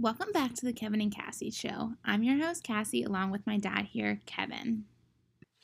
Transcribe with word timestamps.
Welcome 0.00 0.30
back 0.32 0.54
to 0.54 0.64
the 0.64 0.72
Kevin 0.72 1.00
and 1.00 1.12
Cassie 1.12 1.50
show. 1.50 1.94
I'm 2.04 2.22
your 2.22 2.38
host, 2.38 2.62
Cassie, 2.62 3.02
along 3.02 3.32
with 3.32 3.44
my 3.48 3.56
dad 3.56 3.86
here, 3.86 4.20
Kevin. 4.26 4.84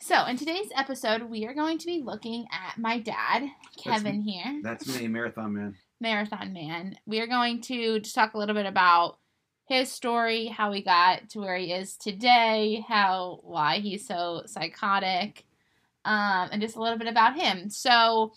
So, 0.01 0.25
in 0.25 0.37
today's 0.37 0.73
episode, 0.77 1.31
we 1.31 1.47
are 1.47 1.55
going 1.55 1.79
to 1.79 1.87
be 1.87 2.03
looking 2.03 2.47
at 2.51 2.77
my 2.77 2.99
dad, 2.99 3.49
Kevin 3.81 4.23
here, 4.23 4.59
That's 4.61 4.89
me, 4.99 5.07
Marathon 5.07 5.55
Man. 5.55 5.77
Marathon 6.01 6.53
Man. 6.53 6.99
We 7.07 7.21
are 7.21 7.29
going 7.29 7.61
to 7.63 8.01
just 8.01 8.17
talk 8.17 8.35
a 8.35 8.39
little 8.39 8.57
bit 8.57 8.67
about 8.67 9.19
his 9.67 9.93
story, 9.93 10.47
how 10.47 10.73
he 10.73 10.83
got 10.83 11.29
to 11.31 11.39
where 11.39 11.57
he 11.57 11.73
is 11.73 11.97
today, 11.97 12.85
how 12.89 13.39
why 13.45 13.79
he's 13.79 14.05
so 14.05 14.43
psychotic, 14.47 15.45
um, 16.05 16.49
and 16.51 16.61
just 16.61 16.75
a 16.75 16.83
little 16.83 16.99
bit 16.99 17.07
about 17.07 17.39
him. 17.39 17.71
So, 17.71 18.33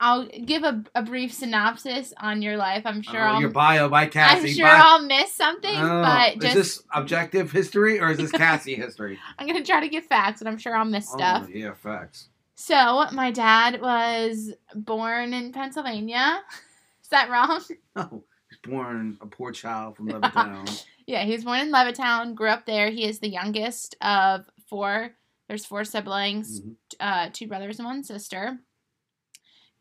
I'll 0.00 0.26
give 0.26 0.64
a, 0.64 0.84
a 0.94 1.02
brief 1.02 1.32
synopsis 1.32 2.12
on 2.18 2.42
your 2.42 2.56
life. 2.56 2.82
I'm 2.84 3.00
sure 3.00 3.20
Oh, 3.26 3.32
I'll 3.34 3.40
your 3.40 3.50
bio 3.50 3.88
by 3.88 4.06
Cassie. 4.06 4.48
I'm 4.50 4.54
sure 4.54 4.66
I'll 4.66 5.02
miss 5.02 5.32
something, 5.32 5.70
Oh, 5.74 6.02
but 6.02 6.44
is 6.44 6.54
this 6.54 6.82
objective 6.92 7.52
history 7.52 8.00
or 8.00 8.10
is 8.10 8.18
this 8.18 8.32
Cassie 8.44 8.74
history? 8.74 9.18
I'm 9.38 9.46
gonna 9.46 9.64
try 9.64 9.80
to 9.80 9.88
give 9.88 10.04
facts, 10.04 10.40
and 10.40 10.48
I'm 10.48 10.58
sure 10.58 10.76
I'll 10.76 10.84
miss 10.84 11.08
stuff. 11.08 11.44
Oh, 11.46 11.50
yeah, 11.52 11.74
facts. 11.74 12.28
So 12.56 13.06
my 13.12 13.30
dad 13.30 13.80
was 13.80 14.52
born 14.74 15.32
in 15.32 15.52
Pennsylvania. 15.52 16.40
Is 17.02 17.08
that 17.10 17.30
wrong? 17.30 17.62
Oh, 17.96 18.24
he's 18.50 18.58
born 18.68 19.16
a 19.20 19.26
poor 19.26 19.52
child 19.52 19.96
from 19.96 20.08
Levittown. 20.10 20.84
Yeah, 21.06 21.24
he 21.24 21.32
was 21.32 21.44
born 21.44 21.60
in 21.60 21.72
Levittown. 21.72 22.34
Grew 22.34 22.48
up 22.48 22.66
there. 22.66 22.90
He 22.90 23.04
is 23.04 23.20
the 23.20 23.28
youngest 23.28 23.94
of 24.00 24.44
four. 24.68 25.10
There's 25.48 25.64
four 25.66 25.84
siblings, 25.84 26.60
Mhm. 26.60 26.74
uh, 26.98 27.30
two 27.32 27.46
brothers 27.46 27.78
and 27.78 27.86
one 27.86 28.02
sister. 28.02 28.58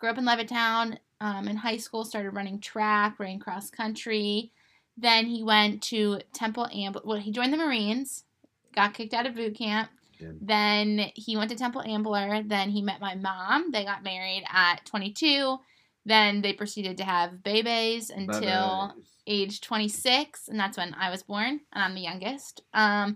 Grew 0.03 0.09
up 0.09 0.17
in 0.17 0.25
Levittown. 0.25 0.97
Um, 1.21 1.47
in 1.47 1.55
high 1.55 1.77
school, 1.77 2.03
started 2.03 2.31
running 2.31 2.59
track, 2.59 3.17
ran 3.19 3.39
cross 3.39 3.69
country. 3.69 4.51
Then 4.97 5.27
he 5.27 5.43
went 5.43 5.81
to 5.83 6.19
Temple 6.33 6.67
Ambler. 6.73 7.03
Well, 7.05 7.19
he 7.19 7.31
joined 7.31 7.53
the 7.53 7.57
Marines. 7.57 8.25
Got 8.75 8.93
kicked 8.93 9.13
out 9.13 9.25
of 9.25 9.33
boot 9.33 9.55
camp. 9.55 9.89
Good. 10.19 10.39
Then 10.41 11.09
he 11.15 11.37
went 11.37 11.51
to 11.51 11.55
Temple 11.55 11.83
Ambler. 11.83 12.43
Then 12.43 12.69
he 12.69 12.81
met 12.81 12.99
my 12.99 13.15
mom. 13.15 13.71
They 13.71 13.85
got 13.85 14.03
married 14.03 14.43
at 14.51 14.85
22. 14.85 15.57
Then 16.05 16.41
they 16.41 16.51
proceeded 16.51 16.97
to 16.97 17.05
have 17.05 17.41
babies 17.41 18.09
until 18.09 18.41
Bye-bye. 18.41 19.01
age 19.25 19.61
26 19.61 20.49
and 20.49 20.59
that's 20.59 20.75
when 20.75 20.93
i 20.95 21.09
was 21.09 21.23
born 21.23 21.61
and 21.71 21.81
i'm 21.81 21.95
the 21.95 22.01
youngest 22.01 22.61
um, 22.73 23.15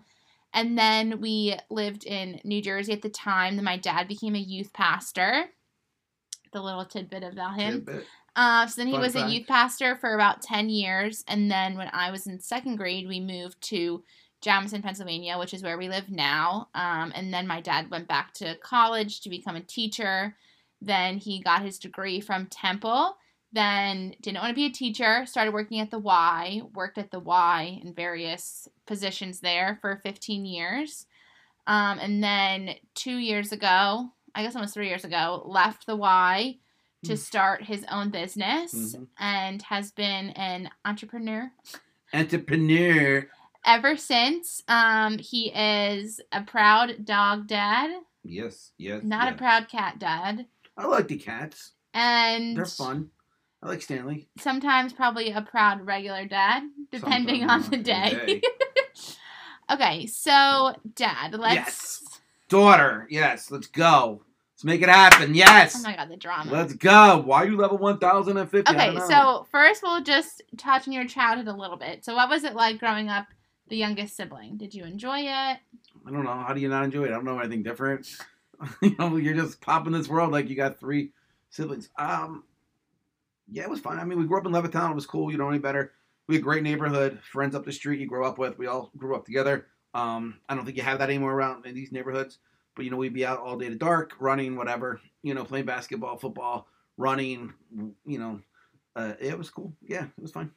and 0.53 0.77
then 0.77 1.19
we 1.19 1.53
lived 1.69 2.05
in 2.05 2.39
new 2.45 2.61
jersey 2.61 2.93
at 2.93 3.01
the 3.01 3.09
time 3.09 3.57
then 3.57 3.65
my 3.65 3.75
dad 3.75 4.07
became 4.07 4.33
a 4.33 4.39
youth 4.39 4.71
pastor 4.71 5.49
the 6.57 6.63
little 6.63 6.85
tidbit 6.85 7.23
about 7.23 7.59
him. 7.59 7.85
Tidbit. 7.85 8.05
uh, 8.35 8.67
so 8.67 8.81
then 8.81 8.87
he 8.87 8.93
Fun 8.93 9.01
was 9.01 9.15
a 9.15 9.27
youth 9.29 9.47
pastor 9.47 9.95
for 9.95 10.13
about 10.13 10.41
10 10.41 10.69
years 10.69 11.23
and 11.27 11.49
then 11.49 11.77
when 11.77 11.89
i 11.93 12.11
was 12.11 12.27
in 12.27 12.39
second 12.39 12.75
grade 12.75 13.07
we 13.07 13.19
moved 13.19 13.61
to 13.61 14.03
jamison 14.41 14.81
pennsylvania 14.81 15.37
which 15.37 15.53
is 15.53 15.63
where 15.63 15.77
we 15.77 15.89
live 15.89 16.09
now. 16.09 16.69
Um, 16.75 17.11
and 17.15 17.33
then 17.33 17.47
my 17.47 17.61
dad 17.61 17.89
went 17.89 18.07
back 18.07 18.33
to 18.35 18.55
college 18.57 19.21
to 19.21 19.29
become 19.29 19.55
a 19.55 19.61
teacher. 19.61 20.35
Then 20.81 21.17
he 21.17 21.41
got 21.41 21.63
his 21.63 21.79
degree 21.79 22.19
from 22.19 22.47
temple 22.47 23.17
then 23.53 24.13
didn't 24.21 24.41
want 24.41 24.49
to 24.49 24.55
be 24.55 24.65
a 24.65 24.71
teacher 24.71 25.25
started 25.25 25.53
working 25.53 25.79
at 25.79 25.89
the 25.89 25.99
y 25.99 26.61
worked 26.73 26.97
at 26.97 27.11
the 27.11 27.19
y 27.19 27.79
in 27.81 27.93
various 27.93 28.67
positions 28.85 29.39
there 29.39 29.77
for 29.81 30.01
15 30.03 30.45
years. 30.45 31.05
Um, 31.65 31.99
and 31.99 32.23
then 32.23 32.75
two 32.93 33.17
years 33.17 33.51
ago 33.51 34.11
i 34.37 34.43
guess 34.43 34.55
almost 34.55 34.73
three 34.73 34.87
years 34.87 35.03
ago 35.03 35.43
left 35.45 35.85
the 35.85 35.95
y 35.95 36.57
to 37.03 37.11
Hmm. 37.13 37.17
start 37.17 37.63
his 37.63 37.83
own 37.91 38.09
business 38.09 38.73
Mhm. 38.73 39.07
and 39.19 39.61
has 39.63 39.91
been 39.91 40.29
an 40.31 40.69
entrepreneur 40.85 41.51
Entrepreneur. 42.13 43.27
ever 43.65 43.95
since 43.97 44.63
um, 44.67 45.17
he 45.17 45.51
is 45.53 46.21
a 46.31 46.41
proud 46.43 47.03
dog 47.05 47.47
dad 47.47 47.91
Yes, 48.23 48.71
yes. 48.77 49.03
not 49.03 49.25
yes. 49.25 49.33
a 49.33 49.37
proud 49.37 49.67
cat 49.69 49.99
dad 49.99 50.45
I 50.77 50.85
like 50.87 51.07
the 51.07 51.17
cats. 51.17 51.71
and 51.93 52.55
They're 52.55 52.65
fun. 52.65 53.09
I 53.63 53.67
like 53.69 53.81
Stanley. 53.81 54.29
sometimes 54.39 54.93
probably 54.93 55.31
a 55.31 55.41
proud 55.41 55.81
regular 55.85 56.25
dad, 56.25 56.63
depending 56.91 57.49
on 57.49 57.61
the 57.63 57.77
on 57.77 57.83
day. 57.83 58.41
okay, 59.71 60.05
so 60.07 60.75
dad, 60.95 61.33
let's. 61.33 61.55
Yes. 61.55 62.03
Daughter, 62.49 63.07
yes, 63.09 63.49
let's 63.51 63.67
go. 63.67 64.21
Let's 64.57 64.63
make 64.63 64.81
it 64.81 64.89
happen. 64.89 65.35
Yes. 65.35 65.75
Oh 65.77 65.83
my 65.83 65.95
god, 65.95 66.09
the 66.09 66.17
drama. 66.17 66.51
Let's 66.51 66.73
go. 66.73 67.21
Why 67.23 67.43
are 67.43 67.47
you 67.47 67.57
level 67.57 67.77
1050? 67.77 68.63
I 68.65 68.89
okay, 68.89 68.99
so 69.07 69.45
first 69.51 69.83
we'll 69.83 70.01
just 70.01 70.41
touch 70.57 70.87
on 70.87 70.95
your 70.95 71.05
childhood 71.05 71.47
a 71.47 71.53
little 71.53 71.77
bit. 71.77 72.03
So, 72.03 72.15
what 72.15 72.27
was 72.27 72.43
it 72.43 72.55
like 72.55 72.79
growing 72.79 73.07
up 73.07 73.27
the 73.67 73.77
youngest 73.77 74.17
sibling? 74.17 74.57
Did 74.57 74.73
you 74.73 74.83
enjoy 74.83 75.19
it? 75.19 75.27
I 75.27 76.11
don't 76.11 76.23
know. 76.23 76.33
How 76.33 76.55
do 76.55 76.59
you 76.59 76.69
not 76.69 76.85
enjoy 76.85 77.03
it? 77.03 77.09
I 77.09 77.11
don't 77.11 77.25
know 77.25 77.37
anything 77.37 77.61
different. 77.61 78.17
you 78.81 78.95
know, 78.97 79.15
you're 79.17 79.35
just 79.35 79.61
popping 79.61 79.93
this 79.93 80.07
world 80.07 80.31
like 80.31 80.49
you 80.49 80.55
got 80.55 80.79
three 80.79 81.11
siblings. 81.51 81.89
Um, 81.95 82.43
yeah, 83.51 83.61
it 83.61 83.69
was 83.69 83.79
fun. 83.79 83.99
I 83.99 84.05
mean, 84.05 84.17
we 84.17 84.25
grew 84.25 84.39
up 84.39 84.47
in 84.47 84.53
Levittown. 84.53 84.89
It 84.89 84.95
was 84.95 85.05
cool. 85.05 85.31
You 85.31 85.37
know 85.37 85.49
any 85.49 85.59
better? 85.59 85.91
We 86.25 86.33
had 86.33 86.41
a 86.41 86.43
great 86.43 86.63
neighborhood, 86.63 87.19
friends 87.31 87.53
up 87.53 87.63
the 87.63 87.71
street 87.71 87.99
you 87.99 88.07
grow 88.07 88.27
up 88.27 88.39
with. 88.39 88.57
We 88.57 88.65
all 88.65 88.89
grew 88.97 89.15
up 89.15 89.23
together. 89.23 89.67
Um, 89.93 90.39
I 90.49 90.55
don't 90.55 90.65
think 90.65 90.77
you 90.77 90.83
have 90.83 90.97
that 90.97 91.11
anymore 91.11 91.33
around 91.33 91.67
in 91.67 91.75
these 91.75 91.91
neighborhoods. 91.91 92.39
But 92.77 92.85
you 92.85 92.91
know, 92.91 92.97
we'd 92.97 93.13
be 93.13 93.25
out 93.25 93.39
all 93.39 93.57
day 93.57 93.67
to 93.67 93.75
dark, 93.75 94.13
running, 94.19 94.55
whatever. 94.55 95.01
You 95.23 95.33
know, 95.33 95.43
playing 95.43 95.65
basketball, 95.65 96.15
football, 96.15 96.69
running. 96.95 97.53
You 98.05 98.19
know, 98.19 98.39
uh, 98.95 99.13
it 99.19 99.37
was 99.37 99.49
cool. 99.49 99.73
Yeah, 99.81 100.05
it 100.05 100.21
was 100.21 100.31
fun. 100.31 100.51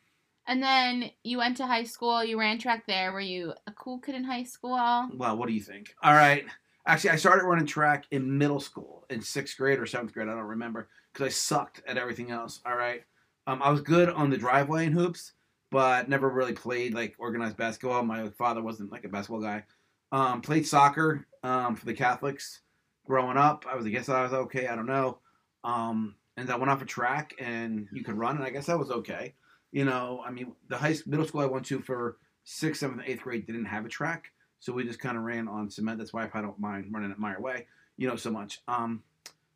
And 0.47 0.63
then 0.63 1.11
you 1.25 1.39
went 1.39 1.57
to 1.57 1.67
high 1.67 1.85
school. 1.85 2.23
You 2.23 2.39
ran 2.39 2.59
track 2.59 2.85
there. 2.87 3.13
Were 3.13 3.21
you 3.21 3.55
a 3.67 3.73
cool 3.73 3.99
kid 3.99 4.15
in 4.15 4.25
high 4.25 4.45
school? 4.45 4.77
Well, 5.15 5.37
what 5.37 5.49
do 5.49 5.55
you 5.55 5.61
think? 5.61 5.95
All 6.03 6.13
right. 6.13 6.45
Actually, 6.87 7.11
I 7.11 7.17
started 7.17 7.45
running 7.45 7.67
track 7.67 8.05
in 8.11 8.39
middle 8.39 8.61
school, 8.61 9.05
in 9.11 9.21
sixth 9.21 9.57
grade 9.57 9.79
or 9.79 9.87
seventh 9.87 10.13
grade. 10.13 10.29
I 10.29 10.33
don't 10.35 10.43
remember 10.43 10.89
because 11.13 11.27
I 11.27 11.31
sucked 11.31 11.83
at 11.87 11.99
everything 11.99 12.31
else. 12.31 12.61
All 12.67 12.77
right. 12.77 13.03
Um, 13.47 13.63
I 13.63 13.71
was 13.71 13.81
good 13.81 14.09
on 14.09 14.31
the 14.31 14.37
driveway 14.37 14.87
and 14.87 14.95
hoops, 14.95 15.33
but 15.71 16.09
never 16.09 16.29
really 16.29 16.53
played 16.53 16.95
like 16.95 17.15
organized 17.19 17.57
basketball. 17.57 18.03
My 18.03 18.29
father 18.31 18.63
wasn't 18.63 18.93
like 18.93 19.05
a 19.05 19.09
basketball 19.09 19.43
guy. 19.43 19.65
Um, 20.13 20.41
played 20.41 20.67
soccer 20.67 21.27
um, 21.43 21.77
for 21.77 21.87
the 21.87 21.95
Catholics 21.95 22.61
growing 23.07 23.37
up. 23.37 23.65
I 23.69 23.77
was, 23.77 23.87
I 23.87 23.91
guess 23.91 24.09
I 24.09 24.23
was 24.23 24.33
okay. 24.33 24.67
I 24.67 24.77
don't 24.77 24.87
know. 24.87 25.19
Um, 25.65 26.17
and 26.37 26.51
I 26.51 26.57
went 26.57 26.71
off 26.71 26.83
a 26.83 26.87
track 26.87 27.35
and 27.39 27.87
you 27.93 28.03
could 28.03 28.17
run, 28.17 28.37
and 28.37 28.45
I 28.45 28.51
guess 28.51 28.67
that 28.67 28.79
was 28.79 28.91
okay. 28.91 29.35
You 29.73 29.85
know, 29.85 30.23
I 30.27 30.31
mean, 30.31 30.53
the 30.69 30.77
high 30.77 30.97
middle 31.07 31.27
school 31.27 31.43
I 31.43 31.47
went 31.47 31.67
to 31.67 31.81
for 31.81 32.17
sixth, 32.45 32.81
seventh, 32.81 33.03
eighth 33.07 33.23
grade 33.23 33.47
didn't 33.47 33.67
have 33.67 33.85
a 33.85 33.89
track. 33.89 34.33
So 34.59 34.73
we 34.73 34.85
just 34.85 35.01
kind 35.01 35.17
of 35.17 35.23
ran 35.23 35.49
on 35.49 35.71
cement. 35.71 35.99
That's 35.99 36.13
why 36.13 36.29
I 36.33 36.41
don't 36.41 36.59
mind 36.59 36.87
running 36.91 37.11
it 37.11 37.19
my 37.19 37.39
way, 37.39 37.67
you 37.97 38.09
know, 38.09 38.17
so 38.17 38.31
much. 38.31 38.61
Um, 38.69 39.03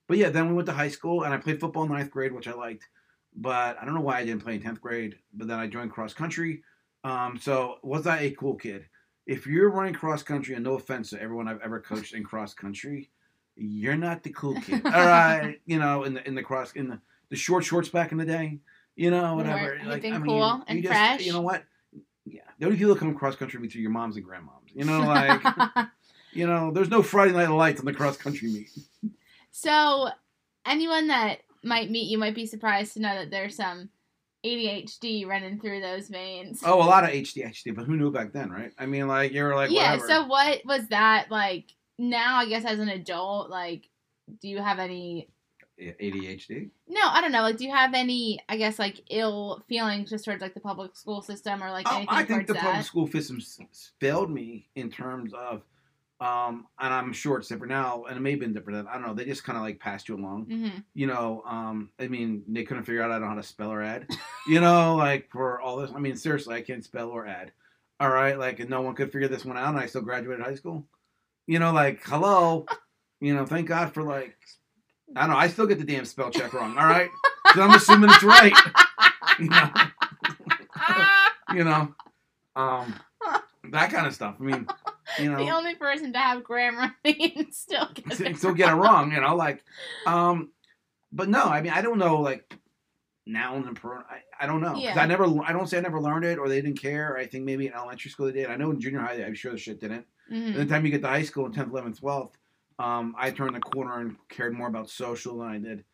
but 0.07 0.19
yeah, 0.19 0.31
then 0.31 0.49
we 0.49 0.55
went 0.55 0.67
to 0.67 0.73
high 0.73 0.89
school 0.89 1.25
and 1.25 1.35
I 1.35 1.37
played 1.37 1.61
football 1.61 1.85
in 1.85 1.93
ninth 1.93 2.11
grade, 2.11 2.33
which 2.33 2.49
I 2.49 2.55
liked. 2.55 2.89
But 3.37 3.77
I 3.81 3.85
don't 3.85 3.95
know 3.95 4.01
why 4.01 4.19
I 4.19 4.25
didn't 4.25 4.45
play 4.45 4.55
in 4.55 4.63
tenth 4.63 4.81
grade. 4.81 5.17
But 5.33 5.49
then 5.49 5.59
I 5.59 5.67
joined 5.67 5.91
cross 5.91 6.15
country. 6.15 6.63
Um, 7.03 7.39
so 7.41 7.77
was 7.83 8.07
I 8.07 8.21
a 8.21 8.31
cool 8.31 8.55
kid? 8.55 8.87
If 9.27 9.47
you're 9.47 9.71
running 9.71 9.95
cross 9.95 10.23
country, 10.23 10.55
and 10.55 10.65
no 10.65 10.75
offense 10.75 11.11
to 11.11 11.21
everyone 11.21 11.49
I've 11.49 11.61
ever 11.63 11.81
coached 11.81 12.15
in 12.15 12.25
cross 12.25 12.53
country, 12.53 13.11
you're 13.57 13.97
not 13.97 14.23
the 14.23 14.31
cool 14.31 14.61
kid. 14.61 14.83
All 14.85 14.93
right, 14.93 15.61
you 15.67 15.79
know, 15.79 16.05
in 16.05 16.15
the 16.15 16.27
in 16.27 16.35
the 16.35 16.43
cross 16.43 16.73
in 16.73 16.89
the, 16.89 17.01
the 17.31 17.37
short 17.37 17.65
shorts 17.65 17.89
back 17.89 18.13
in 18.13 18.19
the 18.19 18.25
day, 18.25 18.59
you 18.97 19.11
know, 19.11 19.35
whatever. 19.35 19.63
weren't 19.63 19.87
Like, 19.87 20.05
I 20.05 20.11
mean, 20.11 20.25
cool 20.25 20.39
you, 20.39 20.65
and 20.67 20.77
you 20.79 20.83
just, 20.83 20.93
fresh? 20.93 21.21
You 21.23 21.33
know 21.33 21.41
what? 21.41 21.65
Yeah, 22.27 22.43
the 22.59 22.67
only 22.67 22.79
people 22.79 22.95
that 22.95 23.01
come 23.01 23.15
cross 23.15 23.37
country 23.37 23.61
meet 23.61 23.75
are 23.75 23.79
your 23.79 23.91
moms 23.91 24.17
and 24.17 24.27
grandmoms. 24.27 24.75
You 24.75 24.85
know, 24.85 25.01
like 25.07 25.89
you 26.33 26.47
know, 26.47 26.71
there's 26.71 26.91
no 26.91 27.03
Friday 27.03 27.33
night 27.33 27.51
lights 27.51 27.81
on 27.81 27.87
the 27.87 27.95
cross 27.95 28.17
country 28.17 28.51
meet. 28.51 28.71
so, 29.51 30.09
anyone 30.67 31.09
that 31.09 31.41
might 31.63 31.91
meet 31.91 32.11
you 32.11 32.19
might 32.19 32.35
be 32.35 32.47
surprised 32.47 32.95
to 32.95 33.01
know 33.01 33.15
that 33.15 33.31
there's 33.31 33.57
some 33.57 33.89
ADHD 34.45 35.27
running 35.27 35.59
through 35.59 35.81
those 35.81 36.09
veins. 36.09 36.63
Oh, 36.65 36.83
a 36.83 36.85
lot 36.85 37.05
of 37.05 37.11
HDHD, 37.11 37.75
but 37.75 37.85
who 37.85 37.97
knew 37.97 38.11
back 38.11 38.33
then, 38.33 38.51
right? 38.51 38.73
I 38.79 38.87
mean, 38.87 39.09
like 39.09 39.33
you 39.33 39.43
were 39.43 39.55
like, 39.55 39.71
yeah. 39.71 39.93
whatever. 39.93 40.09
So, 40.09 40.27
what 40.27 40.61
was 40.65 40.87
that 40.89 41.31
like? 41.31 41.73
Now, 41.99 42.39
I 42.39 42.47
guess 42.47 42.65
as 42.65 42.79
an 42.79 42.89
adult, 42.89 43.51
like, 43.51 43.89
do 44.41 44.49
you 44.49 44.59
have 44.59 44.79
any? 44.79 45.29
ADHD. 45.81 46.71
No, 46.87 47.01
I 47.03 47.21
don't 47.21 47.33
know. 47.33 47.43
Like, 47.43 47.57
do 47.57 47.65
you 47.65 47.75
have 47.75 47.95
any? 47.95 48.39
I 48.49 48.57
guess 48.57 48.79
like 48.79 49.01
ill 49.11 49.65
feelings 49.69 50.09
just 50.09 50.25
towards 50.25 50.41
like 50.41 50.55
the 50.55 50.61
public 50.61 50.97
school 50.97 51.21
system 51.21 51.63
or 51.63 51.71
like 51.71 51.87
Oh, 51.89 51.97
anything 51.97 52.15
I 52.15 52.25
think 52.25 52.47
the 52.47 52.53
that? 52.53 52.63
public 52.63 52.87
school 52.87 53.09
system 53.09 53.41
failed 54.01 54.31
me 54.31 54.69
in 54.77 54.91
terms 54.91 55.33
of, 55.35 55.63
um, 56.21 56.67
and 56.81 56.95
I'm 56.95 57.13
sure 57.13 57.39
it's 57.39 57.49
different 57.49 57.73
now, 57.73 58.05
and 58.05 58.17
it 58.17 58.21
may 58.21 58.33
have 58.33 58.41
been 58.41 58.53
different. 58.53 58.85
then. 58.85 58.87
I 58.89 58.95
don't 58.99 59.07
know. 59.07 59.15
They 59.15 59.25
just 59.25 59.45
kind 59.45 59.57
of 59.59 59.65
like 59.65 59.81
passed 59.81 60.09
you 60.09 60.17
along. 60.17 60.45
hmm 60.45 60.69
You 60.95 61.07
know, 61.07 61.43
um, 61.47 61.91
I 61.99 62.07
mean, 62.09 62.43
they 62.49 62.65
couldn't 62.65 62.85
figure 62.85 63.03
out 63.03 63.11
I 63.11 63.15
don't 63.15 63.23
know 63.23 63.29
how 63.29 63.35
to 63.35 63.43
spell 63.43 63.71
or 63.73 63.83
add. 63.83 64.07
you 64.49 64.61
know, 64.61 64.95
like 64.97 65.29
for 65.31 65.61
all 65.61 65.77
this. 65.77 65.91
I 65.95 65.99
mean, 65.99 66.17
seriously, 66.17 66.55
I 66.55 66.63
can't 66.63 66.85
spell 66.85 67.11
or 67.11 67.27
add. 67.27 67.53
All 68.01 68.11
right, 68.11 68.39
like 68.39 68.61
and 68.61 68.71
no 68.71 68.81
one 68.81 68.95
could 68.95 69.13
figure 69.13 69.29
this 69.29 69.45
one 69.45 69.57
out, 69.57 69.69
and 69.69 69.79
I 69.79 69.87
still 69.87 70.03
graduated 70.03 70.45
high 70.45 70.55
school. 70.57 70.85
You 71.47 71.59
know, 71.59 71.73
like 71.73 72.01
hello. 72.05 72.67
You 73.21 73.35
know, 73.35 73.47
thank 73.47 73.69
God 73.69 73.93
for 73.95 74.03
like. 74.03 74.37
I 75.17 75.21
don't 75.23 75.31
know. 75.31 75.37
I 75.37 75.49
still 75.49 75.67
get 75.67 75.79
the 75.79 75.85
damn 75.85 76.05
spell 76.05 76.31
check 76.31 76.53
wrong. 76.55 76.77
All 76.79 76.87
right, 76.87 77.11
I'm 77.47 77.71
assuming 77.75 78.11
it's 78.11 78.23
right. 78.23 78.53
You 79.39 79.49
know. 79.49 79.71
you 81.55 81.65
know, 81.65 81.95
um, 82.57 82.95
that 83.71 83.91
kind 83.91 84.07
of 84.07 84.15
stuff. 84.15 84.37
I 84.39 84.43
mean, 84.43 84.67
you 85.19 85.31
know, 85.31 85.39
The 85.39 85.51
only 85.51 85.75
person 85.75 86.13
to 86.13 86.19
have 86.19 86.45
grammar 86.45 86.95
and 87.05 87.47
still 87.53 87.89
get 87.95 88.21
it 88.21 88.37
still 88.37 88.55
get 88.55 88.73
it 88.73 88.77
wrong, 88.77 89.13
you 89.13 89.21
know, 89.21 89.37
like, 89.37 89.63
um, 90.07 90.51
but 91.13 91.29
no, 91.29 91.43
I 91.45 91.61
mean, 91.61 91.73
I 91.73 91.83
don't 91.83 91.99
know, 91.99 92.21
like, 92.21 92.59
noun 93.27 93.67
and 93.67 93.77
pronoun. 93.77 94.05
I, 94.11 94.45
I 94.45 94.47
don't 94.47 94.61
know. 94.61 94.77
Yeah. 94.77 95.01
I 95.01 95.07
never, 95.07 95.25
I 95.43 95.53
don't 95.53 95.67
say 95.67 95.79
I 95.79 95.81
never 95.81 96.01
learned 96.01 96.25
it 96.25 96.39
or 96.39 96.49
they 96.49 96.61
didn't 96.61 96.81
care. 96.81 97.17
I 97.17 97.27
think 97.27 97.45
maybe 97.45 97.67
in 97.67 97.73
elementary 97.73 98.11
school 98.11 98.27
they 98.27 98.33
did. 98.33 98.51
I 98.51 98.57
know 98.57 98.71
in 98.71 98.81
junior 98.81 99.01
high, 99.01 99.23
I'm 99.25 99.35
sure 99.35 99.53
the 99.53 99.59
shit 99.59 99.81
didn't. 99.81 100.07
Mhm. 100.31 100.53
By 100.53 100.59
the 100.59 100.67
time 100.67 100.85
you 100.85 100.91
get 100.91 101.03
to 101.03 101.09
high 101.09 101.23
school 101.23 101.47
in 101.47 101.53
10th, 101.53 101.71
11th, 101.71 102.01
12th, 102.01 102.33
um, 102.79 103.15
I 103.17 103.31
turned 103.31 103.55
the 103.55 103.61
corner 103.61 104.01
and 104.01 104.17
cared 104.29 104.53
more 104.53 104.69
about 104.69 104.91
social 104.91 105.39
than 105.39 105.49
I 105.49 105.59
did, 105.59 105.85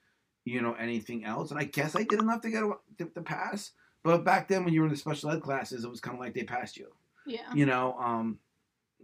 you 0.45 0.63
know, 0.63 0.73
anything 0.75 1.25
else. 1.25 1.51
And 1.51 1.61
I 1.61 1.65
guess 1.65 1.95
I 1.95 2.05
did 2.05 2.21
enough 2.21 2.41
to 2.43 2.51
get 2.51 2.63
a, 2.63 2.73
to, 2.99 3.05
to 3.07 3.23
pass. 3.23 3.73
But 4.03 4.25
back 4.25 4.49
then, 4.49 4.65
when 4.65 4.73
you 4.73 4.81
were 4.81 4.87
in 4.87 4.93
the 4.93 4.99
special 4.99 5.31
ed 5.31 5.43
classes, 5.43 5.85
it 5.85 5.91
was 5.91 6.01
kind 6.01 6.17
of 6.17 6.21
like 6.21 6.35
they 6.35 6.45
passed 6.45 6.77
you. 6.77 6.89
Yeah. 7.27 7.53
You 7.55 7.67
know, 7.67 7.97
um, 7.99 8.39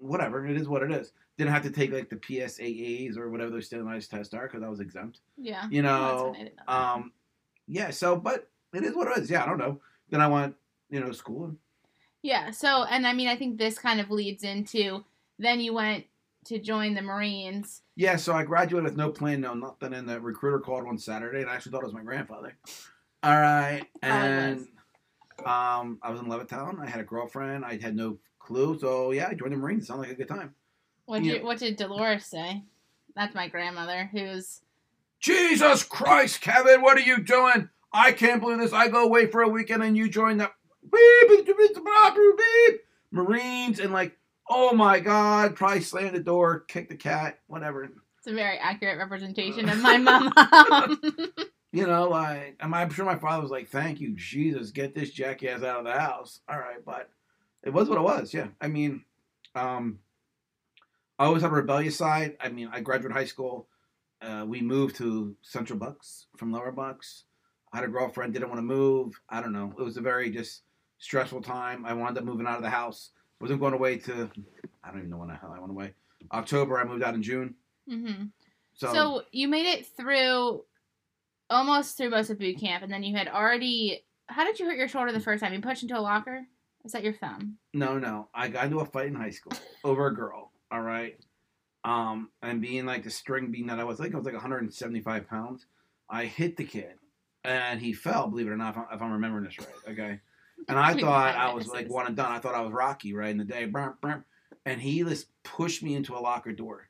whatever. 0.01 0.47
It 0.47 0.57
is 0.57 0.69
what 0.69 0.83
it 0.83 0.91
is. 0.91 1.13
Didn't 1.39 1.53
have 1.53 1.63
to 1.65 1.71
take 1.71 1.93
like 1.93 2.09
the 2.09 2.17
PSSAs 2.17 3.17
or 3.17 3.31
whatever 3.31 3.51
those 3.51 3.67
standardized 3.67 4.11
tests 4.11 4.35
are 4.35 4.47
because 4.47 4.63
I 4.63 4.69
was 4.69 4.81
exempt. 4.81 5.21
Yeah. 5.37 5.67
You 5.71 5.83
know, 5.83 6.33
when 6.33 6.35
I 6.35 6.45
didn't 6.45 6.57
know 6.67 6.75
um, 6.75 7.13
yeah. 7.67 7.91
So, 7.91 8.17
but 8.17 8.49
it 8.73 8.85
is 8.85 8.95
what 8.95 9.09
it 9.09 9.23
is. 9.23 9.31
Yeah, 9.31 9.43
I 9.43 9.47
don't 9.47 9.59
know. 9.59 9.81
Then 10.11 10.21
I 10.21 10.29
went, 10.29 10.55
you 10.91 11.01
know, 11.01 11.13
school. 11.13 11.55
Yeah. 12.23 12.51
So, 12.51 12.85
and 12.85 13.07
I 13.07 13.13
mean, 13.13 13.29
I 13.29 13.37
think 13.37 13.59
this 13.59 13.79
kind 13.79 14.01
of 14.01 14.11
leads 14.11 14.45
into 14.45 15.05
then 15.39 15.61
you 15.61 15.75
went 15.75 16.07
to 16.47 16.59
join 16.59 16.95
the 16.95 17.03
Marines. 17.03 17.83
Yeah, 17.97 18.17
so 18.17 18.33
I 18.33 18.45
graduated 18.45 18.85
with 18.85 18.97
no 18.97 19.11
plan, 19.11 19.41
no 19.41 19.55
nothing, 19.55 19.93
and 19.93 20.09
the 20.09 20.21
recruiter 20.21 20.61
called 20.61 20.85
one 20.85 20.99
Saturday, 20.99 21.43
and 21.43 21.51
I 21.51 21.55
actually 21.55 21.73
thought 21.73 21.83
it 21.83 21.87
was 21.87 21.95
my 21.95 22.03
grandfather. 22.03 22.57
All 23.23 23.39
right, 23.39 23.85
and 24.03 24.61
um, 25.45 25.99
I 26.03 26.11
was 26.11 26.21
in 26.21 26.27
Levittown. 26.27 26.81
I 26.81 26.87
had 26.87 27.01
a 27.01 27.05
girlfriend. 27.05 27.65
I 27.65 27.79
had 27.79 27.97
no 27.97 28.19
clue, 28.47 28.79
so 28.79 29.11
yeah, 29.13 29.29
I 29.29 29.35
joined 29.35 29.53
the 29.53 29.57
Marines. 29.57 29.85
It 29.85 29.87
sounded 29.87 30.03
like 30.09 30.13
a 30.13 30.15
good 30.15 30.29
time. 30.29 30.55
What 31.07 31.23
Yeah. 31.25 31.35
did 31.35 31.45
what 31.45 31.59
did 31.59 31.77
Dolores 31.77 32.25
say? 32.27 32.63
That's 33.15 33.35
my 33.35 33.49
grandmother, 33.49 34.09
who's 34.13 34.61
Jesus 35.21 35.83
Christ, 35.83 36.41
Kevin, 36.41 36.83
what 36.83 36.97
are 36.97 37.01
you 37.01 37.23
doing? 37.23 37.69
I 37.93 38.13
can't 38.13 38.41
believe 38.41 38.59
this. 38.59 38.73
I 38.73 38.89
go 38.89 39.05
away 39.05 39.27
for 39.27 39.43
a 39.43 39.49
weekend, 39.49 39.83
and 39.83 39.97
you 39.97 40.09
join 40.09 40.37
the 40.37 40.51
beep, 40.83 41.47
beep, 41.47 41.47
beep, 41.47 41.75
beep, 41.75 42.37
beep, 42.37 42.81
Marines, 43.11 43.81
and 43.81 43.93
like, 43.93 44.17
oh 44.51 44.75
my 44.75 45.01
God, 45.01 45.57
probably 45.57 45.81
slammed 45.81 46.15
the 46.15 46.21
door, 46.23 46.61
kick 46.69 46.89
the 46.89 46.97
cat, 46.97 47.39
whatever. 47.47 47.85
it's 47.85 48.27
a 48.27 48.33
very 48.35 48.59
accurate 48.59 48.99
representation 48.99 49.69
of 49.69 49.79
my 49.81 49.97
mom. 49.99 51.01
You 51.73 51.87
know, 51.87 52.09
like 52.09 52.57
I'm, 52.61 52.73
I'm 52.73 52.89
sure 52.91 53.05
my 53.05 53.19
father 53.19 53.43
was 53.43 53.51
like, 53.51 53.69
"Thank 53.69 54.01
you, 54.01 54.15
Jesus, 54.17 54.71
get 54.71 54.95
this 54.95 55.11
jackass 55.11 55.63
out 55.63 55.81
of 55.81 55.85
the 55.85 55.93
house." 55.93 56.41
All 56.49 56.59
right, 56.59 56.83
but 56.87 57.11
it 57.67 57.73
was 57.73 57.89
what 57.89 57.99
it 57.99 58.03
was. 58.03 58.33
Yeah, 58.33 58.47
I 58.61 58.69
mean, 58.69 59.05
um, 59.55 59.99
I 61.19 61.25
always 61.25 61.43
had 61.43 61.51
a 61.51 61.55
rebellious 61.55 61.97
side. 61.97 62.37
I 62.41 62.49
mean, 62.49 62.71
I 62.73 62.81
graduated 62.81 63.17
high 63.17 63.25
school. 63.25 63.67
Uh, 64.23 64.45
we 64.47 64.63
moved 64.63 64.97
to 64.97 65.37
Central 65.43 65.79
Bucks 65.79 66.27
from 66.37 66.53
Lower 66.53 66.71
Bucks. 66.73 67.25
I 67.73 67.79
had 67.79 67.85
a 67.85 67.89
girlfriend, 67.89 68.33
didn't 68.33 68.49
want 68.49 68.61
to 68.61 68.63
move. 68.63 69.21
I 69.29 69.43
don't 69.43 69.53
know. 69.53 69.75
It 69.79 69.83
was 69.83 69.97
a 69.97 70.01
very 70.01 70.31
just 70.31 70.63
stressful 70.99 71.43
time. 71.43 71.85
I 71.85 71.93
wound 71.93 72.17
up 72.17 72.25
moving 72.25 72.47
out 72.47 72.57
of 72.57 72.63
the 72.63 72.71
house. 72.71 73.11
Wasn't 73.41 73.61
going 73.61 73.75
away 73.75 73.99
to. 73.99 74.31
I 74.83 74.91
don't 74.91 74.99
even 74.99 75.11
know 75.11 75.19
when 75.19 75.29
the 75.29 75.35
hell 75.35 75.53
I 75.55 75.59
went 75.59 75.73
away. 75.73 75.93
October. 76.33 76.79
I 76.79 76.85
moved 76.85 77.03
out 77.03 77.15
in 77.15 77.23
June. 77.23 77.55
hmm 77.89 78.27
So, 78.75 78.93
So, 78.93 79.23
you 79.33 79.49
made 79.49 79.67
it 79.67 79.87
through 79.87 80.65
almost 81.51 81.97
through 81.97 82.11
most 82.11 82.31
of 82.31 82.39
boot 82.39 82.59
camp, 82.59 82.85
and 82.85 82.93
then 82.93 83.03
you 83.03 83.17
had 83.17 83.29
already. 83.29 84.05
How 84.29 84.45
did 84.45 84.59
you 84.59 84.67
hurt 84.67 84.79
your 84.79 84.89
shoulder 84.89 85.13
the 85.13 85.21
first 85.21 85.43
time? 85.43 85.53
You 85.53 85.61
pushed 85.61 85.83
into 85.83 85.99
a 85.99 86.01
locker? 86.01 86.47
Is 86.87 86.93
that 86.93 87.03
your 87.03 87.15
thumb? 87.15 87.59
No, 87.75 87.99
no. 87.99 88.29
I 88.33 88.47
got 88.47 88.67
into 88.67 88.79
a 88.79 88.87
fight 88.87 89.09
in 89.09 89.15
high 89.17 89.31
school 89.31 89.53
over 89.83 90.07
a 90.07 90.15
girl. 90.15 90.53
All 90.71 90.81
right. 90.81 91.19
Um, 91.83 92.31
and 92.43 92.61
being 92.61 92.87
like 92.87 93.03
the 93.03 93.11
string 93.11 93.51
bean 93.51 93.67
that 93.67 93.81
I 93.81 93.85
was, 93.85 93.99
like 93.99 94.15
I 94.15 94.17
was 94.17 94.25
like 94.25 94.35
175 94.35 95.29
pounds. 95.29 95.67
I 96.09 96.27
hit 96.27 96.57
the 96.57 96.65
kid, 96.65 96.95
and 97.45 97.81
he 97.81 97.93
fell. 97.93 98.29
Believe 98.29 98.47
it 98.47 98.51
or 98.51 98.57
not, 98.57 98.75
if 98.75 98.79
I'm, 98.79 98.87
if 98.93 99.03
I'm 99.03 99.13
remembering 99.13 99.45
this 99.45 99.59
right. 99.59 99.93
Okay. 99.93 100.21
And 100.69 100.79
I 100.79 100.95
thought 100.95 101.37
I 101.37 101.53
was 101.53 101.69
like 101.69 101.91
one 101.91 102.07
and 102.07 102.17
done. 102.17 102.33
I 102.33 102.39
thought 102.39 102.55
I 102.55 102.63
was 102.63 102.73
Rocky 102.73 103.13
right 103.13 103.29
in 103.29 103.37
the 103.37 103.45
day. 103.45 103.71
And 104.65 104.81
he 104.81 105.05
just 105.05 105.27
pushed 105.45 105.83
me 105.83 105.95
into 105.95 106.17
a 106.17 106.19
locker 106.19 106.51
door, 106.51 106.89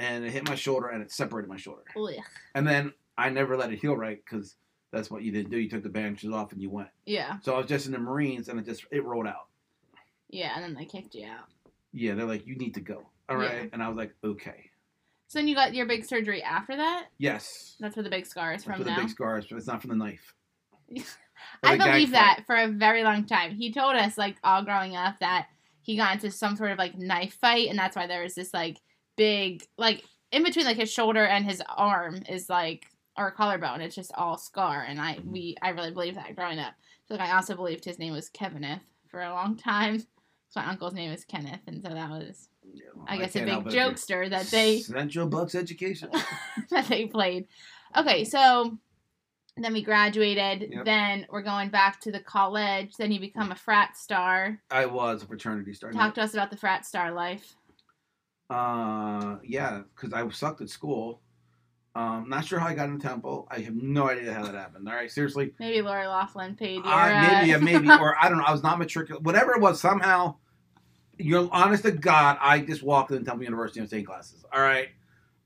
and 0.00 0.24
it 0.24 0.32
hit 0.32 0.48
my 0.48 0.56
shoulder, 0.56 0.88
and 0.88 1.00
it 1.00 1.12
separated 1.12 1.48
my 1.48 1.56
shoulder. 1.56 1.84
Ugh. 1.96 2.14
And 2.56 2.66
then 2.66 2.92
I 3.16 3.30
never 3.30 3.56
let 3.56 3.72
it 3.72 3.78
heal 3.78 3.96
right 3.96 4.18
because 4.22 4.56
that's 4.94 5.10
what 5.10 5.22
you 5.22 5.32
didn't 5.32 5.50
do. 5.50 5.58
You 5.58 5.68
took 5.68 5.82
the 5.82 5.88
bandages 5.88 6.30
off 6.32 6.52
and 6.52 6.62
you 6.62 6.70
went. 6.70 6.88
Yeah, 7.04 7.38
So 7.42 7.54
I 7.54 7.58
was 7.58 7.66
just 7.66 7.86
in 7.86 7.92
the 7.92 7.98
Marines, 7.98 8.48
and 8.48 8.58
it 8.58 8.64
just 8.64 8.84
it 8.90 9.04
rolled 9.04 9.26
out. 9.26 9.48
yeah, 10.30 10.52
and 10.54 10.64
then 10.64 10.74
they 10.74 10.84
kicked 10.84 11.14
you 11.14 11.26
out. 11.26 11.46
Yeah, 11.92 12.14
they're 12.14 12.26
like, 12.26 12.46
you 12.46 12.56
need 12.56 12.74
to 12.74 12.80
go. 12.80 13.06
All 13.28 13.36
right, 13.36 13.62
Yeah. 13.64 13.68
And 13.72 13.82
I 13.82 13.88
was 13.88 13.96
like, 13.96 14.14
okay. 14.24 14.70
So 15.28 15.38
then 15.38 15.48
you 15.48 15.54
got 15.54 15.74
your 15.74 15.86
big 15.86 16.04
surgery 16.04 16.42
after 16.42 16.76
that. 16.76 17.06
Yes. 17.18 17.76
That's 17.80 17.96
where 17.96 18.02
the 18.02 18.10
big 18.10 18.26
scar 18.26 18.52
is 18.54 18.62
For 18.64 18.72
from 18.72 18.82
the 18.84 18.90
now. 18.90 18.96
big 19.00 19.08
scars, 19.08 19.46
but 19.48 19.56
it's 19.56 19.66
not 19.66 19.80
from 19.80 19.90
the 19.90 19.96
knife. 19.96 20.34
I 21.62 21.76
the 21.76 21.84
believe 21.84 22.08
fight. 22.10 22.12
that 22.12 22.42
for 22.46 22.56
a 22.56 22.68
very 22.68 23.02
long 23.04 23.24
time. 23.26 23.52
He 23.54 23.72
told 23.72 23.96
us, 23.96 24.16
like, 24.18 24.36
all 24.44 24.62
growing 24.64 24.96
up, 24.96 25.18
that 25.20 25.48
he 25.82 25.96
got 25.96 26.14
into 26.14 26.30
some 26.30 26.56
sort 26.56 26.70
of 26.72 26.78
like 26.78 26.96
knife 26.96 27.36
fight, 27.40 27.68
and 27.68 27.78
that's 27.78 27.96
why 27.96 28.06
there 28.06 28.22
was 28.22 28.34
this 28.34 28.52
like 28.54 28.78
big, 29.16 29.62
like, 29.76 30.02
in 30.32 30.42
between 30.44 30.64
like 30.66 30.76
his 30.76 30.92
shoulder 30.92 31.24
and 31.24 31.44
his 31.44 31.62
arm 31.76 32.22
is 32.28 32.48
like 32.48 32.86
or 33.16 33.30
collarbone. 33.30 33.80
It's 33.80 33.94
just 33.94 34.12
all 34.14 34.36
scar, 34.38 34.82
and 34.88 35.00
I 35.00 35.18
we 35.24 35.56
I 35.62 35.70
really 35.70 35.90
believe 35.92 36.14
that 36.16 36.34
growing 36.36 36.58
up. 36.58 36.74
So 37.06 37.14
like, 37.14 37.22
I 37.28 37.36
also 37.36 37.54
believed 37.54 37.84
his 37.84 37.98
name 37.98 38.12
was 38.12 38.30
Kevineth 38.30 38.80
for 39.08 39.22
a 39.22 39.30
long 39.30 39.56
time. 39.56 40.02
So 40.50 40.60
my 40.60 40.68
uncle's 40.68 40.94
name 40.94 41.10
is 41.10 41.24
Kenneth, 41.24 41.62
and 41.66 41.82
so 41.82 41.88
that 41.88 42.10
was 42.10 42.48
Yeah, 42.72 42.84
well, 42.94 43.06
I 43.08 43.16
guess 43.18 43.34
a 43.34 43.40
big 43.40 43.48
help 43.48 43.66
it 43.66 43.68
if 43.70 43.74
you're- 43.74 43.90
jokester 43.90 44.30
that 44.30 44.46
they 44.46 44.78
Central 44.82 45.26
Bucks 45.26 45.56
education. 45.56 46.10
that 46.70 46.86
they 46.86 47.06
played. 47.06 47.48
Okay, 47.96 48.22
so 48.22 48.78
then 49.56 49.72
we 49.72 49.82
graduated. 49.82 50.68
Yep. 50.70 50.84
Then 50.84 51.26
we're 51.28 51.42
going 51.42 51.70
back 51.70 52.00
to 52.02 52.12
the 52.12 52.20
college. 52.20 52.94
Then 52.96 53.10
you 53.10 53.18
become 53.18 53.50
a 53.50 53.56
frat 53.56 53.96
star. 53.96 54.60
I 54.70 54.86
was 54.86 55.24
a 55.24 55.26
fraternity 55.26 55.74
star. 55.74 55.90
Talk 55.90 56.14
to 56.14 56.22
us 56.22 56.34
about 56.34 56.50
the 56.52 56.56
frat 56.56 56.86
star 56.86 57.10
life. 57.10 57.56
Uh, 58.48 59.38
yeah, 59.42 59.82
because 59.96 60.12
I 60.12 60.28
sucked 60.28 60.60
at 60.60 60.70
school. 60.70 61.20
Um, 61.96 62.28
not 62.28 62.44
sure 62.44 62.58
how 62.58 62.66
I 62.66 62.74
got 62.74 62.88
in 62.88 62.98
Temple. 62.98 63.46
I 63.50 63.60
have 63.60 63.76
no 63.76 64.10
idea 64.10 64.32
how 64.32 64.42
that 64.42 64.54
happened. 64.54 64.88
All 64.88 64.94
right, 64.94 65.10
seriously. 65.10 65.52
Maybe 65.60 65.80
Lori 65.80 66.06
Loughlin 66.06 66.56
paid 66.56 66.76
you. 66.76 66.82
Maybe, 66.82 66.90
uh, 66.90 67.44
yeah, 67.44 67.56
maybe, 67.58 67.88
or 68.00 68.16
I 68.20 68.28
don't 68.28 68.38
know. 68.38 68.44
I 68.44 68.52
was 68.52 68.64
not 68.64 68.78
matriculated. 68.80 69.24
Whatever 69.24 69.52
it 69.54 69.60
was, 69.60 69.80
somehow, 69.80 70.34
you're 71.18 71.48
honest 71.52 71.84
to 71.84 71.92
God, 71.92 72.36
I 72.40 72.60
just 72.60 72.82
walked 72.82 73.12
in 73.12 73.24
Temple 73.24 73.44
University 73.44 73.78
and 73.78 73.84
was 73.84 73.90
taking 73.90 74.06
classes. 74.06 74.44
All 74.52 74.60
right. 74.60 74.88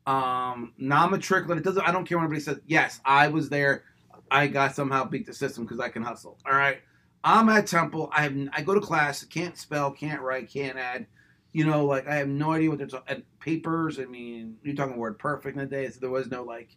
Um, 0.06 0.72
non 0.78 1.10
matriculated. 1.10 1.62
It 1.62 1.68
doesn't. 1.68 1.86
I 1.86 1.92
don't 1.92 2.06
care 2.06 2.16
what 2.16 2.24
anybody 2.24 2.40
says. 2.40 2.60
Yes, 2.66 3.00
I 3.04 3.28
was 3.28 3.50
there. 3.50 3.84
I 4.30 4.46
got 4.46 4.74
somehow 4.74 5.04
beat 5.04 5.26
the 5.26 5.34
system 5.34 5.64
because 5.64 5.80
I 5.80 5.90
can 5.90 6.02
hustle. 6.02 6.38
All 6.46 6.56
right. 6.56 6.78
I'm 7.24 7.50
at 7.50 7.66
Temple. 7.66 8.08
I 8.10 8.22
have. 8.22 8.34
I 8.54 8.62
go 8.62 8.72
to 8.72 8.80
class. 8.80 9.22
Can't 9.24 9.56
spell. 9.58 9.90
Can't 9.90 10.22
write. 10.22 10.48
Can't 10.50 10.78
add. 10.78 11.06
You 11.52 11.64
know, 11.64 11.84
like 11.84 12.06
I 12.06 12.16
have 12.16 12.28
no 12.28 12.52
idea 12.52 12.68
what 12.68 12.78
they're 12.78 12.86
talking. 12.86 13.22
Papers. 13.40 13.98
I 13.98 14.04
mean, 14.04 14.56
you're 14.62 14.74
talking 14.74 14.96
WordPerfect 14.96 15.52
in 15.52 15.58
the 15.58 15.66
day. 15.66 15.88
So 15.90 16.00
there 16.00 16.10
was 16.10 16.30
no 16.30 16.42
like. 16.42 16.76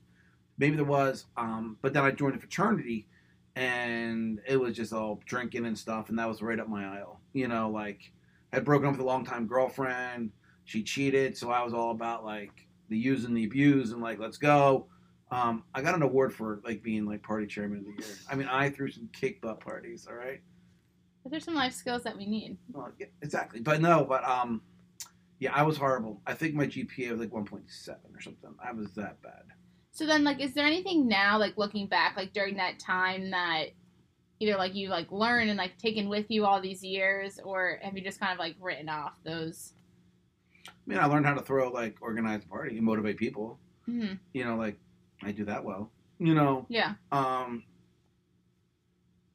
Maybe 0.58 0.76
there 0.76 0.86
was. 0.86 1.26
Um, 1.38 1.78
but 1.82 1.94
then 1.94 2.04
I 2.04 2.12
joined 2.12 2.36
a 2.36 2.40
fraternity 2.40 3.08
and 3.56 4.40
it 4.48 4.58
was 4.58 4.76
just 4.76 4.94
all 4.94 5.22
drinking 5.26 5.66
and 5.66 5.78
stuff, 5.78 6.10
and 6.10 6.18
that 6.20 6.28
was 6.28 6.42
right 6.42 6.60
up 6.60 6.70
my 6.70 6.86
aisle. 6.98 7.20
You 7.34 7.48
know, 7.48 7.70
like 7.70 8.12
I 8.52 8.58
had 8.58 8.66
broken 8.66 8.88
up 8.88 8.94
with 8.94 9.02
a 9.02 9.06
longtime 9.06 9.48
girlfriend. 9.48 10.32
She 10.66 10.84
cheated, 10.84 11.38
so 11.38 11.52
I 11.52 11.64
was 11.64 11.74
all 11.74 11.92
about 11.92 12.24
like 12.24 12.68
the 12.90 12.98
use 12.98 13.26
and 13.26 13.36
the 13.36 13.46
abuse, 13.46 13.92
and 13.92 14.02
like 14.02 14.20
let's 14.20 14.38
go. 14.38 14.88
Um, 15.32 15.64
I 15.74 15.82
got 15.82 15.96
an 15.96 16.02
award 16.02 16.34
for 16.34 16.62
like 16.64 16.84
being 16.84 17.06
like 17.06 17.24
party 17.24 17.48
chairman 17.48 17.80
of 17.80 17.86
the 17.86 17.92
year. 17.92 18.16
I 18.30 18.36
mean, 18.36 18.48
I 18.48 18.70
threw 18.70 18.92
some 18.92 19.10
kick 19.14 19.42
butt 19.42 19.60
parties. 19.60 20.08
All 20.10 20.16
right, 20.16 20.42
But 21.24 21.32
there's 21.32 21.46
some 21.46 21.56
life 21.56 21.74
skills 21.74 22.04
that 22.04 22.18
we 22.18 22.26
need. 22.26 22.58
well, 22.72 22.92
yeah, 23.00 23.08
exactly. 23.22 23.60
But 23.60 23.82
no, 23.82 24.04
but 24.04 24.24
um, 24.28 24.62
yeah, 25.40 25.54
I 25.54 25.64
was 25.64 25.78
horrible. 25.78 26.22
I 26.26 26.34
think 26.34 26.56
my 26.56 26.66
GPA 26.66 27.12
was 27.12 27.20
like 27.20 27.30
1.7 27.30 27.90
or 28.16 28.22
something. 28.22 28.56
I 28.64 28.72
was 28.72 28.94
that 28.96 29.22
bad. 29.22 29.44
So 29.92 30.06
then, 30.06 30.24
like, 30.24 30.40
is 30.40 30.54
there 30.54 30.66
anything 30.66 31.08
now, 31.08 31.38
like, 31.38 31.58
looking 31.58 31.86
back, 31.86 32.16
like 32.16 32.32
during 32.34 32.56
that 32.58 32.80
time 32.80 33.30
that 33.32 33.66
either 34.40 34.58
like 34.58 34.74
you 34.74 34.90
like 34.90 35.12
learned 35.12 35.50
and 35.52 35.58
like 35.58 35.78
taken 35.78 36.10
with 36.10 36.26
you 36.30 36.46
all 36.46 36.60
these 36.60 36.84
years, 36.84 37.40
or 37.44 37.78
have 37.84 37.96
you 37.96 38.04
just 38.04 38.20
kind 38.20 38.32
of 38.34 38.40
like 38.40 38.56
written 38.60 38.90
off 38.90 39.14
those? 39.24 39.74
I 40.68 40.72
mean, 40.88 40.98
I 40.98 41.06
learned 41.06 41.26
how 41.28 41.36
to 41.36 41.42
throw 41.42 41.70
like 41.70 41.98
organized 42.02 42.50
party 42.50 42.78
and 42.78 42.86
motivate 42.86 43.18
people. 43.18 43.60
hmm 43.86 44.14
You 44.34 44.46
know, 44.46 44.56
like 44.56 44.80
I 45.22 45.32
do 45.32 45.46
that 45.46 45.64
well. 45.64 45.92
You 46.20 46.34
know, 46.36 46.66
Yeah, 46.70 46.94
Um. 47.12 47.64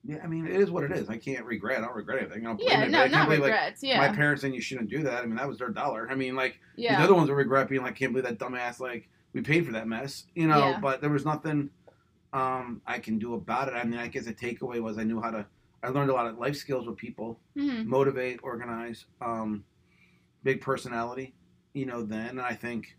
Yeah, 0.06 0.18
I 0.22 0.28
mean, 0.28 0.46
it 0.46 0.54
is 0.54 0.70
what 0.70 0.84
it 0.84 0.92
is. 0.92 1.08
I 1.08 1.16
can't 1.16 1.44
regret. 1.44 1.78
I 1.78 1.80
don't 1.80 1.96
regret 1.96 2.20
anything. 2.22 2.46
I 2.46 2.50
don't 2.50 2.56
blame 2.56 2.68
yeah, 2.68 2.84
it, 2.84 2.90
no, 2.90 2.98
I 2.98 3.00
can't 3.02 3.12
not 3.12 3.24
believe, 3.26 3.40
like, 3.40 3.50
regrets. 3.50 3.82
My 3.82 4.08
parents 4.08 4.42
saying 4.42 4.54
you 4.54 4.60
shouldn't 4.60 4.88
do 4.88 5.02
that. 5.02 5.24
I 5.24 5.26
mean, 5.26 5.34
that 5.34 5.48
was 5.48 5.58
their 5.58 5.70
dollar. 5.70 6.08
I 6.08 6.14
mean, 6.14 6.36
like 6.36 6.60
the 6.76 7.02
other 7.02 7.14
ones 7.14 7.28
would 7.28 7.36
regret 7.36 7.68
being 7.68 7.82
like, 7.82 7.96
can't 7.96 8.12
believe 8.12 8.24
that 8.24 8.38
dumbass. 8.38 8.78
Like 8.78 9.08
we 9.32 9.40
paid 9.40 9.66
for 9.66 9.72
that 9.72 9.88
mess, 9.88 10.26
you 10.34 10.46
know. 10.46 10.70
Yeah. 10.70 10.80
But 10.80 11.00
there 11.00 11.10
was 11.10 11.24
nothing 11.24 11.70
um 12.32 12.82
I 12.86 12.98
can 12.98 13.18
do 13.18 13.34
about 13.34 13.68
it. 13.68 13.74
I 13.74 13.84
mean, 13.84 13.98
I 13.98 14.06
guess 14.06 14.26
the 14.26 14.34
takeaway 14.34 14.80
was 14.80 14.98
I 14.98 15.02
knew 15.04 15.20
how 15.20 15.30
to. 15.30 15.46
I 15.82 15.88
learned 15.88 16.10
a 16.10 16.14
lot 16.14 16.26
of 16.26 16.38
life 16.38 16.56
skills 16.56 16.86
with 16.86 16.96
people, 16.96 17.40
hmm 17.56 17.88
motivate, 17.88 18.40
organize, 18.42 19.06
um, 19.20 19.64
big 20.44 20.60
personality. 20.60 21.34
You 21.72 21.86
know, 21.86 22.02
then 22.02 22.28
and 22.28 22.40
I 22.40 22.54
think, 22.54 22.96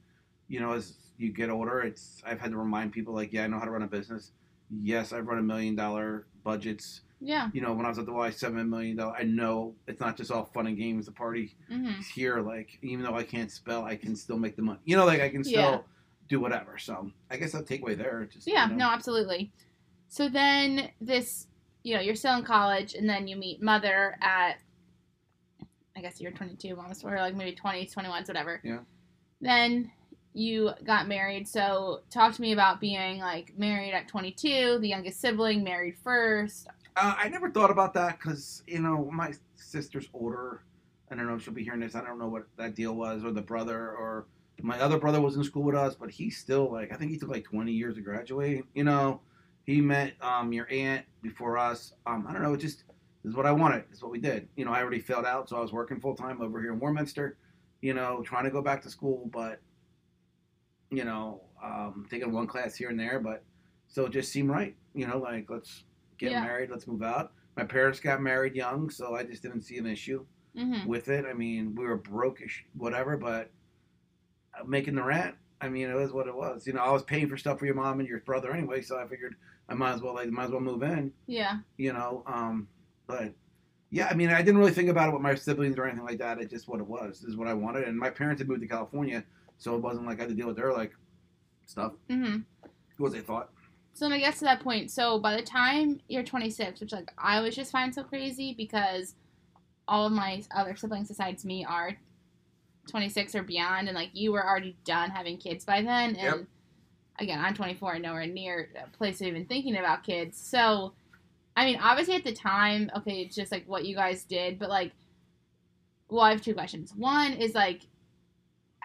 you 0.47 0.59
know, 0.59 0.73
as 0.73 0.95
you 1.17 1.31
get 1.31 1.49
older, 1.49 1.81
it's 1.81 2.21
I've 2.25 2.39
had 2.39 2.51
to 2.51 2.57
remind 2.57 2.91
people 2.91 3.13
like, 3.13 3.31
yeah, 3.31 3.45
I 3.45 3.47
know 3.47 3.59
how 3.59 3.65
to 3.65 3.71
run 3.71 3.83
a 3.83 3.87
business. 3.87 4.31
Yes, 4.69 5.13
I've 5.13 5.27
run 5.27 5.39
a 5.39 5.43
million 5.43 5.75
dollar 5.75 6.27
budgets. 6.47 7.01
Yeah. 7.19 7.49
You 7.51 7.61
know, 7.61 7.73
when 7.73 7.85
I 7.85 7.89
was 7.89 7.99
at 7.99 8.05
the 8.05 8.13
Y, 8.13 8.29
seven 8.29 8.69
million 8.69 8.95
dollar. 8.95 9.13
I 9.17 9.23
know 9.23 9.75
it's 9.85 9.99
not 9.99 10.15
just 10.15 10.31
all 10.31 10.45
fun 10.45 10.65
and 10.67 10.77
games. 10.77 11.05
The 11.07 11.11
party 11.11 11.55
hmm 11.67 11.99
is 11.99 12.07
here. 12.07 12.39
Like, 12.39 12.79
even 12.81 13.03
though 13.03 13.15
I 13.15 13.23
can't 13.23 13.51
spell, 13.51 13.83
I 13.83 13.95
can 13.97 14.15
still 14.15 14.37
make 14.37 14.55
the 14.55 14.61
money. 14.61 14.79
You 14.85 14.95
know, 14.95 15.05
like 15.05 15.19
I 15.19 15.29
can 15.29 15.43
still 15.43 15.59
Yeah. 15.59 15.79
do 16.29 16.39
whatever. 16.39 16.77
So 16.77 17.11
I 17.29 17.35
guess 17.37 17.53
I'll 17.53 17.63
take 17.63 17.81
away 17.81 17.95
there. 17.95 18.25
Just 18.31 18.47
Yeah, 18.47 18.65
you 18.69 18.71
know. 18.71 18.85
no, 18.85 18.91
absolutely. 18.91 19.51
So 20.07 20.29
then 20.29 20.89
this, 21.01 21.47
you 21.83 21.95
know, 21.95 22.01
you're 22.01 22.15
still 22.15 22.37
in 22.37 22.45
college, 22.45 22.93
and 22.93 23.09
then 23.09 23.27
you 23.27 23.35
meet 23.35 23.61
mother 23.61 24.15
at, 24.21 24.61
I 25.97 26.01
guess 26.01 26.21
you're 26.21 26.31
22, 26.31 26.79
almost, 26.79 27.03
or 27.03 27.17
like 27.17 27.35
maybe 27.35 27.55
20, 27.55 27.87
21, 27.87 28.23
whatever. 28.23 28.61
Yeah. 28.63 28.79
Then 29.41 29.91
you 30.37 30.71
got 30.83 31.07
married. 31.07 31.47
So 31.47 32.01
talk 32.09 32.33
to 32.35 32.41
me 32.41 32.51
about 32.51 32.79
being 32.79 33.19
like 33.19 33.57
married 33.57 33.93
at 33.93 34.07
22, 34.07 34.77
the 34.79 34.87
youngest 34.87 35.19
sibling, 35.19 35.63
married 35.63 35.95
first. 36.03 36.67
Uh, 36.95 37.15
I 37.17 37.29
never 37.29 37.49
thought 37.49 37.71
about 37.71 37.93
that 37.95 38.19
because 38.19 38.63
you 38.67 38.79
know 38.79 39.09
my 39.11 39.33
sister's 39.55 40.09
older. 40.13 40.61
I 41.11 41.15
don't 41.15 41.27
know 41.27 41.35
if 41.35 41.43
she'll 41.43 41.53
be 41.53 41.63
hearing 41.63 41.79
this. 41.79 41.95
I 41.95 42.01
don't 42.03 42.19
know 42.19 42.27
what 42.27 42.47
that 42.57 42.75
deal 42.75 42.95
was, 42.95 43.23
or 43.23 43.31
the 43.31 43.41
brother, 43.41 43.91
or 43.91 44.27
my 44.61 44.79
other 44.79 44.97
brother 44.97 45.21
was 45.21 45.35
in 45.35 45.43
school 45.43 45.63
with 45.63 45.75
us, 45.75 45.95
but 45.95 46.09
he's 46.09 46.37
still 46.37 46.71
like 46.71 46.91
I 46.91 46.95
think 46.95 47.11
he 47.11 47.17
took 47.17 47.29
like 47.29 47.43
20 47.43 47.71
years 47.71 47.95
to 47.95 48.01
graduate. 48.01 48.63
You 48.73 48.83
know, 48.83 49.21
he 49.65 49.81
met 49.81 50.13
um, 50.21 50.53
your 50.53 50.67
aunt 50.71 51.05
before 51.21 51.57
us. 51.57 51.93
Um, 52.05 52.25
I 52.27 52.33
don't 52.33 52.41
know. 52.43 52.53
It 52.53 52.59
just 52.59 52.83
is 53.25 53.35
what 53.35 53.45
I 53.45 53.51
wanted. 53.51 53.85
Is 53.91 54.01
what 54.01 54.11
we 54.11 54.19
did. 54.19 54.47
You 54.55 54.65
know, 54.65 54.71
I 54.71 54.81
already 54.81 54.99
failed 54.99 55.25
out, 55.25 55.49
so 55.49 55.57
I 55.57 55.61
was 55.61 55.73
working 55.73 55.99
full 55.99 56.15
time 56.15 56.41
over 56.41 56.61
here 56.61 56.73
in 56.73 56.79
Warminster. 56.79 57.37
You 57.81 57.93
know, 57.93 58.23
trying 58.23 58.45
to 58.45 58.51
go 58.51 58.61
back 58.61 58.81
to 58.83 58.89
school, 58.89 59.29
but 59.31 59.61
you 60.91 61.03
know, 61.03 61.41
um, 61.63 62.05
taking 62.09 62.31
one 62.31 62.47
class 62.47 62.75
here 62.75 62.89
and 62.89 62.99
there, 62.99 63.19
but 63.19 63.43
so 63.87 64.05
it 64.05 64.11
just 64.11 64.31
seemed 64.31 64.49
right. 64.49 64.75
You 64.93 65.07
know, 65.07 65.17
like 65.17 65.49
let's 65.49 65.83
get 66.17 66.31
Yeah. 66.31 66.41
married, 66.41 66.69
let's 66.69 66.87
move 66.87 67.03
out. 67.03 67.33
My 67.55 67.63
parents 67.63 67.99
got 67.99 68.21
married 68.21 68.55
young, 68.55 68.89
so 68.89 69.15
I 69.15 69.23
just 69.23 69.41
didn't 69.41 69.61
see 69.61 69.77
an 69.77 69.85
issue 69.85 70.25
hmm 70.55 70.87
with 70.87 71.07
it. 71.09 71.25
I 71.25 71.33
mean, 71.33 71.75
we 71.75 71.85
were 71.85 71.97
brokish, 71.99 72.63
whatever, 72.75 73.17
but 73.17 73.51
uh, 74.59 74.63
making 74.63 74.95
the 74.95 75.03
rent, 75.03 75.35
I 75.61 75.69
mean, 75.69 75.89
it 75.89 75.95
was 75.95 76.11
what 76.11 76.27
it 76.27 76.35
was. 76.35 76.65
You 76.67 76.73
know, 76.73 76.81
I 76.81 76.91
was 76.91 77.03
paying 77.03 77.27
for 77.29 77.37
stuff 77.37 77.59
for 77.59 77.65
your 77.65 77.75
mom 77.75 77.99
and 77.99 78.07
your 78.07 78.19
brother 78.21 78.51
anyway, 78.53 78.81
so 78.81 78.97
I 78.97 79.07
figured 79.07 79.35
I 79.69 79.73
might 79.73 79.93
as 79.93 80.01
well, 80.01 80.13
like, 80.15 80.29
might 80.29 80.45
as 80.45 80.51
well 80.51 80.61
move 80.61 80.83
in. 80.83 81.11
Yeah. 81.27 81.59
You 81.77 81.93
know, 81.93 82.23
um, 82.27 82.67
but 83.07 83.33
yeah, 83.89 84.07
I 84.09 84.13
mean, 84.15 84.29
I 84.29 84.41
didn't 84.41 84.57
really 84.57 84.71
think 84.71 84.89
about 84.89 85.09
it 85.09 85.13
with 85.13 85.21
my 85.21 85.35
siblings 85.35 85.77
or 85.77 85.85
anything 85.85 86.05
like 86.05 86.19
that. 86.19 86.39
It's 86.39 86.51
just 86.51 86.67
what 86.67 86.79
it 86.79 86.87
was. 86.87 87.19
This 87.21 87.29
is 87.29 87.37
what 87.37 87.47
I 87.47 87.53
wanted, 87.53 87.87
and 87.87 87.97
my 87.97 88.09
parents 88.09 88.39
had 88.41 88.47
moved 88.49 88.61
to 88.61 88.67
California, 88.67 89.23
so 89.57 89.75
it 89.75 89.81
wasn't 89.81 90.05
like 90.05 90.17
I 90.19 90.21
had 90.23 90.29
to 90.29 90.35
deal 90.35 90.47
with 90.47 90.55
their 90.57 90.73
like 90.73 90.93
stuff. 91.65 91.93
Mm-hmm. 92.09 92.39
What 92.97 93.11
they 93.11 93.19
thought. 93.19 93.49
So 93.93 94.05
then 94.05 94.13
I 94.13 94.19
guess 94.19 94.39
to 94.39 94.45
that 94.45 94.59
point, 94.61 94.91
so 94.91 95.19
by 95.19 95.35
the 95.35 95.41
time 95.41 95.99
you're 96.07 96.23
26, 96.23 96.79
which 96.81 96.91
like 96.91 97.11
I 97.17 97.41
was 97.41 97.55
just 97.55 97.71
find 97.71 97.93
so 97.93 98.03
crazy 98.03 98.53
because 98.55 99.15
all 99.87 100.05
of 100.05 100.11
my 100.11 100.43
other 100.55 100.75
siblings 100.75 101.07
besides 101.07 101.43
me 101.45 101.65
are 101.65 101.97
26 102.89 103.35
or 103.35 103.43
beyond, 103.43 103.87
and 103.87 103.95
like 103.95 104.09
you 104.13 104.31
were 104.31 104.45
already 104.45 104.77
done 104.85 105.09
having 105.09 105.37
kids 105.37 105.65
by 105.65 105.81
then, 105.81 106.15
and 106.15 106.17
Yep. 106.17 106.45
again 107.19 107.39
I'm 107.39 107.53
24 107.53 107.93
and 107.93 108.03
nowhere 108.03 108.27
near 108.27 108.69
a 108.83 108.87
place 108.95 109.19
of 109.21 109.27
even 109.27 109.45
thinking 109.45 109.75
about 109.77 110.03
kids. 110.03 110.39
So, 110.39 110.93
I 111.55 111.65
mean, 111.65 111.79
obviously 111.81 112.15
at 112.15 112.23
the 112.23 112.33
time, 112.33 112.91
okay, 112.97 113.21
it's 113.21 113.35
just 113.35 113.51
like 113.51 113.65
what 113.67 113.85
you 113.85 113.95
guys 113.95 114.23
did, 114.23 114.59
but 114.59 114.69
like, 114.69 114.91
well, 116.09 116.21
I 116.21 116.31
have 116.31 116.41
two 116.41 116.53
questions. 116.53 116.93
One 116.95 117.33
is 117.33 117.55
like 117.55 117.81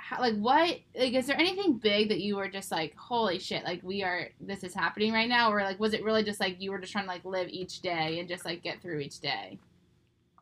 how, 0.05 0.21
like 0.21 0.35
what 0.37 0.79
like 0.99 1.13
is 1.15 1.27
there 1.27 1.39
anything 1.39 1.75
big 1.79 2.09
that 2.09 2.21
you 2.21 2.37
were 2.37 2.49
just 2.49 2.73
like 2.73 2.93
holy 2.97 3.39
shit 3.39 3.63
like 3.65 3.81
we 3.85 4.03
are 4.03 4.29
this 4.41 4.65
is 4.65 4.75
happening 4.75 5.13
right 5.13 5.29
now 5.29 5.53
or 5.53 5.63
like 5.63 5.79
was 5.79 5.95
it 5.95 6.03
really 6.03 6.25
just 6.25 6.41
like 6.41 6.61
you 6.61 6.73
were 6.73 6.79
just 6.79 6.91
trying 6.93 7.05
to 7.05 7.09
like 7.11 7.25
live 7.25 7.49
each 7.49 7.81
day 7.81 8.19
and 8.19 8.29
just 8.29 8.45
like 8.45 8.63
get 8.65 8.83
through 8.83 8.99
each 8.99 9.21
day 9.21 9.59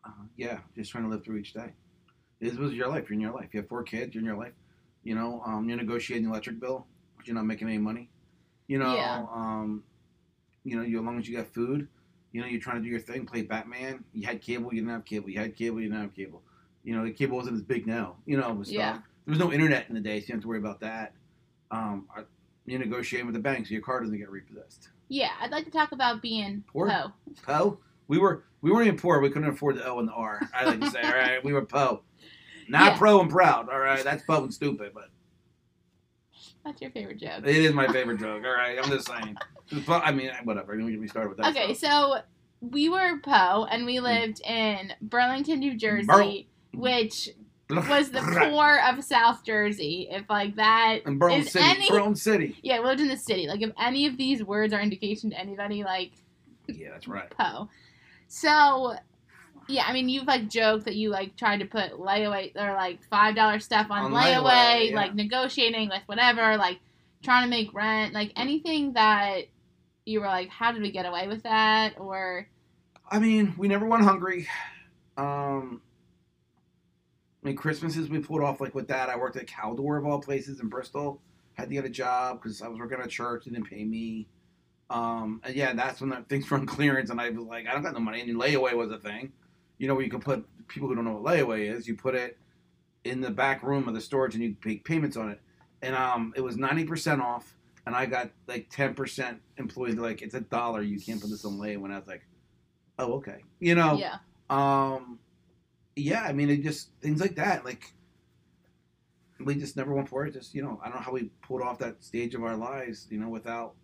Uh, 0.04 0.10
yeah, 0.36 0.58
just 0.74 0.90
trying 0.90 1.04
to 1.04 1.10
live 1.10 1.22
through 1.22 1.36
each 1.36 1.52
day. 1.52 1.70
This 2.40 2.54
was 2.54 2.72
your 2.72 2.88
life. 2.88 3.10
You're 3.10 3.14
in 3.16 3.20
your 3.20 3.34
life. 3.34 3.50
You 3.52 3.60
have 3.60 3.68
four 3.68 3.82
kids. 3.82 4.14
You're 4.14 4.22
in 4.22 4.26
your 4.26 4.38
life. 4.38 4.54
You 5.04 5.14
know, 5.14 5.42
um, 5.44 5.68
you're 5.68 5.76
negotiating 5.76 6.24
the 6.24 6.30
electric 6.30 6.58
bill, 6.58 6.86
but 7.16 7.26
you're 7.26 7.36
not 7.36 7.44
making 7.44 7.68
any 7.68 7.76
money. 7.76 8.08
You 8.66 8.78
know, 8.78 8.94
Yeah. 8.94 9.26
um, 9.30 9.84
you 10.64 10.74
know, 10.76 10.82
you, 10.82 10.98
as 10.98 11.04
long 11.04 11.18
as 11.18 11.28
you 11.28 11.36
got 11.36 11.48
food, 11.48 11.86
you 12.32 12.40
know, 12.40 12.46
you're 12.46 12.60
trying 12.62 12.76
to 12.78 12.82
do 12.82 12.88
your 12.88 12.98
thing. 13.00 13.26
Play 13.26 13.42
Batman. 13.42 14.02
You 14.14 14.26
had 14.26 14.40
cable. 14.40 14.72
You 14.72 14.80
didn't 14.80 14.92
have 14.94 15.04
cable. 15.04 15.28
You 15.28 15.38
had 15.38 15.54
cable. 15.54 15.80
You 15.82 15.88
didn't 15.90 16.00
have 16.00 16.14
cable. 16.14 16.40
You 16.82 16.96
know, 16.96 17.04
the 17.04 17.12
cable 17.12 17.36
wasn't 17.36 17.56
as 17.56 17.62
big 17.62 17.86
now. 17.86 18.16
You 18.24 18.38
know, 18.38 18.54
with 18.54 18.68
stuff. 18.68 18.76
Yeah. 18.78 18.98
There 19.26 19.32
was 19.32 19.38
no 19.38 19.52
internet 19.52 19.86
in 19.88 19.94
the 19.94 20.00
day, 20.00 20.18
so 20.20 20.22
you 20.22 20.26
didn't 20.26 20.34
have 20.36 20.42
to 20.42 20.48
worry 20.48 20.58
about 20.58 20.80
that. 20.80 21.12
Um, 21.70 22.06
I- 22.16 22.24
you're 22.66 22.78
negotiating 22.78 23.26
with 23.26 23.34
the 23.34 23.40
bank, 23.40 23.66
so 23.66 23.72
your 23.72 23.82
car 23.82 24.00
doesn't 24.00 24.16
get 24.18 24.30
repossessed. 24.30 24.90
yeah 25.08 25.30
i'd 25.40 25.50
like 25.50 25.64
to 25.64 25.70
talk 25.72 25.90
about 25.92 26.22
being 26.22 26.62
Poor? 26.72 26.88
Po. 26.88 27.12
Poe. 27.44 27.78
We 28.06 28.18
were 28.18 28.44
we 28.60 28.70
weren't 28.70 28.86
even 28.86 28.98
poor. 28.98 29.20
We 29.20 29.30
couldn't 29.30 29.48
afford 29.48 29.76
the 29.76 29.84
O 29.86 29.98
and 29.98 30.06
the 30.08 30.12
R. 30.12 30.40
I 30.54 30.64
like 30.66 30.80
to 30.80 30.90
say, 30.90 31.00
all 31.02 31.12
right, 31.12 31.42
we 31.44 31.52
were 31.52 31.64
po. 31.64 32.02
not 32.68 32.92
Yeah. 32.92 32.98
pro 32.98 33.20
and 33.20 33.30
proud. 33.30 33.68
All 33.70 33.78
right, 33.80 34.04
that's 34.04 34.22
Poe 34.24 34.42
and 34.44 34.52
stupid, 34.54 34.92
but 34.94 35.10
that's 36.64 36.80
your 36.80 36.90
favorite 36.90 37.18
joke 37.18 37.42
it 37.46 37.56
is 37.56 37.72
my 37.72 37.88
favorite 37.88 38.20
joke. 38.20 38.44
All 38.44 38.52
right, 38.52 38.78
I'm 38.78 38.90
just 38.90 39.08
saying. 39.08 39.36
I 39.88 40.12
mean, 40.12 40.30
whatever. 40.44 40.76
let 40.76 40.84
me 40.84 40.96
We 40.98 41.08
started 41.08 41.30
with 41.30 41.38
that. 41.38 41.48
okay 41.56 41.74
stuff. 41.74 41.90
so 41.90 42.20
we 42.60 42.88
were 42.88 43.18
poe 43.20 43.66
and 43.70 43.86
we 43.86 44.00
lived 44.00 44.40
in 44.44 44.92
burlington 45.00 45.60
new 45.60 45.74
jersey 45.74 46.46
which 46.74 47.30
was 47.76 48.10
the 48.10 48.20
core 48.20 48.80
of 48.88 49.02
south 49.04 49.44
jersey 49.44 50.08
if 50.10 50.24
like 50.30 50.56
that 50.56 51.04
Burlington 51.04 51.46
is 51.46 51.52
City. 51.52 51.64
any- 51.64 51.88
Burlington 51.88 52.16
City. 52.16 52.56
yeah 52.62 52.78
lived 52.80 53.00
in 53.00 53.08
the 53.08 53.16
city 53.16 53.46
like 53.46 53.62
if 53.62 53.70
any 53.80 54.06
of 54.06 54.16
these 54.16 54.42
words 54.44 54.72
are 54.72 54.80
indication 54.80 55.30
to 55.30 55.38
anybody 55.38 55.82
like 55.84 56.12
Yeah, 56.68 56.90
that's 56.92 57.08
right. 57.08 57.28
Poe. 57.30 57.68
So, 58.28 58.94
yeah, 59.68 59.84
I 59.86 59.92
mean, 59.92 60.08
you've 60.08 60.26
like 60.26 60.48
joked 60.48 60.84
that 60.84 60.94
you 60.94 61.10
like 61.10 61.36
tried 61.36 61.58
to 61.60 61.66
put 61.66 61.92
layaway 61.92 62.52
or 62.56 62.74
like 62.74 63.00
five 63.10 63.34
dollar 63.34 63.58
stuff 63.58 63.88
on, 63.90 64.04
On 64.04 64.12
layaway, 64.12 64.42
layaway, 64.44 64.90
yeah. 64.90 64.96
like 64.96 65.14
negotiating 65.16 65.88
with 65.88 66.02
whatever, 66.06 66.56
like 66.56 66.78
trying 67.24 67.42
to 67.44 67.50
make 67.50 67.74
rent, 67.74 68.14
like 68.14 68.32
anything 68.36 68.92
that 68.92 69.42
you 70.04 70.20
were 70.20 70.26
like, 70.26 70.48
how 70.48 70.70
did 70.72 70.80
we 70.82 70.90
get 70.92 71.06
away 71.06 71.26
with 71.28 71.42
that? 71.42 71.94
Or 71.98 72.46
I 73.10 73.18
mean, 73.18 73.54
we 73.58 73.66
never 73.66 73.84
went 73.86 74.04
hungry. 74.04 74.46
Um, 75.16 75.82
I 77.42 77.46
mean, 77.46 77.56
Christmases 77.56 78.08
we 78.08 78.18
pulled 78.18 78.42
off 78.42 78.60
like 78.60 78.74
with 78.74 78.88
that. 78.88 79.08
I 79.08 79.16
worked 79.16 79.36
at 79.36 79.46
Caldor 79.46 79.98
of 79.98 80.06
all 80.06 80.20
places 80.20 80.60
in 80.60 80.68
Bristol. 80.68 81.20
Had 81.54 81.68
to 81.68 81.74
get 81.74 81.84
a 81.84 81.90
job 81.90 82.42
because 82.42 82.60
I 82.62 82.68
was 82.68 82.78
working 82.78 82.98
at 82.98 83.06
a 83.06 83.08
church. 83.08 83.44
They 83.44 83.50
didn't 83.50 83.68
pay 83.68 83.84
me. 83.84 84.28
Um, 84.90 85.40
and 85.44 85.54
yeah, 85.54 85.72
that's 85.72 86.00
when 86.00 86.10
the 86.10 86.16
things 86.28 86.50
were 86.50 86.58
on 86.58 86.66
clearance, 86.66 87.10
and 87.10 87.20
I 87.20 87.30
was 87.30 87.46
like, 87.46 87.66
I 87.66 87.72
don't 87.72 87.82
got 87.82 87.94
no 87.94 88.00
money. 88.00 88.20
And 88.20 88.40
layaway 88.40 88.74
was 88.74 88.90
a 88.90 88.98
thing, 88.98 89.32
you 89.78 89.88
know, 89.88 89.94
where 89.94 90.04
you 90.04 90.10
can 90.10 90.20
put 90.20 90.44
people 90.68 90.88
who 90.88 90.94
don't 90.94 91.04
know 91.04 91.14
what 91.14 91.34
layaway 91.34 91.74
is. 91.74 91.88
You 91.88 91.96
put 91.96 92.14
it 92.14 92.38
in 93.04 93.20
the 93.20 93.30
back 93.30 93.62
room 93.62 93.88
of 93.88 93.94
the 93.94 94.00
storage, 94.00 94.34
and 94.34 94.44
you 94.44 94.56
make 94.64 94.84
payments 94.84 95.16
on 95.16 95.30
it. 95.30 95.40
And 95.82 95.94
um, 95.94 96.34
it 96.36 96.42
was 96.42 96.56
ninety 96.56 96.84
percent 96.84 97.22
off, 97.22 97.56
and 97.86 97.94
I 97.94 98.04
got 98.06 98.30
like 98.48 98.68
ten 98.68 98.94
percent 98.94 99.40
employees. 99.56 99.94
Like 99.94 100.20
it's 100.22 100.34
a 100.34 100.40
dollar. 100.40 100.82
You 100.82 101.00
can't 101.00 101.20
put 101.20 101.30
this 101.30 101.44
on 101.44 101.52
layaway. 101.52 101.84
And 101.84 101.94
I 101.94 101.98
was 101.98 102.08
like, 102.08 102.26
oh 102.98 103.14
okay, 103.14 103.38
you 103.60 103.74
know. 103.74 103.94
yeah, 103.96 104.18
Um, 104.50 105.18
yeah, 105.96 106.22
I 106.22 106.32
mean, 106.32 106.50
it 106.50 106.62
just 106.62 106.90
things 107.00 107.20
like 107.20 107.34
that. 107.36 107.64
Like 107.64 107.92
we 109.44 109.54
just 109.54 109.76
never 109.76 109.94
went 109.94 110.08
for 110.08 110.26
it. 110.26 110.32
Just 110.32 110.54
you 110.54 110.62
know, 110.62 110.80
I 110.82 110.86
don't 110.86 110.96
know 110.96 111.02
how 111.02 111.12
we 111.12 111.30
pulled 111.42 111.62
off 111.62 111.78
that 111.78 112.02
stage 112.02 112.34
of 112.34 112.44
our 112.44 112.56
lives, 112.56 113.06
you 113.10 113.18
know, 113.18 113.28
without 113.28 113.74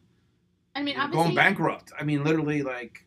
I 0.75 0.83
mean, 0.83 0.97
obviously, 0.99 1.25
going 1.25 1.35
bankrupt. 1.35 1.93
I 1.99 2.05
mean, 2.05 2.25
literally, 2.25 2.63
like 2.63 3.07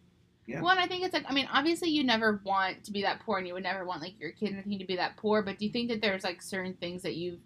Yeah. 0.49 0.61
One, 0.61 0.79
I 0.79 0.87
think 0.87 1.03
it's 1.03 1.13
like, 1.13 1.25
I 1.27 1.33
mean, 1.33 1.47
obviously, 1.53 1.89
you 1.89 2.03
never 2.03 2.41
want 2.43 2.83
to 2.85 2.91
be 2.91 3.03
that 3.03 3.19
poor, 3.23 3.37
and 3.37 3.45
you 3.45 3.53
would 3.53 3.61
never 3.61 3.85
want 3.85 4.01
like 4.01 4.19
your 4.19 4.31
kids 4.31 4.55
to 4.63 4.85
be 4.85 4.95
that 4.95 5.15
poor. 5.15 5.43
But 5.43 5.59
do 5.59 5.65
you 5.65 5.71
think 5.71 5.89
that 5.89 6.01
there's 6.01 6.23
like 6.23 6.41
certain 6.41 6.73
things 6.73 7.03
that 7.03 7.15
you've 7.15 7.39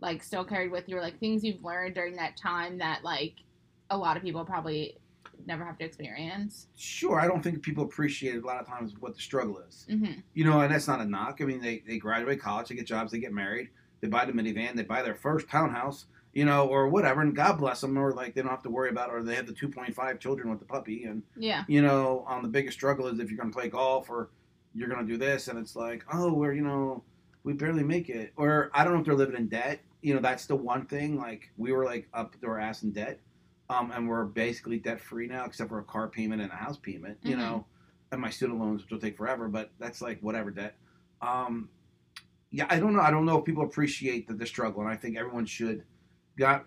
like 0.00 0.22
still 0.22 0.44
carried 0.44 0.70
with 0.70 0.88
you, 0.88 0.96
or 0.96 1.02
like 1.02 1.20
things 1.20 1.44
you've 1.44 1.62
learned 1.62 1.94
during 1.94 2.16
that 2.16 2.38
time 2.38 2.78
that 2.78 3.04
like 3.04 3.34
a 3.90 3.96
lot 3.96 4.16
of 4.16 4.22
people 4.22 4.42
probably 4.46 4.96
never 5.46 5.64
have 5.64 5.78
to 5.78 5.84
experience? 5.84 6.66
sure. 6.76 7.20
I 7.20 7.26
don't 7.26 7.42
think 7.42 7.62
people 7.62 7.84
appreciate 7.84 8.42
a 8.42 8.46
lot 8.46 8.60
of 8.60 8.66
times 8.66 8.94
what 9.00 9.14
the 9.14 9.20
struggle 9.20 9.58
is. 9.68 9.86
Mm-hmm. 9.90 10.20
You 10.34 10.44
know, 10.44 10.60
and 10.60 10.72
that's 10.72 10.88
not 10.88 11.00
a 11.00 11.04
knock. 11.04 11.38
I 11.40 11.44
mean, 11.44 11.60
they, 11.60 11.82
they 11.86 11.98
graduate 11.98 12.40
college, 12.40 12.68
they 12.68 12.74
get 12.74 12.86
jobs, 12.86 13.12
they 13.12 13.18
get 13.18 13.32
married, 13.32 13.68
they 14.00 14.08
buy 14.08 14.24
the 14.24 14.32
minivan, 14.32 14.74
they 14.76 14.82
buy 14.82 15.02
their 15.02 15.14
first 15.14 15.48
townhouse, 15.48 16.06
you 16.32 16.44
know, 16.44 16.66
or 16.68 16.88
whatever, 16.88 17.22
and 17.22 17.34
God 17.34 17.58
bless 17.58 17.80
them, 17.80 17.96
or 17.98 18.12
like 18.12 18.34
they 18.34 18.42
don't 18.42 18.50
have 18.50 18.62
to 18.62 18.70
worry 18.70 18.90
about, 18.90 19.08
it, 19.08 19.14
or 19.14 19.22
they 19.22 19.34
have 19.34 19.46
the 19.46 19.52
2.5 19.52 20.20
children 20.20 20.48
with 20.50 20.60
the 20.60 20.64
puppy, 20.64 21.04
and 21.04 21.22
Yeah. 21.36 21.64
you 21.68 21.82
know, 21.82 22.24
um, 22.28 22.42
the 22.42 22.48
biggest 22.48 22.76
struggle 22.76 23.06
is 23.08 23.18
if 23.18 23.30
you're 23.30 23.38
going 23.38 23.50
to 23.50 23.56
play 23.58 23.68
golf 23.68 24.08
or 24.10 24.30
you're 24.74 24.88
going 24.88 25.04
to 25.04 25.12
do 25.12 25.18
this, 25.18 25.48
and 25.48 25.58
it's 25.58 25.74
like, 25.74 26.04
oh, 26.12 26.32
we're 26.32 26.52
you 26.52 26.62
know, 26.62 27.02
we 27.42 27.52
barely 27.52 27.82
make 27.82 28.08
it, 28.08 28.32
or 28.36 28.70
I 28.74 28.84
don't 28.84 28.92
know 28.94 29.00
if 29.00 29.06
they're 29.06 29.14
living 29.14 29.36
in 29.36 29.48
debt. 29.48 29.80
You 30.02 30.14
know, 30.14 30.20
that's 30.20 30.46
the 30.46 30.54
one 30.56 30.86
thing. 30.86 31.18
Like 31.18 31.50
we 31.56 31.72
were 31.72 31.84
like 31.84 32.06
up 32.14 32.40
to 32.40 32.46
our 32.46 32.60
ass 32.60 32.82
in 32.84 32.92
debt, 32.92 33.18
um, 33.70 33.92
and 33.92 34.08
we're 34.08 34.24
basically 34.24 34.78
debt 34.78 35.00
free 35.00 35.28
now, 35.28 35.44
except 35.44 35.68
for 35.70 35.78
a 35.78 35.84
car 35.84 36.08
payment 36.08 36.42
and 36.42 36.50
a 36.50 36.56
house 36.56 36.76
payment. 36.76 37.18
You 37.22 37.36
Mhm. 37.36 37.38
know, 37.38 37.66
and 38.10 38.20
my 38.20 38.28
student 38.30 38.58
loans, 38.58 38.82
which 38.82 38.90
will 38.90 38.98
take 38.98 39.16
forever, 39.16 39.48
but 39.48 39.70
that's 39.78 40.02
like 40.02 40.20
whatever 40.20 40.50
debt. 40.50 40.76
Um, 41.22 41.70
yeah, 42.50 42.66
I 42.68 42.80
don't 42.80 42.94
know. 42.94 43.00
I 43.00 43.12
don't 43.12 43.24
know 43.24 43.38
if 43.38 43.44
people 43.44 43.62
appreciate 43.62 44.26
the, 44.26 44.34
the 44.34 44.46
struggle, 44.46 44.82
and 44.82 44.90
I 44.90 44.96
think 44.96 45.16
everyone 45.16 45.46
should. 45.46 45.84
Got 46.36 46.64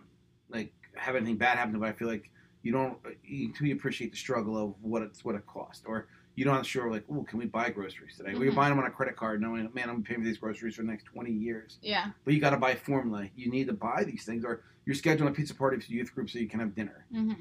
like 0.49 0.73
have 0.95 1.15
anything 1.15 1.37
bad 1.37 1.57
happen, 1.57 1.73
to 1.73 1.79
but 1.79 1.89
I 1.89 1.93
feel 1.93 2.07
like 2.07 2.29
you 2.61 2.71
don't 2.71 2.97
you 3.23 3.51
you 3.59 3.75
appreciate 3.75 4.11
the 4.11 4.17
struggle 4.17 4.57
of 4.57 4.75
what 4.81 5.01
it's 5.01 5.25
what 5.25 5.35
it 5.35 5.45
cost, 5.45 5.83
or 5.87 6.07
you 6.35 6.45
don't 6.45 6.65
sure 6.65 6.89
like, 6.91 7.03
oh, 7.11 7.23
can 7.23 7.37
we 7.39 7.45
buy 7.45 7.69
groceries 7.69 8.17
today? 8.17 8.31
You're 8.31 8.51
Mhm. 8.51 8.55
buying 8.55 8.71
them 8.71 8.79
on 8.79 8.85
a 8.85 8.91
credit 8.91 9.15
card, 9.15 9.39
knowing, 9.41 9.69
man, 9.73 9.89
I'm 9.89 10.01
paying 10.03 10.21
for 10.21 10.25
these 10.25 10.37
groceries 10.39 10.75
for 10.75 10.81
the 10.81 10.87
next 10.87 11.03
20 11.05 11.31
years. 11.31 11.77
Yeah. 11.81 12.11
But 12.25 12.33
you 12.33 12.39
got 12.39 12.51
to 12.51 12.57
buy 12.57 12.73
formula. 12.75 13.29
You 13.35 13.51
need 13.51 13.67
to 13.67 13.73
buy 13.73 14.03
these 14.03 14.25
things, 14.25 14.43
or 14.43 14.63
you're 14.85 14.95
scheduling 14.95 15.27
a 15.27 15.31
pizza 15.31 15.53
party 15.55 15.79
for 15.79 15.87
the 15.87 15.93
youth 15.93 16.13
group 16.13 16.29
so 16.29 16.39
you 16.39 16.47
can 16.49 16.59
have 16.59 16.73
dinner. 16.75 17.05
hmm 17.11 17.33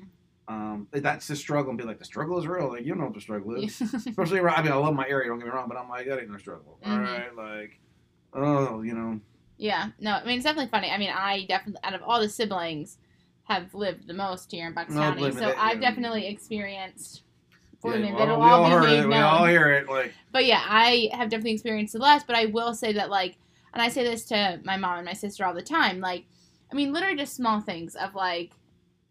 Um, 0.48 0.88
that's 0.90 1.26
the 1.28 1.36
struggle, 1.36 1.70
and 1.70 1.78
be 1.78 1.84
like, 1.84 1.98
the 1.98 2.04
struggle 2.04 2.38
is 2.38 2.46
real. 2.46 2.68
Like 2.68 2.82
you 2.82 2.88
don't 2.88 2.98
know 2.98 3.04
what 3.06 3.14
the 3.14 3.20
struggle 3.20 3.54
is. 3.56 3.80
Especially 4.06 4.40
around, 4.40 4.56
I 4.58 4.62
mean, 4.62 4.72
I 4.72 4.76
love 4.76 4.94
my 4.94 5.08
area. 5.08 5.28
Don't 5.28 5.38
get 5.38 5.46
me 5.46 5.52
wrong, 5.52 5.68
but 5.68 5.78
I'm 5.78 5.88
like, 5.88 6.06
that 6.06 6.18
ain't 6.20 6.30
no 6.30 6.36
struggle. 6.38 6.78
All 6.84 6.90
Mhm. 6.90 7.02
right, 7.02 7.34
like, 7.36 7.80
oh, 8.34 8.82
you 8.82 8.94
know, 8.94 9.20
Yeah. 9.56 9.90
No, 10.00 10.12
I 10.14 10.24
mean 10.24 10.36
it's 10.36 10.44
definitely 10.44 10.70
funny. 10.70 10.90
I 10.90 10.98
mean, 10.98 11.10
I 11.10 11.46
definitely 11.46 11.80
out 11.84 11.94
of 11.94 12.02
all 12.02 12.20
the 12.20 12.28
siblings 12.28 12.98
have 13.44 13.72
lived 13.74 14.06
the 14.08 14.14
most 14.14 14.50
here 14.50 14.66
in 14.66 14.74
Bucks 14.74 14.92
No, 14.94 15.00
County, 15.00 15.30
so 15.32 15.54
I've 15.56 15.80
yeah. 15.80 15.90
definitely 15.90 16.26
experienced. 16.26 17.22
Yeah, 17.84 17.90
Believe 17.90 18.04
me, 18.04 18.12
well, 18.12 18.26
we 18.26 18.46
all 18.46 18.64
all 18.64 18.64
be 18.64 18.70
heard 18.70 18.82
made 18.84 18.98
it. 19.00 19.08
We 19.08 19.14
all 19.14 19.44
hear 19.46 19.70
it. 19.72 19.88
Like, 19.88 20.12
But 20.30 20.44
yeah, 20.46 20.62
I 20.66 21.10
have 21.12 21.28
definitely 21.28 21.52
experienced 21.52 21.92
the 21.94 21.98
less. 21.98 22.22
But 22.24 22.36
I 22.36 22.46
will 22.46 22.74
say 22.74 22.92
that 22.94 23.10
like, 23.10 23.36
and 23.74 23.82
I 23.82 23.88
say 23.88 24.04
this 24.04 24.24
to 24.26 24.60
my 24.64 24.76
mom 24.76 24.98
and 24.98 25.06
my 25.06 25.12
sister 25.14 25.44
all 25.44 25.54
the 25.54 25.62
time. 25.62 26.00
Like, 26.00 26.24
I 26.70 26.74
mean, 26.74 26.92
literally 26.92 27.16
just 27.16 27.34
small 27.36 27.60
things 27.60 27.94
of 27.96 28.14
like 28.14 28.52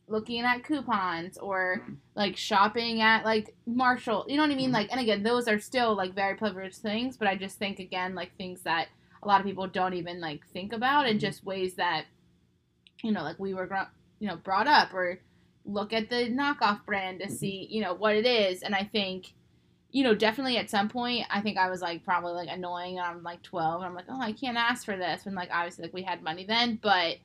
looking 0.08 0.42
at 0.42 0.63
coupons 0.63 1.38
or 1.38 1.82
Mhm. 1.88 1.98
like 2.16 2.36
shopping 2.38 3.01
at 3.01 3.24
like 3.24 3.56
Marshall. 3.66 4.25
You 4.28 4.36
know 4.38 4.44
what 4.44 4.51
I 4.51 4.56
mean? 4.56 4.72
Mhm. 4.72 4.74
Like, 4.74 4.92
and 4.92 5.00
again, 5.00 5.24
those 5.24 5.48
are 5.48 5.60
still 5.60 5.96
like 5.96 6.13
very 6.13 6.36
privileged 6.36 6.78
things. 6.78 7.18
But 7.18 7.28
I 7.28 7.36
just 7.36 7.58
think 7.58 7.80
again 7.80 8.13
like 8.16 8.36
things 8.38 8.62
that 8.63 8.88
a 9.24 9.28
lot 9.28 9.40
of 9.40 9.46
people 9.46 9.68
don't 9.68 9.94
even 9.94 10.20
like 10.20 10.46
think 10.48 10.74
about, 10.74 11.06
and 11.08 11.18
Mhm. 11.18 11.22
just 11.22 11.44
ways 11.46 11.75
that 11.75 12.06
you 13.04 13.12
know 13.12 13.24
like 13.24 13.40
we 13.40 13.54
were 13.54 13.66
gro- 13.68 13.88
you 14.20 14.28
know 14.28 14.36
brought 14.36 14.68
up 14.68 14.94
or 14.94 15.20
look 15.65 15.94
at 15.94 16.10
the 16.10 16.30
knockoff 16.30 16.86
brand 16.86 17.20
to 17.20 17.27
Mhm. 17.27 17.32
see 17.32 17.68
you 17.70 17.82
know 17.82 17.94
what 17.94 18.15
it 18.15 18.25
is. 18.25 18.63
And 18.63 18.75
I 18.75 18.84
think 18.84 19.34
you 19.94 20.06
know, 20.06 20.15
definitely 20.15 20.56
at 20.58 20.70
some 20.70 20.88
point, 20.88 21.25
I 21.30 21.41
think 21.41 21.58
I 21.58 21.70
was 21.70 21.82
like 21.82 22.06
probably 22.06 22.32
like 22.32 22.48
annoying. 22.50 22.98
And 22.98 23.06
I'm 23.06 23.24
like 23.24 23.41
12, 23.41 23.82
and 23.82 23.89
I'm 23.89 23.94
like, 23.94 24.06
oh, 24.08 24.22
I 24.22 24.32
can't 24.32 24.56
ask 24.58 24.86
for 24.86 24.96
this. 24.96 25.25
When 25.25 25.36
like 25.36 25.50
obviously 25.51 25.84
like 25.84 25.94
we 25.94 26.01
had 26.03 26.24
money 26.24 26.46
then, 26.46 26.80
but 26.82 27.18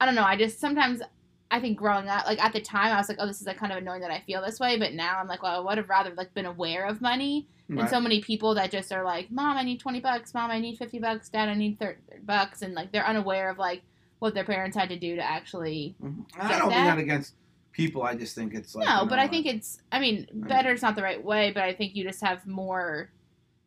I 0.00 0.06
don't 0.06 0.14
know. 0.14 0.22
I 0.22 0.36
just 0.36 0.60
sometimes 0.60 1.02
I 1.50 1.60
think 1.60 1.76
growing 1.76 2.08
up, 2.08 2.24
like 2.26 2.42
at 2.42 2.52
the 2.52 2.60
time, 2.60 2.92
I 2.92 2.98
was 2.98 3.08
like, 3.08 3.18
oh, 3.20 3.26
this 3.26 3.40
is 3.40 3.46
like 3.46 3.58
kind 3.58 3.72
of 3.72 3.78
annoying 3.78 4.00
that 4.02 4.10
I 4.12 4.20
feel 4.20 4.42
this 4.42 4.60
way. 4.60 4.78
But 4.78 4.94
now 4.94 5.18
I'm 5.18 5.26
like, 5.28 5.42
well, 5.42 5.56
I 5.56 5.64
would 5.64 5.78
have 5.78 5.88
rather 5.88 6.12
like 6.14 6.32
been 6.34 6.46
aware 6.46 6.86
of 6.86 7.00
money. 7.00 7.48
And 7.68 7.78
right. 7.78 7.90
so 7.90 8.00
many 8.00 8.20
people 8.20 8.54
that 8.54 8.70
just 8.70 8.92
are 8.92 9.04
like, 9.04 9.30
mom, 9.30 9.56
I 9.56 9.62
need 9.62 9.80
20 9.80 10.00
bucks. 10.00 10.34
Mom, 10.34 10.50
I 10.50 10.60
need 10.60 10.76
50 10.78 10.98
bucks. 10.98 11.28
Dad, 11.30 11.48
I 11.48 11.54
need 11.54 11.78
30 11.78 11.98
bucks. 12.24 12.62
And 12.62 12.74
like 12.74 12.92
they're 12.92 13.06
unaware 13.06 13.50
of 13.50 13.58
like 13.58 13.82
what 14.18 14.34
their 14.34 14.44
parents 14.44 14.76
had 14.76 14.88
to 14.90 14.98
do 14.98 15.16
to 15.16 15.22
actually. 15.22 15.96
Mhm. 16.02 16.26
I 16.38 16.58
don't 16.58 16.68
mean 16.68 16.84
that. 16.84 16.96
that 16.96 16.98
against 16.98 17.34
people. 17.74 18.02
I 18.02 18.14
just 18.14 18.34
think 18.34 18.54
it's 18.54 18.74
like 18.74 18.86
no, 18.88 19.02
you 19.02 19.08
but 19.08 19.16
know, 19.16 19.22
I 19.22 19.28
think 19.28 19.44
it's. 19.44 19.80
I 19.92 20.00
mean, 20.00 20.26
better 20.32 20.72
is 20.72 20.80
not 20.80 20.94
the 20.96 21.02
right 21.02 21.22
way, 21.22 21.50
but 21.52 21.62
I 21.64 21.74
think 21.74 21.94
you 21.94 22.04
just 22.04 22.22
have 22.24 22.46
more 22.46 23.10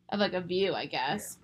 of 0.08 0.18
like 0.18 0.32
a 0.32 0.40
view, 0.40 0.74
I 0.74 0.86
guess. 0.86 1.38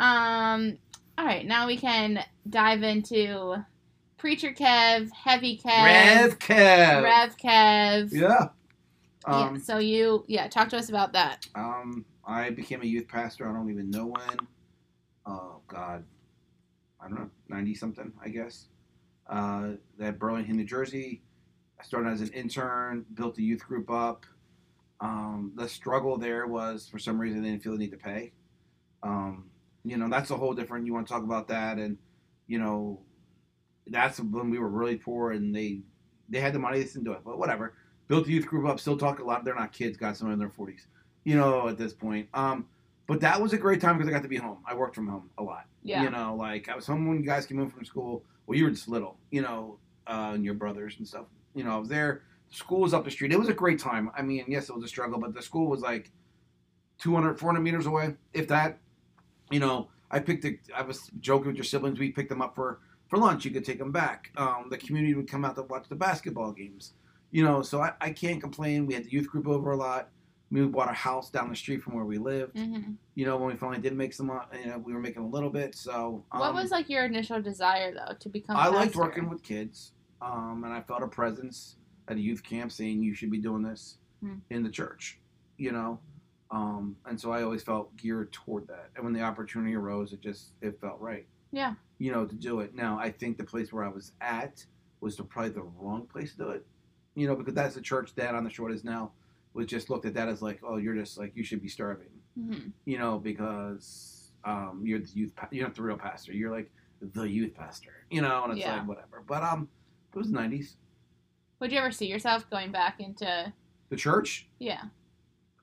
Um. 0.00 0.78
All 1.18 1.26
right, 1.26 1.44
now 1.46 1.66
we 1.66 1.76
can 1.76 2.24
dive 2.48 2.82
into 2.82 3.56
preacher 4.16 4.52
Kev, 4.52 5.10
heavy 5.12 5.58
Kev, 5.58 5.84
Rev 5.84 6.38
Kev. 6.38 7.02
Rev 7.04 7.36
Kev. 7.36 8.12
Yeah. 8.12 8.48
Yeah, 9.28 9.48
Um, 9.48 9.58
So 9.58 9.76
you, 9.78 10.24
yeah, 10.28 10.48
talk 10.48 10.70
to 10.70 10.78
us 10.78 10.88
about 10.88 11.12
that. 11.12 11.46
um, 11.54 12.06
I 12.24 12.48
became 12.50 12.80
a 12.80 12.86
youth 12.86 13.06
pastor. 13.06 13.46
I 13.48 13.52
don't 13.52 13.70
even 13.70 13.90
know 13.90 14.06
when. 14.06 14.38
Oh 15.26 15.60
God, 15.68 16.04
I 16.98 17.08
don't 17.08 17.18
know, 17.18 17.30
ninety 17.50 17.74
something, 17.74 18.10
I 18.24 18.30
guess. 18.30 18.68
Uh, 19.28 19.72
at 20.00 20.18
Burlington, 20.18 20.56
New 20.56 20.64
Jersey. 20.64 21.20
I 21.80 21.82
started 21.82 22.10
as 22.12 22.20
an 22.20 22.28
intern, 22.32 23.06
built 23.14 23.38
a 23.38 23.42
youth 23.42 23.64
group 23.64 23.90
up. 23.90 24.26
Um, 25.00 25.52
the 25.56 25.66
struggle 25.66 26.18
there 26.18 26.46
was 26.46 26.86
for 26.86 26.98
some 26.98 27.18
reason 27.18 27.42
they 27.42 27.48
didn't 27.48 27.62
feel 27.62 27.72
the 27.72 27.78
need 27.78 27.90
to 27.92 27.96
pay. 27.96 28.32
Um, 29.02 29.46
you 29.82 29.96
know, 29.96 30.08
that's 30.10 30.30
a 30.30 30.36
whole 30.36 30.52
different. 30.52 30.84
You 30.84 30.92
want 30.92 31.06
to 31.06 31.12
talk 31.12 31.22
about 31.22 31.48
that, 31.48 31.78
and 31.78 31.96
you 32.46 32.58
know, 32.58 33.00
that's 33.86 34.20
when 34.20 34.50
we 34.50 34.58
were 34.58 34.68
really 34.68 34.96
poor, 34.96 35.30
and 35.32 35.54
they 35.54 35.80
they 36.28 36.40
had 36.40 36.52
the 36.52 36.58
money, 36.58 36.78
they 36.78 36.84
didn't 36.84 37.04
do 37.04 37.12
it, 37.12 37.20
but 37.24 37.38
whatever. 37.38 37.74
Built 38.08 38.26
the 38.26 38.32
youth 38.32 38.46
group 38.46 38.68
up, 38.68 38.78
still 38.78 38.98
talk 38.98 39.20
a 39.20 39.24
lot. 39.24 39.44
They're 39.44 39.54
not 39.54 39.72
kids, 39.72 39.96
got 39.96 40.16
some 40.16 40.30
in 40.32 40.38
their 40.38 40.50
forties, 40.50 40.86
you 41.24 41.36
know, 41.36 41.68
at 41.68 41.78
this 41.78 41.94
point. 41.94 42.28
Um, 42.34 42.66
but 43.06 43.20
that 43.20 43.40
was 43.40 43.54
a 43.54 43.58
great 43.58 43.80
time 43.80 43.96
because 43.96 44.08
I 44.08 44.12
got 44.12 44.22
to 44.22 44.28
be 44.28 44.36
home. 44.36 44.58
I 44.66 44.74
worked 44.74 44.94
from 44.94 45.08
home 45.08 45.30
a 45.38 45.42
lot. 45.42 45.64
Yeah. 45.82 46.02
You 46.02 46.10
know, 46.10 46.34
like 46.34 46.68
I 46.68 46.76
was 46.76 46.86
home 46.86 47.08
when 47.08 47.18
you 47.18 47.24
guys 47.24 47.46
came 47.46 47.58
home 47.58 47.70
from 47.70 47.84
school. 47.84 48.24
Well, 48.46 48.58
you 48.58 48.64
were 48.64 48.70
just 48.70 48.88
little, 48.88 49.16
you 49.30 49.40
know, 49.40 49.78
uh, 50.06 50.32
and 50.34 50.44
your 50.44 50.54
brothers 50.54 50.96
and 50.98 51.08
stuff. 51.08 51.26
You 51.54 51.64
know, 51.64 51.72
I 51.74 51.78
was 51.78 51.88
there. 51.88 52.22
School 52.50 52.80
was 52.80 52.94
up 52.94 53.04
the 53.04 53.10
street. 53.10 53.32
It 53.32 53.38
was 53.38 53.48
a 53.48 53.54
great 53.54 53.78
time. 53.78 54.10
I 54.16 54.22
mean, 54.22 54.44
yes, 54.48 54.68
it 54.68 54.74
was 54.74 54.84
a 54.84 54.88
struggle, 54.88 55.18
but 55.20 55.34
the 55.34 55.42
school 55.42 55.68
was 55.68 55.80
like 55.82 56.10
200, 56.98 57.38
400 57.38 57.60
meters 57.60 57.86
away, 57.86 58.14
if 58.32 58.48
that. 58.48 58.78
You 59.50 59.60
know, 59.60 59.88
I 60.10 60.20
picked. 60.20 60.46
I 60.74 60.82
was 60.82 61.10
joking 61.20 61.48
with 61.48 61.56
your 61.56 61.64
siblings. 61.64 61.98
We 61.98 62.10
picked 62.10 62.28
them 62.28 62.42
up 62.42 62.54
for 62.54 62.80
for 63.08 63.18
lunch. 63.18 63.44
You 63.44 63.50
could 63.50 63.64
take 63.64 63.78
them 63.78 63.90
back. 63.92 64.30
Um, 64.36 64.66
the 64.70 64.78
community 64.78 65.14
would 65.14 65.28
come 65.28 65.44
out 65.44 65.56
to 65.56 65.62
watch 65.62 65.88
the 65.88 65.96
basketball 65.96 66.52
games. 66.52 66.94
You 67.32 67.44
know, 67.44 67.62
so 67.62 67.80
I, 67.80 67.92
I 68.00 68.10
can't 68.10 68.40
complain. 68.40 68.86
We 68.86 68.94
had 68.94 69.04
the 69.04 69.10
youth 69.10 69.28
group 69.28 69.46
over 69.46 69.72
a 69.72 69.76
lot. 69.76 70.08
We 70.50 70.64
bought 70.66 70.90
a 70.90 70.94
house 70.94 71.30
down 71.30 71.48
the 71.48 71.54
street 71.54 71.80
from 71.82 71.94
where 71.94 72.04
we 72.04 72.18
lived. 72.18 72.58
hmm 72.58 72.94
You 73.14 73.24
know, 73.24 73.36
when 73.36 73.52
we 73.52 73.56
finally 73.56 73.80
did 73.80 73.96
make 73.96 74.12
some, 74.12 74.26
mo- 74.26 74.46
you 74.52 74.66
know, 74.66 74.78
we 74.78 74.92
were 74.92 74.98
making 74.98 75.22
a 75.22 75.28
little 75.28 75.50
bit. 75.50 75.76
So 75.76 76.24
um, 76.32 76.40
what 76.40 76.54
was 76.54 76.72
like 76.72 76.88
your 76.88 77.04
initial 77.04 77.40
desire 77.40 77.94
though 77.94 78.14
to 78.18 78.28
become? 78.28 78.56
I 78.56 78.66
a 78.66 78.70
liked 78.72 78.96
working 78.96 79.28
with 79.28 79.44
kids, 79.44 79.92
um, 80.22 80.62
and 80.64 80.72
I 80.72 80.80
felt 80.82 81.02
a 81.02 81.08
presence 81.08 81.76
at 82.08 82.16
a 82.16 82.20
youth 82.20 82.42
camp 82.42 82.72
saying 82.72 83.02
you 83.02 83.14
should 83.14 83.30
be 83.30 83.38
doing 83.38 83.62
this 83.62 83.98
Hmm. 84.22 84.34
in 84.50 84.62
the 84.62 84.68
church, 84.70 85.18
you 85.56 85.72
know, 85.72 85.98
um, 86.50 86.96
and 87.06 87.18
so 87.18 87.32
I 87.32 87.42
always 87.42 87.62
felt 87.62 87.96
geared 87.96 88.32
toward 88.32 88.66
that. 88.68 88.90
And 88.94 89.04
when 89.04 89.14
the 89.14 89.22
opportunity 89.22 89.74
arose, 89.74 90.12
it 90.12 90.20
just 90.20 90.52
it 90.60 90.78
felt 90.80 91.00
right, 91.00 91.26
Yeah. 91.52 91.74
you 91.98 92.12
know, 92.12 92.26
to 92.26 92.34
do 92.34 92.60
it. 92.60 92.74
Now 92.74 92.98
I 92.98 93.10
think 93.12 93.38
the 93.38 93.44
place 93.44 93.72
where 93.72 93.82
I 93.84 93.88
was 93.88 94.12
at 94.20 94.66
was 95.00 95.16
the, 95.16 95.24
probably 95.24 95.52
the 95.52 95.62
wrong 95.62 96.06
place 96.06 96.32
to 96.32 96.36
do 96.38 96.48
it, 96.50 96.66
you 97.14 97.26
know, 97.26 97.34
because 97.34 97.54
that's 97.54 97.74
the 97.74 97.80
church 97.80 98.14
that 98.16 98.34
on 98.34 98.44
the 98.44 98.50
short 98.50 98.72
is 98.72 98.84
now 98.84 99.12
was 99.54 99.64
just 99.66 99.88
looked 99.88 100.04
at 100.04 100.12
that 100.14 100.28
as 100.28 100.42
like, 100.42 100.60
oh, 100.62 100.76
you're 100.76 100.94
just 100.94 101.16
like 101.16 101.32
you 101.34 101.42
should 101.42 101.62
be 101.62 101.68
starving, 101.68 102.10
hmm 102.34 102.68
you 102.84 102.98
know, 102.98 103.18
because 103.18 104.32
um, 104.44 104.82
you're 104.84 104.98
the 105.00 105.08
youth, 105.14 105.34
pa- 105.34 105.48
you're 105.50 105.66
not 105.66 105.74
the 105.74 105.82
real 105.82 105.96
pastor. 105.96 106.32
You're 106.32 106.50
like 106.50 106.70
the 107.00 107.22
youth 107.24 107.54
pastor, 107.54 108.04
you 108.10 108.20
know, 108.20 108.44
and 108.44 108.52
it's 108.52 108.60
Yeah. 108.60 108.76
like 108.78 108.88
whatever. 108.88 109.22
But 109.26 109.42
um, 109.42 109.68
it 110.12 110.18
was 110.18 110.28
'90s. 110.28 110.74
Would 111.60 111.72
you 111.72 111.78
ever 111.78 111.90
see 111.90 112.06
yourself 112.06 112.48
going 112.50 112.72
back 112.72 113.00
into? 113.00 113.52
The 113.90 113.96
church, 113.96 114.48
Yeah. 114.60 114.84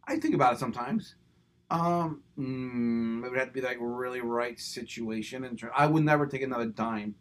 I 0.05 0.17
think 0.17 0.35
about 0.35 0.53
it 0.53 0.59
sometimes. 0.59 1.15
Um, 1.69 2.23
mm, 2.37 3.25
it 3.25 3.29
would 3.29 3.39
have 3.39 3.47
to 3.47 3.53
be 3.53 3.61
like 3.61 3.79
a 3.79 3.85
really 3.85 4.21
right 4.21 4.59
situation, 4.59 5.43
and 5.45 5.61
I 5.75 5.85
would 5.87 6.03
never 6.03 6.27
take 6.27 6.41
another 6.41 6.65
dime 6.65 7.15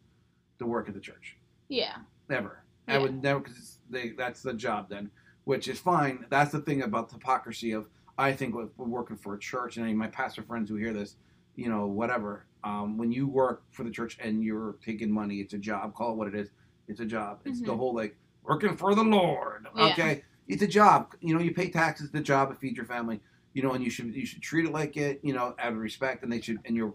to 0.59 0.67
work 0.67 0.89
at 0.89 0.95
the 0.95 1.01
church. 1.01 1.37
Yeah. 1.69 1.97
Never. 2.29 2.65
I 2.89 2.99
would 2.99 3.23
never 3.23 3.41
because 3.41 3.79
they 3.91 4.11
that's 4.11 4.43
the 4.43 4.55
job 4.55 4.89
then, 4.89 5.11
which 5.45 5.67
is 5.69 5.81
fine. 5.81 6.27
That's 6.29 6.53
the 6.53 6.61
thing 6.61 6.83
about 6.83 7.09
the 7.09 7.15
hypocrisy 7.15 7.73
of 7.73 7.89
I 8.19 8.33
think 8.33 8.55
with 8.55 8.77
working 8.79 9.17
for 9.17 9.35
a 9.35 9.39
church 9.39 9.77
and 9.77 9.85
any 9.85 9.93
of 9.93 9.99
my 9.99 10.07
pastor 10.09 10.43
friends 10.43 10.71
who 10.71 10.77
hear 10.77 10.93
this, 10.93 11.17
you 11.57 11.69
know, 11.69 11.87
whatever. 11.87 12.47
Um, 12.65 12.97
when 12.97 13.13
you 13.13 13.27
work 13.27 13.65
for 13.71 13.85
the 13.85 13.91
church 13.91 14.17
and 14.21 14.43
you're 14.43 14.77
taking 14.85 15.11
money, 15.11 15.37
it's 15.37 15.55
a 15.55 15.59
job. 15.59 15.95
Call 15.95 16.13
it 16.13 16.17
what 16.17 16.29
it 16.29 16.35
is. 16.35 16.51
It's 16.89 17.01
a 17.01 17.05
job. 17.07 17.41
It's 17.45 17.61
the 17.61 17.73
Mhm. 17.73 17.77
whole 17.77 17.95
like 17.95 18.17
working 18.43 18.77
for 18.77 18.95
the 18.95 19.05
Lord. 19.05 19.67
Yeah. 19.75 19.87
Okay, 19.87 20.23
it's 20.49 20.63
a 20.63 20.67
job. 20.67 21.15
You 21.21 21.35
know, 21.35 21.41
you 21.41 21.53
pay 21.53 21.71
taxes. 21.71 22.11
The 22.11 22.21
job 22.21 22.51
to 22.51 22.55
feed 22.55 22.77
your 22.77 22.87
family. 22.87 23.21
You 23.53 23.63
know, 23.63 23.73
and 23.73 23.83
you 23.83 23.91
should 23.91 24.15
you 24.15 24.27
should 24.27 24.43
treat 24.43 24.67
it 24.67 24.73
like 24.73 24.97
it. 24.97 25.21
You 25.23 25.33
know, 25.35 25.55
out 25.59 25.73
of 25.73 25.79
respect, 25.79 26.23
and 26.23 26.33
they 26.33 26.41
should 26.41 26.59
and 26.65 26.77
your 26.77 26.95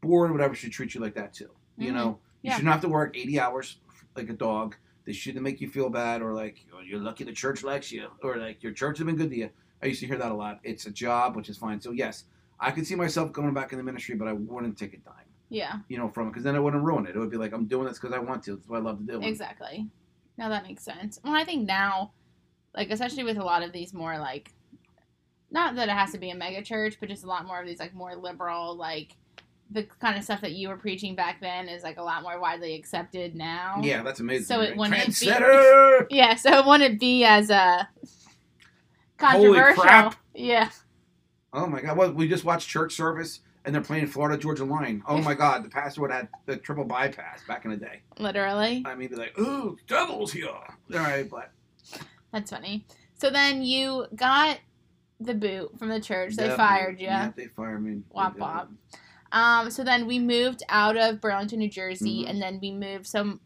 board 0.00 0.30
whatever 0.30 0.54
should 0.54 0.72
treat 0.72 0.94
you 0.94 1.00
like 1.00 1.14
that 1.14 1.34
too. 1.34 1.50
You 1.76 1.90
Mhm. 1.90 1.94
know, 1.94 2.20
you 2.42 2.50
Yeah. 2.50 2.56
shouldn't 2.56 2.72
have 2.72 2.82
to 2.82 2.88
work 2.88 3.16
80 3.16 3.38
hours 3.38 3.80
like 4.16 4.28
a 4.30 4.32
dog. 4.34 4.76
They 5.04 5.12
shouldn't 5.12 5.42
make 5.42 5.60
you 5.60 5.68
feel 5.68 5.88
bad 5.90 6.22
or 6.22 6.34
like 6.34 6.64
oh, 6.72 6.80
you're 6.80 7.00
lucky 7.00 7.24
the 7.24 7.32
church 7.32 7.62
likes 7.62 7.90
you 7.90 8.08
or 8.22 8.36
like 8.36 8.62
your 8.62 8.72
church 8.72 8.98
has 8.98 9.06
been 9.06 9.16
good 9.16 9.30
to 9.30 9.36
you. 9.36 9.50
I 9.82 9.86
used 9.86 10.00
to 10.00 10.06
hear 10.06 10.18
that 10.18 10.32
a 10.32 10.34
lot. 10.34 10.60
It's 10.64 10.86
a 10.86 10.90
job, 10.90 11.36
which 11.36 11.48
is 11.48 11.56
fine. 11.56 11.80
So 11.80 11.92
yes, 11.92 12.24
I 12.60 12.72
could 12.72 12.86
see 12.86 12.94
myself 12.96 13.32
going 13.32 13.54
back 13.54 13.72
in 13.72 13.78
the 13.78 13.84
ministry, 13.84 14.16
but 14.16 14.28
I 14.28 14.32
wouldn't 14.32 14.76
take 14.76 14.94
a 14.94 14.98
dime, 14.98 15.14
Yeah. 15.50 15.76
you 15.88 15.96
know, 15.98 16.08
from 16.08 16.26
it 16.26 16.30
because 16.30 16.44
then 16.44 16.54
I 16.56 16.58
wouldn't 16.58 16.82
ruin 16.84 17.06
it. 17.06 17.16
It 17.16 17.18
would 17.18 17.30
be 17.30 17.36
like 17.38 17.52
I'm 17.52 17.66
doing 17.66 17.86
this 17.86 17.98
because 17.98 18.14
I 18.14 18.18
want 18.18 18.42
to. 18.44 18.56
That's 18.56 18.68
what 18.68 18.78
I 18.78 18.82
love 18.82 18.98
to 18.98 19.04
do. 19.04 19.22
Exactly. 19.22 19.86
Now 20.36 20.48
that 20.50 20.62
makes 20.64 20.84
sense. 20.84 21.18
Well, 21.24 21.34
I 21.34 21.44
think 21.44 21.66
now, 21.66 22.12
like 22.74 22.90
especially 22.90 23.24
with 23.24 23.38
a 23.38 23.44
lot 23.44 23.62
of 23.62 23.72
these 23.72 23.92
more 23.94 24.18
like, 24.18 24.52
not 25.50 25.74
that 25.76 25.88
it 25.88 25.92
has 25.92 26.12
to 26.12 26.18
be 26.18 26.30
a 26.30 26.34
mega 26.34 26.62
church, 26.62 26.96
but 27.00 27.08
just 27.08 27.24
a 27.24 27.26
lot 27.26 27.46
more 27.46 27.60
of 27.60 27.66
these 27.66 27.78
like 27.80 27.94
more 27.94 28.14
liberal 28.14 28.76
like. 28.76 29.16
The 29.70 29.82
kind 30.00 30.16
of 30.16 30.24
stuff 30.24 30.40
that 30.40 30.52
you 30.52 30.68
were 30.68 30.78
preaching 30.78 31.14
back 31.14 31.42
then 31.42 31.68
is 31.68 31.82
like 31.82 31.98
a 31.98 32.02
lot 32.02 32.22
more 32.22 32.40
widely 32.40 32.74
accepted 32.74 33.34
now. 33.36 33.80
Yeah, 33.82 34.02
that's 34.02 34.18
amazing. 34.18 34.46
So 34.46 34.62
it 34.62 34.70
right? 34.70 34.78
wouldn't 34.78 35.20
be- 35.20 35.26
Yeah, 36.16 36.36
so 36.36 36.58
it 36.60 36.64
wouldn't 36.64 36.98
be 36.98 37.24
as 37.26 37.50
uh 37.50 37.84
controversial. 39.18 39.82
crap. 39.82 40.14
Yeah. 40.34 40.70
Oh 41.52 41.66
my 41.66 41.80
God! 41.80 41.96
Well, 41.96 42.12
we 42.12 42.28
just 42.28 42.44
watched 42.44 42.68
church 42.68 42.94
service, 42.94 43.40
and 43.64 43.74
they're 43.74 43.82
playing 43.82 44.06
Florida 44.06 44.38
Georgia 44.38 44.64
Line. 44.64 45.02
Oh 45.06 45.18
my 45.20 45.34
God! 45.34 45.64
The 45.64 45.68
pastor 45.68 46.00
would 46.02 46.10
have 46.10 46.20
had 46.22 46.28
the 46.46 46.56
triple 46.56 46.84
bypass 46.84 47.42
back 47.46 47.64
in 47.64 47.70
the 47.70 47.76
day. 47.76 48.00
Literally. 48.18 48.82
I 48.86 48.94
mean, 48.94 49.08
be 49.08 49.16
like, 49.16 49.38
"Ooh, 49.38 49.76
devils 49.86 50.32
here!" 50.32 50.48
All 50.48 50.66
right, 50.90 51.28
but 51.28 51.50
That's 52.32 52.50
funny. 52.50 52.86
So 53.14 53.30
then 53.30 53.62
you 53.62 54.06
got 54.14 54.58
the 55.20 55.34
boot 55.34 55.78
from 55.78 55.88
the 55.88 56.00
church. 56.00 56.36
They 56.36 56.46
Yeah, 56.46 56.56
fired 56.56 57.00
you. 57.00 57.06
Yeah, 57.06 57.32
they 57.34 57.46
fired 57.46 57.82
me. 57.82 57.94
Did. 57.94 58.04
wop. 58.12 58.70
Um, 59.32 59.70
so 59.70 59.82
then 59.84 60.06
we 60.06 60.18
moved 60.18 60.62
out 60.68 60.96
of 60.96 61.20
Burlington, 61.20 61.58
New 61.58 61.68
Jersey, 61.68 62.24
Mhm. 62.24 62.30
and 62.30 62.42
then 62.42 62.58
we 62.60 62.70
moved. 62.70 63.06
So 63.06 63.38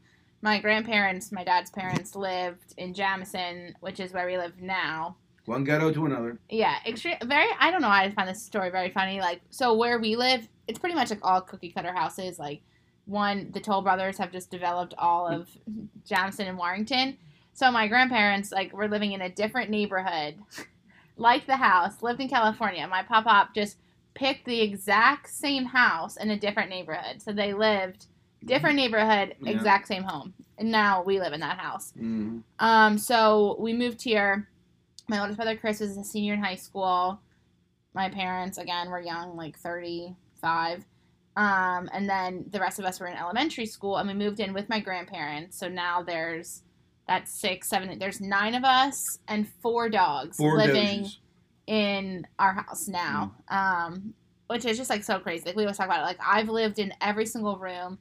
my 0.42 0.61
grandparents, 0.61 1.33
my 1.33 1.42
dad's 1.44 1.70
parents, 1.70 2.14
lived 2.14 2.75
in 2.77 2.92
Jamison, 2.94 3.75
which 3.81 3.98
is 4.01 4.12
where 4.12 4.27
we 4.27 4.37
live 4.37 4.61
now. 4.61 5.16
One 5.47 5.65
ghetto 5.65 5.93
to 5.93 6.07
another. 6.07 6.39
Yeah, 6.49 6.77
extreme. 6.87 7.17
Very. 7.25 7.49
I 7.59 7.71
don't 7.71 7.83
know. 7.83 7.89
I 7.89 8.05
just 8.07 8.17
find 8.17 8.29
this 8.29 8.43
story 8.43 8.71
very 8.71 8.91
funny. 8.91 9.21
Like, 9.21 9.41
so 9.51 9.75
where 9.75 9.99
we 9.99 10.15
live, 10.15 10.49
it's 10.69 10.79
pretty 10.79 10.95
much 10.95 11.11
like 11.11 11.19
all 11.23 11.41
cookie 11.41 11.71
cutter 11.71 11.93
houses. 11.93 12.39
Like, 12.39 12.63
one, 13.07 13.51
the 13.53 13.59
Toll 13.61 13.83
brothers 13.83 14.19
have 14.19 14.31
just 14.31 14.51
developed 14.51 14.95
all 14.99 15.27
of 15.27 15.49
Jamison 16.07 16.47
and 16.47 16.57
Warrington. 16.57 17.17
So 17.55 17.71
my 17.71 17.89
grandparents 17.89 18.53
like 18.53 18.73
were 18.73 18.89
living 18.89 19.13
in 19.13 19.21
a 19.23 19.29
different 19.29 19.69
neighborhood, 19.71 20.37
like 21.17 21.47
the 21.47 21.57
house. 21.57 22.03
Lived 22.03 22.21
in 22.21 22.29
California. 22.29 22.87
My 22.87 23.03
pop 23.03 23.25
pop 23.25 23.55
just 23.55 23.79
picked 24.15 24.45
the 24.45 24.61
exact 24.61 25.29
same 25.29 25.65
house 25.67 26.17
in 26.17 26.31
a 26.31 26.39
different 26.39 26.71
neighborhood. 26.71 27.21
So 27.21 27.33
they 27.33 27.53
lived 27.53 28.07
different 28.45 28.77
neighborhood, 28.77 29.35
Yeah. 29.41 29.51
exact 29.51 29.89
same 29.89 30.03
home. 30.05 30.35
And 30.59 30.71
now 30.71 31.03
we 31.03 31.19
live 31.19 31.33
in 31.33 31.41
that 31.41 31.59
house. 31.59 31.93
Mhm. 31.99 32.43
Um, 32.59 32.99
so 32.99 33.57
we 33.59 33.73
moved 33.73 34.03
here. 34.03 34.49
My 35.12 35.20
oldest 35.20 35.37
brother 35.37 35.59
Chris 35.59 35.81
was 35.81 35.94
a 35.98 36.05
senior 36.05 36.33
in 36.33 36.42
high 36.42 36.55
school. 36.55 37.20
My 37.94 38.09
parents 38.09 38.57
again 38.57 38.88
were 38.88 38.98
young, 38.98 39.37
like 39.37 39.59
thirty 39.59 40.16
five. 40.40 40.87
Um, 41.37 41.90
and 41.92 42.09
then 42.09 42.46
the 42.51 42.59
rest 42.59 42.79
of 42.79 42.87
us 42.87 42.98
were 42.98 43.09
in 43.09 43.18
elementary 43.18 43.66
school, 43.66 43.98
and 43.98 44.09
we 44.09 44.14
moved 44.14 44.40
in 44.40 44.55
with 44.55 44.70
my 44.70 44.81
grandparents. 44.81 45.59
So 45.59 45.68
now 45.68 46.03
there's 46.03 46.62
that's 47.07 47.31
six, 47.31 47.68
seven. 47.68 47.98
There's 47.98 48.22
nine 48.22 48.55
of 48.55 48.64
us 48.64 49.18
and 49.29 49.46
four 49.61 49.90
dogs 49.90 50.38
Four 50.38 50.57
living 50.57 51.07
in 51.66 52.27
our 52.38 52.55
house 52.55 52.88
now. 52.88 53.35
Um, 53.48 54.14
which 54.46 54.64
is 54.64 54.79
just 54.79 54.88
like 54.88 55.05
so 55.05 55.18
crazy. 55.18 55.44
Like 55.44 55.57
we 55.57 55.64
always 55.64 55.77
talk 55.77 55.87
about 55.87 56.01
it. 56.01 56.05
Like 56.05 56.20
I've 56.27 56.48
lived 56.48 56.79
in 56.79 56.94
every 57.03 57.27
single 57.27 57.59
room 57.59 57.98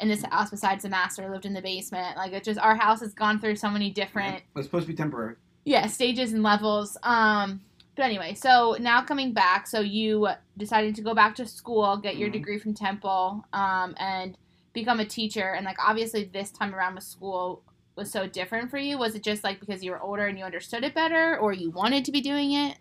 in 0.00 0.08
this 0.08 0.24
house 0.24 0.48
besides 0.48 0.84
the 0.84 0.88
master. 0.88 1.28
Lived 1.28 1.44
in 1.44 1.52
the 1.52 1.60
basement. 1.60 2.16
Like 2.16 2.32
it 2.32 2.42
just 2.42 2.58
our 2.58 2.74
house 2.74 3.00
has 3.00 3.12
gone 3.12 3.38
through 3.38 3.56
so 3.56 3.68
many 3.68 3.90
different 3.90 4.42
It's 4.56 4.66
supposed 4.66 4.86
to 4.86 4.92
be 4.92 4.96
temporary. 4.96 5.34
Yeah 5.64 5.86
stages 5.86 6.32
and 6.32 6.42
levels 6.42 6.96
um 7.02 7.60
but 7.96 8.04
anyway 8.04 8.34
so 8.34 8.76
now 8.80 9.02
coming 9.02 9.32
back 9.32 9.66
so 9.66 9.80
you 9.80 10.28
decided 10.56 10.94
to 10.94 11.02
go 11.02 11.14
back 11.14 11.34
to 11.34 11.46
school 11.46 11.96
get 11.96 12.16
your 12.16 12.28
Mhm. 12.28 12.32
degree 12.32 12.58
from 12.58 12.74
temple 12.74 13.44
um 13.52 13.94
and 13.98 14.36
become 14.72 15.00
a 15.00 15.04
teacher 15.04 15.52
and 15.52 15.64
like 15.64 15.76
obviously 15.84 16.24
this 16.24 16.50
time 16.50 16.74
around 16.74 16.94
with 16.96 17.04
school 17.04 17.62
was 17.96 18.10
so 18.10 18.26
different 18.26 18.70
for 18.70 18.78
you 18.78 18.98
was 18.98 19.14
it 19.14 19.22
just 19.22 19.44
like 19.44 19.60
because 19.60 19.84
you 19.84 19.90
were 19.92 20.00
older 20.02 20.26
and 20.26 20.38
you 20.38 20.44
understood 20.44 20.82
it 20.82 20.94
better 20.94 21.38
or 21.38 21.52
you 21.52 21.70
wanted 21.70 22.04
to 22.04 22.12
be 22.12 22.20
doing 22.20 22.52
it 22.52 22.76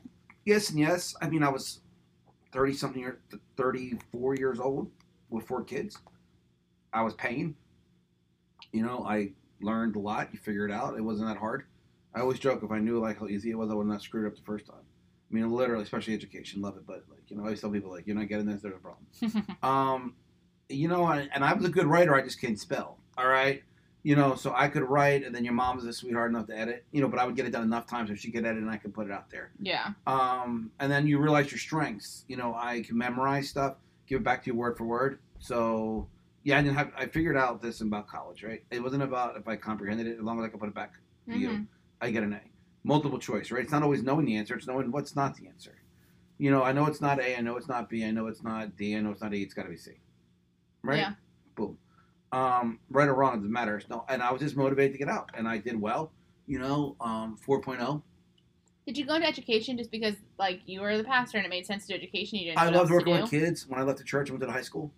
Yes 0.45 0.69
and 0.71 0.79
yes. 0.79 1.15
I 1.21 1.29
mean, 1.29 1.41
I 1.41 1.47
was 1.47 1.79
thirty 2.51 2.73
something 2.73 2.99
years, 3.01 3.17
thirty 3.55 3.97
four 4.11 4.35
years 4.35 4.59
old 4.59 4.91
with 5.29 5.47
four 5.47 5.63
kids. 5.63 5.97
I 6.91 7.01
was 7.01 7.13
paying. 7.13 7.55
You 8.73 8.83
know, 8.83 9.05
I 9.07 9.31
learned 9.61 9.95
a 9.95 9.99
lot. 9.99 10.33
You 10.33 10.39
figure 10.39 10.65
it 10.65 10.71
out. 10.71 10.97
It 10.97 11.01
wasn't 11.01 11.29
that 11.29 11.37
hard. 11.37 11.63
I 12.15 12.19
always 12.21 12.39
joke 12.39 12.62
if 12.63 12.71
I 12.71 12.80
knew 12.80 12.99
like 12.99 13.19
how 13.19 13.28
easy 13.28 13.52
it 13.52 13.56
was, 13.58 13.69
I 13.71 13.73
would 13.73 13.88
not 13.88 14.02
screwed 14.02 14.28
up 14.28 14.36
the 14.36 14.41
first 14.43 14.65
time. 14.65 14.76
I 15.32 15.34
mean, 15.36 15.49
literally, 15.52 15.84
especially 15.84 16.13
education, 16.13 16.62
love 16.62 16.78
it. 16.78 16.86
But 16.86 17.04
like, 17.10 17.21
you 17.30 17.36
know, 17.38 17.43
I 17.43 17.45
always 17.47 17.62
tell 17.62 17.71
people 17.71 17.91
like, 17.91 18.06
you're 18.06 18.15
not 18.15 18.28
getting 18.28 18.45
this, 18.45 18.62
there's 18.62 18.76
a 18.76 18.78
problem. 18.78 19.47
Um, 19.63 20.15
you 20.69 20.88
know, 20.88 21.06
and, 21.08 21.30
and 21.34 21.43
I 21.43 21.54
was 21.54 21.65
a 21.65 21.69
good 21.69 21.88
writer. 21.88 22.15
I 22.15 22.21
just 22.21 22.39
can't 22.39 22.58
spell. 22.60 22.97
All 23.17 23.28
right. 23.28 23.63
You 24.04 24.15
know, 24.17 24.36
so 24.36 24.54
I 24.56 24.67
could 24.67 24.84
write, 24.84 25.23
and 25.26 25.34
then 25.34 25.45
your 25.45 25.54
mom 25.54 25.78
was 25.78 25.86
a 25.86 25.93
sweetheart 25.93 26.30
enough 26.32 26.47
to 26.47 26.58
edit. 26.58 26.86
You 26.91 27.02
know, 27.02 27.08
but 27.08 27.19
I 27.19 27.26
would 27.26 27.36
get 27.38 27.45
it 27.45 27.52
done 27.52 27.63
enough 27.63 27.88
times 27.88 28.10
so 28.10 28.15
she 28.15 28.32
could 28.32 28.45
edit, 28.45 28.62
and 28.62 28.69
I 28.69 28.76
could 28.78 28.93
put 28.93 29.06
it 29.08 29.12
out 29.13 29.30
there. 29.30 29.52
yeah 29.60 29.91
Um, 30.06 30.71
and 30.80 30.91
then 30.91 31.08
you 31.08 31.19
realize 31.19 31.52
your 31.52 31.60
strengths. 31.60 32.26
You 32.28 32.36
know, 32.38 32.54
I 32.54 32.82
can 32.82 32.97
memorize 32.97 33.47
stuff, 33.49 33.76
give 34.08 34.19
it 34.21 34.23
back 34.23 34.43
to 34.43 34.47
you 34.52 34.56
word 34.56 34.78
for 34.78 34.84
word. 34.86 35.19
So 35.39 36.08
yeah, 36.43 36.58
I 36.58 36.62
didn't 36.62 36.76
have. 36.76 36.91
I 36.97 37.06
figured 37.06 37.38
out 37.38 37.62
this 37.62 37.80
about 37.82 38.08
college, 38.08 38.43
right? 38.43 38.63
It 38.71 38.84
wasn't 38.84 39.04
about 39.04 39.38
if 39.38 39.47
I 39.47 39.56
comprehended 39.56 40.08
it. 40.08 40.17
As 40.17 40.23
long 40.23 40.38
as 40.39 40.45
I 40.45 40.49
could 40.49 40.60
put 40.60 40.69
it 40.69 40.76
back 40.76 40.93
to 41.30 41.38
you, 41.38 41.49
Mhm. 41.49 41.67
I 42.01 42.12
get 42.12 42.23
an 42.23 42.34
A. 42.34 42.41
Multiple 42.84 43.19
choice, 43.19 43.51
right? 43.51 43.63
It's 43.63 43.71
not 43.71 43.84
always 43.84 44.03
knowing 44.03 44.25
the 44.25 44.36
answer. 44.36 44.56
It's 44.56 44.67
knowing 44.67 44.91
what's 44.91 45.15
not 45.15 45.36
the 45.36 45.47
answer. 45.47 45.75
You 46.38 46.51
know, 46.51 46.63
I 46.63 46.73
know 46.73 46.88
it's 46.88 46.99
not 46.99 47.19
A. 47.19 47.38
I 47.38 47.41
know 47.41 47.56
it's 47.56 47.69
not 47.69 47.89
B. 47.89 48.03
I 48.03 48.12
know 48.12 48.27
it's 48.27 48.43
not 48.43 48.75
D. 48.75 48.95
I 48.95 48.99
know 48.99 49.12
it's 49.12 49.21
not 49.21 49.34
E. 49.34 49.41
It's 49.41 49.53
got 49.53 49.63
to 49.63 49.69
be 49.69 49.77
C. 49.77 49.91
Right? 50.84 50.99
Yeah. 50.99 51.13
Boom. 51.56 51.77
Um, 52.34 52.79
right 52.89 53.08
or 53.08 53.13
wrong, 53.13 53.34
it 53.34 53.38
doesn't 53.38 53.51
matter. 53.51 53.79
No, 53.89 54.06
and 54.10 54.23
I 54.23 54.32
was 54.32 54.41
just 54.41 54.58
motivated 54.58 54.93
to 54.93 54.97
get 54.97 55.08
out, 55.08 55.29
and 55.36 55.47
I 55.47 55.60
did 55.60 55.79
well. 55.79 56.12
You 56.47 56.60
know, 56.60 56.95
um, 56.99 57.38
4.0. 57.47 58.01
did 58.86 58.97
you 58.97 59.06
go 59.06 59.13
into 59.13 59.27
education 59.27 59.77
just 59.77 59.91
because 59.91 60.15
like 60.38 60.62
you 60.65 60.82
were 60.82 60.97
the 60.97 61.06
pastor 61.06 61.38
and 61.38 61.45
it 61.45 61.49
made 61.49 61.65
sense 61.65 61.86
to 61.86 61.93
do 61.93 61.95
education 61.95 62.38
you 62.38 62.45
didn't 62.47 62.60
I 62.60 62.69
loved 62.69 62.91
working 62.91 63.13
with 63.21 63.29
kids. 63.29 63.67
When 63.67 63.79
I 63.79 63.84
left 63.84 63.99
the 63.99 64.03
church, 64.03 64.29
I 64.29 64.34
went 64.34 64.41
to 64.41 64.47
the 64.47 64.51
high 64.51 64.62
school. 64.62 64.91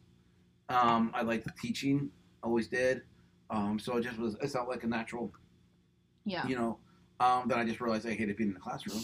Um, 0.70 1.12
I 1.14 1.22
liked 1.22 1.48
teaching, 1.62 2.10
always 2.42 2.68
did. 2.68 3.04
Um, 3.52 3.78
so 3.78 3.98
it 3.98 4.02
just 4.02 4.18
was. 4.18 4.36
It's 4.42 4.56
not 4.56 4.68
like 4.68 4.84
a 4.84 4.88
natural, 4.88 5.32
yeah 6.24 6.48
you 6.48 6.56
know. 6.56 6.80
Um, 7.20 7.48
then 7.48 7.58
I 7.60 7.64
just 7.66 7.80
realized 7.82 8.06
I 8.08 8.14
hated 8.14 8.36
being 8.38 8.50
in 8.50 8.54
the 8.54 8.60
classroom 8.60 9.02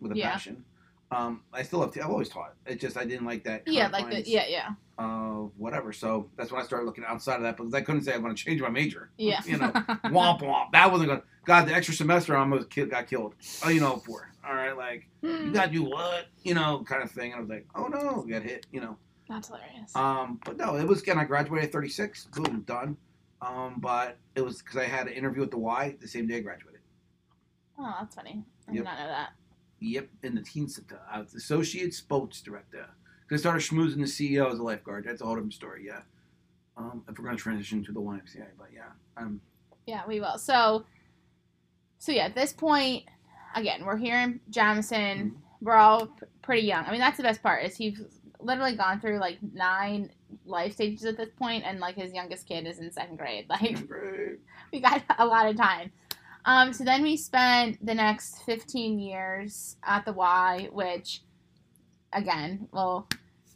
with 0.00 0.12
a 0.12 0.16
Yeah. 0.16 0.30
passion. 0.30 0.64
Um, 1.10 1.42
I 1.52 1.62
still 1.62 1.80
have. 1.80 1.96
I've 1.96 2.10
always 2.10 2.28
taught. 2.28 2.54
It's 2.66 2.80
just 2.82 2.96
I 2.98 3.04
didn't 3.06 3.24
like 3.26 3.42
that. 3.44 3.62
yeah 3.66 3.88
like 3.88 4.10
the 4.10 4.28
yeah 4.28 4.46
yeah 4.46 4.68
Of 4.98 5.52
whatever. 5.56 5.92
So 5.92 6.28
that's 6.36 6.52
when 6.52 6.60
I 6.60 6.64
started 6.64 6.84
looking 6.84 7.04
outside 7.06 7.36
of 7.36 7.42
that 7.42 7.56
because 7.56 7.72
I 7.72 7.80
couldn't 7.80 8.02
say 8.02 8.12
I 8.12 8.18
want 8.18 8.36
to 8.36 8.44
change 8.44 8.60
my 8.60 8.68
major. 8.68 9.10
yeah 9.16 9.40
You 9.46 9.56
know, 9.58 9.70
womp 9.72 10.40
womp. 10.42 10.70
That 10.72 10.90
wasn't 10.92 11.08
going. 11.08 11.20
to 11.20 11.26
God, 11.46 11.66
the 11.66 11.72
extra 11.74 11.94
semester 11.94 12.36
I 12.36 12.40
almost 12.40 12.68
ki- 12.68 12.84
got 12.84 13.06
killed. 13.06 13.34
Oh, 13.64 13.70
you 13.70 13.80
know, 13.80 13.96
for 13.96 14.30
all 14.46 14.54
right, 14.54 14.76
like 14.76 15.08
you 15.22 15.50
got 15.50 15.66
to 15.66 15.72
do 15.72 15.82
what, 15.84 16.26
you 16.42 16.52
know, 16.54 16.84
kind 16.86 17.02
of 17.02 17.10
thing. 17.10 17.32
And 17.32 17.38
I 17.38 17.40
was 17.40 17.48
like, 17.48 17.66
oh 17.74 17.86
no, 17.86 18.22
got 18.28 18.42
hit. 18.42 18.66
You 18.70 18.82
know. 18.82 18.96
that's 19.30 19.48
hilarious 19.48 19.96
Um, 19.96 20.38
but 20.44 20.58
no, 20.58 20.76
it 20.76 20.86
was 20.86 21.00
again. 21.00 21.18
I 21.18 21.24
graduated 21.24 21.68
at 21.68 21.72
36. 21.72 22.26
Boom, 22.34 22.62
done. 22.66 22.98
Um, 23.40 23.76
but 23.78 24.18
it 24.34 24.42
was 24.44 24.58
because 24.60 24.76
I 24.76 24.84
had 24.84 25.06
an 25.06 25.14
interview 25.14 25.42
at 25.42 25.50
the 25.50 25.58
Y 25.58 25.96
the 26.02 26.08
same 26.08 26.26
day 26.26 26.36
I 26.36 26.40
graduated. 26.40 26.77
Oh 27.78 27.94
that's 28.00 28.14
funny 28.14 28.44
i 28.68 28.72
Yep. 28.72 28.76
did 28.76 28.84
not 28.84 28.98
know 28.98 29.06
that 29.08 29.30
Yep, 29.80 30.08
in 30.24 30.34
the 30.34 30.42
teen 30.42 30.68
center. 30.68 30.98
I 31.08 31.20
was 31.20 31.34
associate 31.36 31.94
sports 31.94 32.40
director. 32.42 32.84
Because 33.28 33.40
I 33.40 33.42
started 33.42 33.62
schmoozing 33.62 33.98
the 33.98 34.06
CEO 34.06 34.50
as 34.52 34.58
a 34.58 34.62
lifeguard. 34.64 35.04
That's 35.04 35.20
a 35.20 35.24
whole 35.24 35.36
different 35.36 35.54
story. 35.54 35.84
Yeah. 35.86 36.00
Um, 36.76 37.04
if 37.08 37.16
we're 37.16 37.26
gonna 37.26 37.36
transition 37.36 37.84
to 37.84 37.92
the 37.92 38.00
YMCA, 38.00 38.46
but 38.58 38.70
yeah, 38.74 38.88
um, 39.16 39.40
Yeah, 39.86 40.02
we 40.08 40.18
will. 40.18 40.36
So, 40.36 40.84
so 41.98 42.10
yeah, 42.10 42.24
at 42.24 42.34
this 42.34 42.52
point, 42.52 43.04
again, 43.54 43.84
we're 43.84 43.96
here 43.96 44.16
in 44.18 44.40
Jamison. 44.50 45.30
Mhm. 45.30 45.36
We're 45.60 45.74
all 45.74 46.06
p- 46.08 46.26
pretty 46.42 46.62
young. 46.66 46.84
I 46.84 46.90
mean, 46.90 46.98
that's 47.00 47.16
the 47.16 47.22
best 47.22 47.40
part 47.40 47.64
is 47.64 47.76
he's 47.76 48.02
literally 48.40 48.74
gone 48.74 49.00
through 49.00 49.18
like 49.20 49.38
nine 49.52 50.10
life 50.44 50.72
stages 50.72 51.04
at 51.04 51.16
this 51.16 51.30
point, 51.36 51.62
and 51.64 51.78
like 51.78 51.94
his 51.94 52.12
youngest 52.12 52.48
kid 52.48 52.66
is 52.66 52.80
in 52.80 52.90
second 52.90 53.16
grade. 53.16 53.46
Like 53.48 53.78
we 54.72 54.80
got 54.80 55.04
a 55.20 55.24
lot 55.24 55.46
of 55.48 55.56
time. 55.56 55.92
Um, 56.44 56.72
so 56.72 56.84
then 56.84 57.02
we 57.02 57.16
spent 57.16 57.84
the 57.84 57.94
next 57.94 58.42
fifteen 58.44 58.98
years 58.98 59.76
at 59.84 60.04
the 60.04 60.12
Y, 60.12 60.68
which, 60.72 61.22
again, 62.12 62.68
well, 62.72 63.08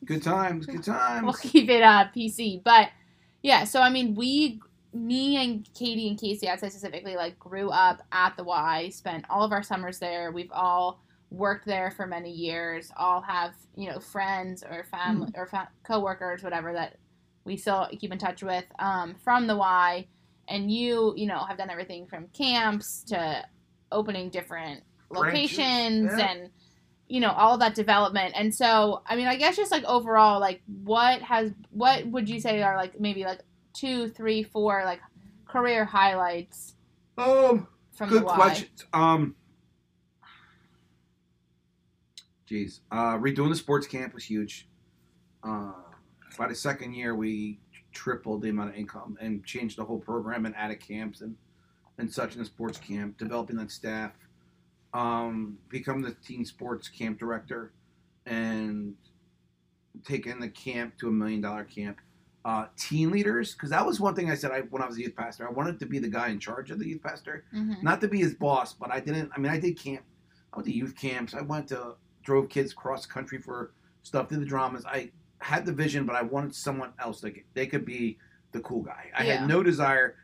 Good 0.05 0.23
times, 0.23 0.67
good 0.67 0.83
times. 0.83 1.23
we'll 1.25 1.33
keep 1.53 1.69
it 1.71 1.83
uh, 1.83 2.07
PC. 2.15 2.63
But 2.65 2.89
yeah, 3.43 3.65
so 3.65 3.81
I 3.81 3.89
mean, 3.91 4.15
we, 4.15 4.61
me 4.93 5.37
and 5.43 5.69
Katie 5.75 6.09
and 6.09 6.19
Casey, 6.19 6.49
I'd 6.49 6.61
say 6.61 6.69
specifically, 6.71 7.15
like 7.17 7.39
grew 7.39 7.71
up 7.71 8.03
at 8.11 8.37
the 8.37 8.45
Y, 8.45 8.89
spent 8.91 9.25
all 9.31 9.45
of 9.45 9.53
our 9.53 9.63
summers 9.63 9.99
there. 9.99 10.33
We've 10.33 10.51
all 10.53 11.01
worked 11.31 11.67
there 11.67 11.91
for 11.93 12.07
many 12.07 12.31
years. 12.31 12.91
All 12.97 13.21
have 13.23 13.55
you 13.77 13.91
know 13.91 14.01
friends 14.01 14.63
or 14.69 14.85
family 14.85 15.33
or 15.37 15.47
fa- 15.47 15.71
coworkers, 15.85 16.43
whatever 16.43 16.73
that 16.73 16.97
we 17.45 17.57
still 17.57 17.89
keep 17.99 18.13
in 18.13 18.19
touch 18.19 18.43
with 18.43 18.65
um, 18.81 19.15
from 19.23 19.47
the 19.47 19.57
Y. 19.57 20.07
And 20.53 20.71
you, 20.71 21.15
you 21.17 21.27
know, 21.27 21.39
have 21.49 21.57
done 21.59 21.71
everything 21.71 22.07
from 22.07 22.29
camps 22.29 23.03
to 23.09 23.43
opening 23.91 24.31
different 24.31 24.83
Branches, 25.11 25.59
locations 25.59 26.13
yeah. 26.19 26.31
and 26.31 26.51
you 27.09 27.21
know 27.21 27.31
all 27.31 27.59
that 27.59 27.75
development 27.75 28.33
and 28.35 28.55
so 28.55 29.03
i 29.07 29.17
mean 29.17 29.27
i 29.27 29.37
guess 29.37 29.55
just 29.57 29.71
like 29.71 29.85
overall 29.85 30.41
like 30.41 30.63
what 30.83 31.21
has 31.21 31.51
what 31.69 32.07
would 32.07 32.27
you 32.27 32.41
say 32.41 32.63
are 32.63 32.75
like 32.77 32.99
maybe 32.99 33.25
like 33.25 33.41
two 33.75 34.09
three 34.09 34.43
four 34.43 34.83
like 34.87 35.01
career 35.47 35.85
highlights 35.85 36.75
Um, 37.19 37.67
from 37.93 38.09
good 38.09 38.23
the 38.23 38.27
Y? 38.27 38.35
question. 38.35 38.69
Um, 38.95 39.35
geez, 42.47 42.81
uh, 42.91 43.17
redoing 43.19 43.51
the 43.51 43.57
sports 43.57 43.87
camp 43.87 44.15
was 44.15 44.25
huge. 44.25 44.69
Uh, 45.45 45.73
by 46.39 46.49
the 46.49 46.55
second 46.55 46.95
year, 46.95 47.15
we 47.15 47.61
tripled 47.93 48.43
the 48.43 48.49
amount 48.51 48.71
of 48.71 48.77
income 48.77 49.17
and 49.21 49.45
change 49.45 49.77
the 49.77 49.85
whole 49.85 49.99
program 50.01 50.47
and 50.47 50.55
added 50.57 50.81
camps 50.81 51.21
and 51.21 51.37
and 51.99 52.13
such 52.13 52.35
in 52.35 52.41
the 52.41 52.45
sports 52.47 52.79
camp, 52.79 53.19
developing 53.19 53.57
that 53.57 53.71
staff. 53.71 54.13
um, 54.95 55.59
become 55.69 56.03
the 56.03 56.15
teen 56.27 56.45
sports 56.45 56.89
camp 56.89 57.19
director, 57.19 57.73
and 58.27 58.95
taking 60.05 60.41
the 60.41 60.49
camp 60.49 60.99
to 60.99 61.09
a 61.09 61.13
million 61.13 61.41
dollar 61.41 61.65
camp. 61.65 61.99
Uh, 62.45 62.67
teen 62.77 63.11
leaders, 63.11 63.53
because 63.53 63.71
that 63.71 63.87
was 63.87 64.01
one 64.01 64.17
thing 64.17 64.29
I 64.29 64.35
said 64.35 64.51
I, 64.51 64.63
when 64.63 64.83
I 64.83 64.87
was 64.87 64.97
a 64.97 65.01
youth 65.03 65.15
pastor. 65.15 65.47
I 65.49 65.53
wanted 65.53 65.79
to 65.79 65.87
be 65.87 66.01
the 66.01 66.09
guy 66.09 66.29
in 66.29 66.41
charge 66.41 66.73
of 66.73 66.81
the 66.81 66.89
youth 66.89 67.03
pastor, 67.03 67.45
hmm 67.53 67.75
not 67.83 68.01
to 68.01 68.09
be 68.09 68.19
his 68.19 68.35
boss, 68.35 68.73
but 68.75 68.91
I 68.91 68.99
didn't. 69.01 69.31
I 69.37 69.39
mean, 69.39 69.53
I 69.53 69.61
did 69.61 69.79
camp. 69.79 70.03
I 70.53 70.57
went 70.57 70.67
to 70.67 70.75
youth 70.75 70.97
camps. 70.97 71.35
I 71.35 71.43
went 71.43 71.69
to 71.69 71.95
drove 72.25 72.49
kids 72.49 72.73
cross 72.75 73.07
country 73.07 73.39
for 73.39 73.73
stuff. 74.03 74.29
Did 74.29 74.41
the 74.41 74.45
dramas. 74.47 74.85
I 74.87 75.11
had 75.43 75.67
the 75.67 75.73
vision, 75.73 76.07
but 76.07 76.17
I 76.17 76.23
wanted 76.23 76.55
someone 76.55 76.93
else 76.99 77.21
that 77.21 77.33
could, 77.33 77.45
they 77.55 77.67
could 77.67 77.85
be 77.85 78.19
the 78.53 78.61
cool 78.61 78.83
guy. 78.83 79.11
I 79.17 79.25
Yeah. 79.25 79.37
had 79.41 79.49
no 79.49 79.63
desire 79.63 80.17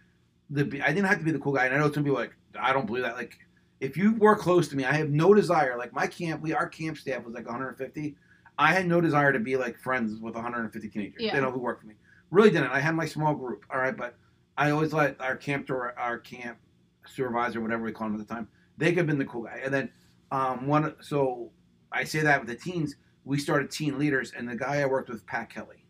to 0.54 0.64
be. 0.64 0.80
I 0.82 0.88
didn't 0.88 1.06
have 1.06 1.18
to 1.18 1.24
be 1.24 1.32
the 1.32 1.38
cool 1.38 1.52
guy. 1.52 1.66
And 1.66 1.74
I 1.74 1.78
know 1.78 1.90
some 1.92 2.04
people 2.04 2.18
are 2.18 2.22
like 2.22 2.34
I 2.58 2.72
don't 2.72 2.86
believe 2.86 3.02
that. 3.04 3.16
Like 3.16 3.38
if 3.80 3.96
you 3.96 4.14
were 4.14 4.34
close 4.36 4.68
to 4.68 4.76
me, 4.76 4.84
I 4.84 4.92
have 4.92 5.10
no 5.10 5.34
desire. 5.34 5.76
Like 5.78 5.92
my 5.92 6.06
camp, 6.06 6.42
we 6.42 6.52
our 6.54 6.68
camp 6.68 6.98
staff 6.98 7.24
was 7.24 7.34
like 7.34 7.46
150. 7.46 8.16
I 8.58 8.72
had 8.72 8.86
no 8.86 9.00
desire 9.00 9.32
to 9.32 9.38
be 9.38 9.56
like 9.56 9.78
friends 9.78 10.20
with 10.20 10.34
150 10.34 10.88
teenagers. 10.88 11.20
Yeah. 11.20 11.34
You 11.36 11.40
know 11.42 11.50
who 11.50 11.60
worked 11.60 11.82
for 11.82 11.86
me. 11.86 11.94
Really 12.30 12.50
didn't. 12.50 12.70
I 12.70 12.80
had 12.80 12.94
my 12.94 13.06
small 13.06 13.34
group. 13.34 13.64
All 13.72 13.78
right, 13.80 13.96
but 13.96 14.16
I 14.56 14.70
always 14.70 14.92
let 14.92 15.20
our 15.20 15.36
camp 15.36 15.66
dir- 15.66 15.94
our 15.98 16.18
camp 16.18 16.58
supervisor, 17.06 17.60
whatever 17.60 17.84
we 17.84 17.92
call 17.92 18.08
him 18.08 18.20
at 18.20 18.26
the 18.26 18.34
time, 18.34 18.48
they 18.76 18.88
could 18.88 18.98
have 18.98 19.06
been 19.06 19.18
the 19.18 19.24
cool 19.24 19.44
guy. 19.44 19.60
And 19.64 19.72
then 19.72 19.90
um, 20.32 20.66
one. 20.66 20.94
So 21.00 21.50
I 21.92 22.04
say 22.04 22.20
that 22.20 22.40
with 22.40 22.48
the 22.48 22.56
teens, 22.56 22.96
we 23.28 23.38
started 23.38 23.70
teen 23.70 23.98
leaders, 23.98 24.32
and 24.32 24.48
the 24.48 24.56
guy 24.56 24.80
I 24.80 24.86
worked 24.86 25.10
with, 25.10 25.26
Pat 25.26 25.50
Kelly, 25.50 25.84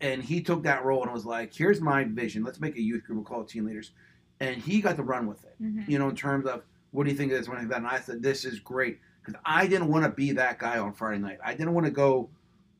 and 0.00 0.22
he 0.22 0.40
took 0.42 0.64
that 0.64 0.84
role 0.84 1.02
and 1.04 1.12
was 1.12 1.24
like, 1.24 1.54
"Here's 1.54 1.80
my 1.80 2.02
vision. 2.04 2.42
Let's 2.42 2.60
make 2.60 2.76
a 2.76 2.82
youth 2.82 3.04
group. 3.04 3.16
We'll 3.18 3.24
call 3.24 3.42
it 3.42 3.48
teen 3.48 3.64
leaders." 3.64 3.92
And 4.40 4.56
he 4.60 4.80
got 4.80 4.96
to 4.96 5.02
run 5.02 5.26
with 5.26 5.44
it. 5.44 5.54
hmm 5.58 5.82
You 5.86 5.98
know, 5.98 6.08
in 6.08 6.16
terms 6.16 6.46
of 6.46 6.64
what 6.90 7.04
do 7.04 7.10
you 7.10 7.16
think 7.16 7.30
of 7.32 7.38
this, 7.38 7.48
what 7.48 7.54
do 7.54 7.62
you 7.62 7.68
think 7.68 7.76
of 7.76 7.82
that? 7.82 7.88
And 7.88 7.96
I 7.96 8.04
said, 8.04 8.22
"This 8.22 8.44
is 8.44 8.58
great." 8.58 8.98
Because 9.24 9.40
I 9.44 9.66
didn't 9.68 9.88
want 9.88 10.04
to 10.06 10.10
be 10.10 10.32
that 10.32 10.58
guy 10.58 10.78
on 10.78 10.92
Friday 10.92 11.18
night. 11.18 11.38
I 11.44 11.52
didn't 11.54 11.74
want 11.74 11.86
to 11.86 11.92
go 11.92 12.30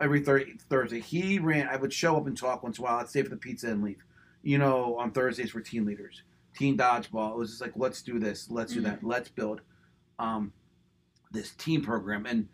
every 0.00 0.20
thir- 0.20 0.46
Thursday. 0.68 1.00
He 1.00 1.38
ran. 1.38 1.68
I 1.68 1.76
would 1.76 1.92
show 1.92 2.16
up 2.16 2.26
and 2.26 2.36
talk 2.36 2.62
once 2.64 2.78
in 2.78 2.82
a 2.82 2.86
while. 2.86 2.98
I'd 2.98 3.08
stay 3.08 3.22
for 3.22 3.28
the 3.28 3.36
pizza 3.36 3.68
and 3.70 3.82
leave. 3.84 4.02
You 4.42 4.58
know, 4.58 4.96
on 4.98 5.12
Thursdays 5.12 5.50
for 5.50 5.60
teen 5.60 5.84
leaders, 5.84 6.22
teen 6.56 6.76
dodgeball. 6.76 7.32
It 7.32 7.38
was 7.38 7.50
just 7.50 7.60
like, 7.60 7.72
let's 7.76 8.02
do 8.02 8.18
this, 8.18 8.50
let's 8.50 8.72
do 8.72 8.80
that, 8.80 9.04
let's 9.04 9.28
build 9.28 9.60
um, 10.18 10.52
this 11.30 11.50
team 11.52 11.82
program. 11.82 12.24
And 12.26 12.48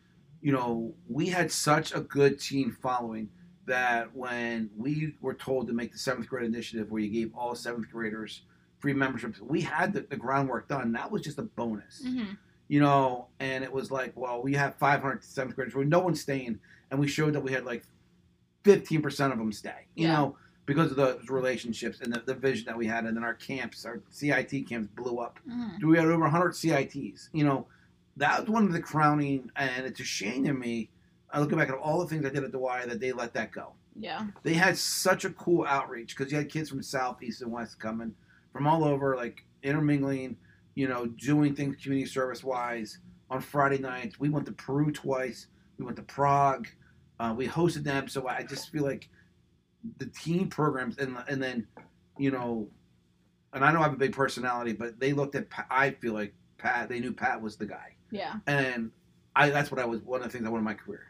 you 0.44 0.52
know, 0.52 0.94
we 1.08 1.26
had 1.26 1.50
such 1.50 1.94
a 1.94 2.00
good 2.00 2.38
team 2.38 2.76
following 2.82 3.30
that 3.66 4.14
when 4.14 4.68
we 4.76 5.14
were 5.22 5.32
told 5.32 5.66
to 5.66 5.72
make 5.72 5.90
the 5.90 5.98
seventh 5.98 6.28
grade 6.28 6.44
initiative, 6.44 6.90
where 6.90 7.00
you 7.00 7.08
gave 7.08 7.34
all 7.34 7.54
seventh 7.54 7.90
graders 7.90 8.42
free 8.78 8.92
memberships, 8.92 9.40
we 9.40 9.62
had 9.62 9.94
the, 9.94 10.02
the 10.02 10.16
groundwork 10.16 10.68
done. 10.68 10.92
That 10.92 11.10
was 11.10 11.22
just 11.22 11.38
a 11.38 11.42
bonus 11.42 12.02
hmm 12.04 12.32
you 12.66 12.80
know, 12.80 13.28
and 13.40 13.62
it 13.62 13.70
was 13.70 13.90
like, 13.90 14.12
well, 14.16 14.42
we 14.42 14.54
have 14.54 14.74
500 14.76 15.22
seventh 15.22 15.54
graders 15.54 15.74
where 15.74 15.84
no 15.84 15.98
one's 16.00 16.22
staying, 16.22 16.58
and 16.90 16.98
we 16.98 17.06
showed 17.06 17.34
that 17.34 17.42
we 17.42 17.52
had 17.52 17.66
like 17.66 17.84
15% 18.64 19.32
of 19.32 19.38
them 19.38 19.52
stay, 19.52 19.86
you 19.94 20.06
Yeah. 20.06 20.14
know, 20.14 20.36
because 20.66 20.90
of 20.90 20.96
the 20.96 21.20
relationships 21.28 22.00
and 22.00 22.10
the, 22.12 22.20
the 22.20 22.34
vision 22.34 22.64
that 22.64 22.76
we 22.76 22.86
had, 22.86 23.04
and 23.04 23.14
then 23.16 23.22
our 23.22 23.34
camps, 23.34 23.84
our 23.84 24.00
CIT 24.10 24.66
camps 24.66 24.88
blew 24.88 25.18
up. 25.18 25.38
hmm 25.46 25.86
We 25.86 25.98
had 25.98 26.06
over 26.06 26.22
100 26.22 26.56
CITs, 26.56 27.28
you 27.34 27.44
know, 27.44 27.66
that 28.16 28.40
was 28.40 28.48
one 28.48 28.64
of 28.66 28.72
the 28.72 28.80
crowning, 28.80 29.50
and 29.56 29.86
it's 29.86 30.00
a 30.00 30.04
shame 30.04 30.44
to 30.44 30.52
me. 30.52 30.90
I 31.30 31.40
look 31.40 31.50
back 31.56 31.68
at 31.68 31.74
all 31.74 32.00
the 32.00 32.06
things 32.06 32.24
I 32.24 32.30
did 32.30 32.44
at 32.44 32.52
the 32.52 32.58
Y 32.58 32.86
that 32.86 33.00
they 33.00 33.10
let 33.12 33.34
that 33.34 33.50
go 33.50 33.72
Yeah. 33.96 34.26
they 34.44 34.54
had 34.54 34.76
such 34.78 35.24
a 35.24 35.30
cool 35.30 35.64
outreach 35.66 36.16
because 36.16 36.30
you 36.30 36.38
had 36.38 36.48
kids 36.48 36.70
from 36.70 36.82
south, 36.82 37.22
east, 37.22 37.42
and 37.42 37.50
west 37.50 37.80
coming 37.80 38.14
from 38.52 38.66
all 38.68 38.84
over, 38.84 39.16
like 39.16 39.44
intermingling, 39.64 40.36
you 40.76 40.86
know, 40.86 41.06
doing 41.06 41.54
things 41.56 41.76
community 41.82 42.08
service 42.08 42.44
wise. 42.44 42.98
On 43.30 43.40
Friday 43.40 43.78
nights, 43.78 44.20
we 44.20 44.28
went 44.28 44.46
to 44.46 44.52
Peru 44.52 44.92
twice. 44.92 45.48
We 45.78 45.84
went 45.84 45.96
to 45.96 46.02
Prague. 46.04 46.68
Uh, 47.18 47.34
we 47.36 47.48
hosted 47.48 47.82
them, 47.82 48.06
so 48.06 48.28
I 48.28 48.42
just 48.44 48.70
feel 48.70 48.84
like 48.84 49.08
the 49.98 50.06
team 50.06 50.48
programs, 50.48 50.98
and 50.98 51.16
and 51.28 51.42
then, 51.42 51.66
you 52.18 52.30
know, 52.30 52.68
and 53.52 53.64
I 53.64 53.72
know 53.72 53.80
I 53.80 53.84
have 53.84 53.92
a 53.92 53.96
big 53.96 54.12
personality, 54.12 54.72
but 54.72 55.00
they 55.00 55.12
looked 55.12 55.34
at. 55.34 55.50
Pat, 55.50 55.66
I 55.70 55.90
feel 55.90 56.12
like 56.12 56.32
Pat. 56.58 56.88
They 56.88 57.00
knew 57.00 57.12
Pat 57.12 57.40
was 57.40 57.56
the 57.56 57.66
guy 57.66 57.93
Yeah. 58.14 58.34
and 58.46 58.90
I 59.36 59.50
that's 59.50 59.70
what 59.70 59.80
I 59.80 59.84
was 59.84 60.00
one 60.02 60.20
of 60.20 60.26
the 60.26 60.32
things 60.32 60.46
I 60.46 60.48
wanted 60.48 60.60
in 60.60 60.64
my 60.64 60.74
career. 60.74 61.06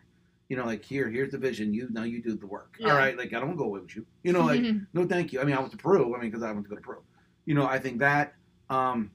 You 0.49 0.57
know, 0.57 0.67
like 0.67 0.85
here, 0.85 1.09
here's 1.09 1.33
the 1.33 1.38
vision. 1.38 1.73
You 1.73 1.88
now 1.90 2.03
you 2.03 2.23
do 2.23 2.37
the 2.37 2.47
work. 2.47 2.77
Yeah. 2.79 2.90
All 2.90 2.97
right, 2.97 3.17
like 3.17 3.33
I 3.33 3.40
don't 3.40 3.57
go 3.57 3.64
away 3.64 3.81
with 3.81 3.97
you. 3.97 4.07
You 4.23 4.33
know, 4.33 4.45
like 4.45 4.62
no, 4.93 5.07
thank 5.07 5.33
you. 5.33 5.40
I 5.40 5.45
mean, 5.45 5.55
I 5.57 5.61
went 5.61 5.73
to 5.73 5.79
Peru. 5.79 6.14
I 6.14 6.21
mean, 6.21 6.31
because 6.31 6.43
I 6.43 6.53
went 6.53 6.64
to 6.64 6.71
go 6.71 6.77
to 6.77 6.83
Peru. 6.83 7.03
You 7.47 7.55
know, 7.55 7.67
I 7.67 7.79
think 7.79 7.99
that, 7.99 8.35
um, 8.71 9.11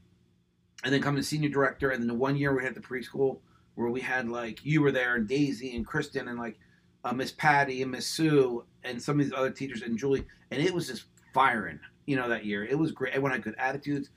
and 0.84 0.94
then 0.94 1.02
coming 1.02 1.22
to 1.22 1.28
senior 1.28 1.50
director, 1.50 1.90
and 1.92 2.02
then 2.02 2.08
the 2.08 2.14
one 2.14 2.36
year 2.36 2.56
we 2.56 2.64
had 2.64 2.76
the 2.76 2.82
preschool 2.82 3.40
where 3.76 3.90
we 3.90 4.02
had 4.02 4.28
like 4.28 4.64
you 4.66 4.82
were 4.82 4.92
there 4.92 5.16
and 5.16 5.28
Daisy 5.28 5.76
and 5.76 5.86
Kristen 5.86 6.28
and 6.28 6.38
like 6.38 6.60
uh, 7.04 7.14
Miss 7.14 7.32
Patty 7.32 7.82
and 7.82 7.92
Miss 7.92 8.06
Sue 8.06 8.64
and 8.84 9.02
some 9.02 9.20
of 9.20 9.26
these 9.26 9.34
other 9.34 9.52
teachers 9.52 9.82
and 9.82 9.98
Julie, 9.98 10.26
and 10.52 10.62
it 10.62 10.74
was 10.74 10.88
just 10.88 11.06
firing. 11.34 11.80
You 12.06 12.16
know, 12.16 12.28
that 12.30 12.46
year 12.46 12.66
it 12.66 12.78
was 12.78 12.92
great. 12.92 13.14
Everyone 13.14 13.32
had 13.32 13.44
good 13.44 13.56
attitudes. 13.58 14.10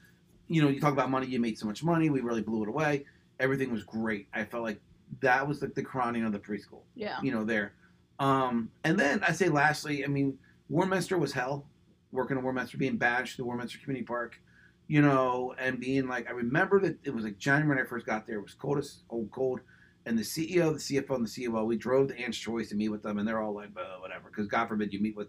You 0.49 0.63
know, 0.63 0.69
you 0.69 0.81
talk 0.81 0.93
about 0.93 1.11
money. 1.11 1.27
You 1.27 1.41
made 1.41 1.59
so 1.59 1.67
much 1.67 1.83
money. 1.85 2.11
We 2.11 2.21
really 2.21 2.43
blew 2.43 2.63
it 2.63 2.69
away. 2.69 3.07
Everything 3.43 3.73
was 3.73 3.83
great. 3.83 4.29
I 4.33 4.45
felt 4.45 4.63
like 4.63 4.81
that 5.21 5.47
was 5.47 5.61
like 5.61 5.75
the 5.75 5.83
crowning 5.83 6.25
of 6.25 6.33
the 6.33 6.39
preschool 6.39 6.83
Yeah. 6.95 7.21
you 7.23 7.33
know, 7.33 7.45
there. 7.45 7.75
Um, 8.19 8.71
and 8.85 8.99
then 8.99 9.23
I 9.25 9.33
say 9.33 9.49
lastly, 9.49 10.05
I 10.05 10.09
mean, 10.09 10.39
Warminster 10.69 11.19
was 11.19 11.33
hell. 11.33 11.67
Working 12.13 12.37
in 12.39 12.43
Warminster, 12.45 12.79
being 12.79 12.97
badged 12.97 13.37
to 13.37 13.45
Warminster 13.45 13.79
Community 13.79 14.05
Park, 14.05 14.41
you 14.87 15.03
know, 15.03 15.55
and 15.59 15.81
being 15.81 16.07
like, 16.07 16.29
I 16.29 16.33
remember 16.33 16.79
that 16.81 16.99
it 17.05 17.13
was 17.15 17.25
like 17.25 17.37
January 17.39 17.77
when 17.77 17.85
I 17.85 17.89
first 17.89 18.07
got 18.07 18.27
there. 18.27 18.37
It 18.39 18.43
was 18.43 18.55
cold 18.55 18.79
as 18.79 19.03
old 19.11 19.31
cold. 19.31 19.61
And 20.07 20.19
the 20.19 20.23
CEO, 20.23 20.73
the 20.73 21.01
CFO, 21.01 21.15
and 21.17 21.27
the 21.27 21.47
COO, 21.47 21.65
we 21.65 21.77
drove 21.77 22.09
to 22.09 22.19
Ann's 22.19 22.37
Choice 22.37 22.69
to 22.71 22.75
meet 22.75 22.89
with 22.91 23.03
them, 23.03 23.19
and 23.19 23.27
they're 23.27 23.41
all 23.41 23.55
like, 23.55 23.71
oh, 23.77 24.01
whatever, 24.01 24.29
because 24.31 24.47
God 24.49 24.69
forbid 24.69 24.93
you 24.93 25.01
meet 25.01 25.17
with 25.17 25.29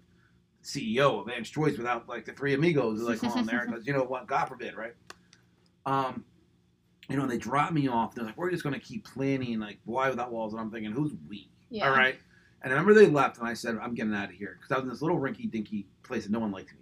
the 0.61 0.67
CEO 0.67 1.21
of 1.21 1.29
Ann's 1.29 1.49
Choice 1.49 1.77
without 1.77 2.09
like 2.09 2.25
the 2.25 2.33
three 2.33 2.53
amigos 2.53 3.01
like 3.01 3.23
on 3.23 3.45
there, 3.45 3.65
because 3.67 3.85
you 3.87 3.93
know 3.93 4.03
what, 4.03 4.27
God 4.27 4.45
forbid, 4.45 4.75
right? 4.75 4.93
Um, 5.85 6.25
you 7.09 7.17
know, 7.17 7.25
they 7.27 7.37
dropped 7.37 7.73
me 7.73 7.87
off. 7.87 8.15
They're 8.15 8.25
like, 8.25 8.37
we're 8.37 8.51
just 8.51 8.63
going 8.63 8.73
to 8.73 8.79
keep 8.79 9.05
planning 9.05 9.59
like 9.59 9.79
Y 9.85 10.09
without 10.09 10.31
walls, 10.31 10.53
and 10.53 10.61
I'm 10.61 10.71
thinking, 10.71 10.91
who's 10.91 11.11
we? 11.29 11.49
Yeah. 11.69 11.89
All 11.89 11.95
right. 11.95 12.17
And 12.61 12.71
I 12.71 12.75
remember 12.77 12.93
they 12.93 13.07
left, 13.07 13.39
and 13.39 13.47
I 13.47 13.53
said, 13.53 13.77
I'm 13.81 13.93
getting 13.93 14.13
out 14.15 14.29
of 14.29 14.35
here 14.35 14.57
because 14.59 14.71
I 14.71 14.75
was 14.75 14.83
in 14.83 14.89
this 14.89 15.01
little 15.01 15.19
rinky 15.19 15.49
dinky 15.51 15.85
place 16.03 16.23
and 16.25 16.33
no 16.33 16.39
one 16.39 16.51
liked 16.51 16.73
me. 16.73 16.79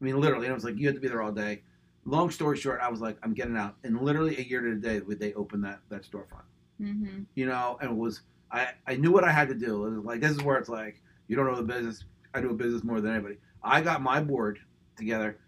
I 0.00 0.04
mean, 0.04 0.20
literally, 0.20 0.46
and 0.46 0.52
I 0.52 0.54
was 0.54 0.64
like, 0.64 0.76
you 0.76 0.86
have 0.86 0.94
to 0.96 1.00
be 1.00 1.08
there 1.08 1.22
all 1.22 1.32
day. 1.32 1.62
Long 2.04 2.30
story 2.30 2.56
short, 2.56 2.80
I 2.80 2.88
was 2.88 3.00
like, 3.00 3.16
I'm 3.22 3.34
getting 3.34 3.56
out. 3.56 3.76
And 3.84 4.00
literally 4.00 4.36
a 4.38 4.42
year 4.42 4.60
to 4.60 4.70
the 4.74 4.80
day, 4.80 5.00
would 5.00 5.18
they 5.18 5.32
open 5.34 5.60
that 5.62 5.80
that 5.88 6.02
storefront? 6.02 6.44
hmm 6.78 7.22
You 7.34 7.46
know, 7.46 7.78
and 7.80 7.90
it 7.90 7.96
was 7.96 8.22
I 8.50 8.68
I 8.86 8.96
knew 8.96 9.12
what 9.12 9.24
I 9.24 9.32
had 9.32 9.48
to 9.48 9.54
do. 9.54 9.86
It 9.86 9.96
was 9.96 10.04
like 10.04 10.20
this 10.20 10.32
is 10.32 10.42
where 10.42 10.58
it's 10.58 10.68
like 10.68 11.00
you 11.28 11.36
don't 11.36 11.46
know 11.46 11.56
the 11.56 11.62
business. 11.62 12.04
I 12.34 12.40
do 12.40 12.50
a 12.50 12.54
business 12.54 12.84
more 12.84 13.00
than 13.00 13.12
anybody. 13.12 13.36
I 13.62 13.80
got 13.80 14.02
my 14.02 14.20
board 14.20 14.58
together, 14.96 15.38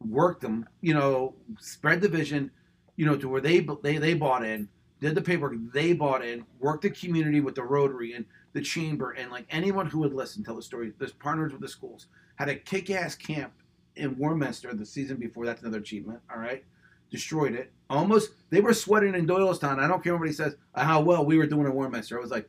worked 0.00 0.40
them. 0.42 0.66
You 0.80 0.94
know, 0.94 1.34
spread 1.58 2.00
the 2.00 2.08
vision. 2.08 2.50
You 2.96 3.06
know, 3.06 3.16
to 3.16 3.28
where 3.28 3.40
they 3.40 3.60
they 3.82 3.98
they 3.98 4.14
bought 4.14 4.44
in, 4.44 4.68
did 5.00 5.14
the 5.14 5.22
paperwork. 5.22 5.54
They 5.72 5.92
bought 5.92 6.24
in, 6.24 6.44
worked 6.58 6.82
the 6.82 6.90
community 6.90 7.40
with 7.40 7.54
the 7.54 7.62
Rotary 7.62 8.14
and 8.14 8.24
the 8.52 8.62
chamber 8.62 9.12
and 9.12 9.30
like 9.30 9.44
anyone 9.50 9.86
who 9.86 9.98
would 10.00 10.14
listen 10.14 10.42
tell 10.42 10.56
the 10.56 10.62
story. 10.62 10.92
There's 10.98 11.12
partners 11.12 11.52
with 11.52 11.60
the 11.60 11.68
schools. 11.68 12.06
Had 12.36 12.48
a 12.48 12.56
kick-ass 12.56 13.14
camp 13.14 13.52
in 13.96 14.16
Warminster 14.16 14.72
the 14.74 14.86
season 14.86 15.16
before. 15.16 15.44
That's 15.44 15.62
another 15.62 15.78
achievement. 15.78 16.20
All 16.32 16.38
right, 16.38 16.64
destroyed 17.10 17.54
it. 17.54 17.70
Almost 17.90 18.30
they 18.50 18.60
were 18.60 18.72
sweating 18.74 19.14
in 19.14 19.26
Doylestown. 19.26 19.78
I 19.78 19.86
don't 19.86 20.02
care 20.02 20.14
what 20.14 20.20
anybody 20.22 20.32
says 20.32 20.56
uh, 20.74 20.84
how 20.84 21.00
well 21.00 21.24
we 21.24 21.36
were 21.36 21.46
doing 21.46 21.66
in 21.66 21.74
Warminster. 21.74 22.18
I 22.18 22.20
was 22.20 22.30
like, 22.30 22.48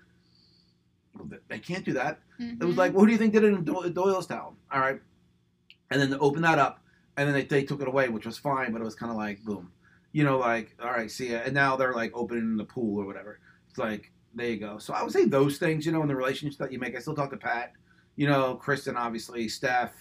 they 1.47 1.59
can't 1.59 1.83
do 1.83 1.93
that. 1.93 2.19
It 2.39 2.63
was 2.63 2.77
like, 2.77 2.93
well, 2.93 3.01
who 3.01 3.07
do 3.07 3.11
you 3.11 3.17
think 3.17 3.33
did 3.33 3.43
it 3.43 3.47
in 3.47 3.63
Do- 3.63 3.91
Doylestown? 3.93 4.53
All 4.71 4.79
right, 4.79 5.01
and 5.89 5.99
then 5.99 6.09
they 6.11 6.17
opened 6.17 6.43
that 6.43 6.59
up, 6.59 6.79
and 7.17 7.27
then 7.27 7.33
they, 7.33 7.43
they 7.43 7.63
took 7.63 7.81
it 7.81 7.87
away, 7.87 8.09
which 8.09 8.25
was 8.25 8.37
fine, 8.37 8.71
but 8.71 8.79
it 8.81 8.83
was 8.83 8.95
kind 8.95 9.11
of 9.11 9.17
like 9.17 9.43
boom, 9.43 9.71
you 10.11 10.23
know, 10.23 10.37
like 10.37 10.75
all 10.81 10.91
right, 10.91 11.09
see 11.09 11.31
ya. 11.31 11.41
And 11.43 11.53
now 11.53 11.75
they're 11.75 11.93
like 11.93 12.11
opening 12.13 12.57
the 12.57 12.65
pool 12.65 13.01
or 13.01 13.05
whatever. 13.05 13.39
It's 13.69 13.77
like 13.77 14.11
there 14.33 14.49
you 14.49 14.57
go. 14.57 14.77
So 14.77 14.93
I 14.93 15.03
would 15.03 15.11
say 15.11 15.25
those 15.25 15.57
things, 15.57 15.85
you 15.85 15.91
know, 15.91 16.01
in 16.01 16.07
the 16.07 16.15
relationships 16.15 16.57
that 16.57 16.71
you 16.71 16.79
make. 16.79 16.95
I 16.95 16.99
still 16.99 17.15
talk 17.15 17.31
to 17.31 17.37
Pat, 17.37 17.73
you 18.15 18.27
know, 18.27 18.55
Kristen, 18.55 18.95
obviously, 18.95 19.49
Steph, 19.49 19.93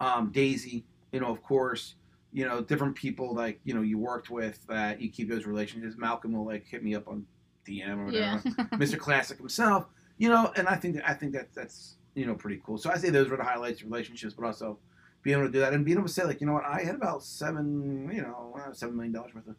um, 0.00 0.30
Daisy, 0.32 0.84
you 1.12 1.20
know, 1.20 1.28
of 1.28 1.42
course, 1.42 1.94
you 2.32 2.44
know, 2.44 2.60
different 2.60 2.94
people 2.94 3.34
like 3.34 3.60
you 3.64 3.74
know 3.74 3.82
you 3.82 3.98
worked 3.98 4.30
with 4.30 4.64
that 4.68 5.00
you 5.00 5.10
keep 5.10 5.28
those 5.28 5.46
relationships. 5.46 5.96
Malcolm 5.96 6.32
will 6.32 6.46
like 6.46 6.66
hit 6.66 6.82
me 6.82 6.94
up 6.94 7.08
on 7.08 7.26
DM 7.66 7.98
or 7.98 8.06
whatever. 8.06 8.42
Yeah. 8.44 8.64
Mr. 8.74 8.98
Classic 8.98 9.38
himself, 9.38 9.86
you 10.18 10.28
know, 10.28 10.52
and 10.56 10.68
I 10.68 10.76
think 10.76 10.96
that 10.96 11.08
I 11.08 11.14
think 11.14 11.32
that 11.32 11.48
that's 11.54 11.96
you 12.14 12.26
know 12.26 12.34
pretty 12.34 12.60
cool. 12.64 12.78
So 12.78 12.90
I 12.90 12.96
say 12.96 13.10
those 13.10 13.28
were 13.28 13.36
the 13.36 13.44
highlights, 13.44 13.80
of 13.80 13.86
relationships, 13.86 14.34
but 14.34 14.44
also 14.44 14.78
being 15.22 15.36
able 15.38 15.46
to 15.48 15.52
do 15.52 15.60
that 15.60 15.72
and 15.72 15.84
being 15.84 15.98
able 15.98 16.06
to 16.06 16.12
say 16.12 16.24
like, 16.24 16.40
you 16.40 16.46
know 16.46 16.52
what, 16.54 16.64
I 16.64 16.82
had 16.82 16.94
about 16.94 17.22
seven, 17.22 18.10
you 18.12 18.22
know, 18.22 18.54
seven 18.72 18.96
million 18.96 19.12
dollars 19.12 19.34
worth 19.34 19.48
of 19.48 19.56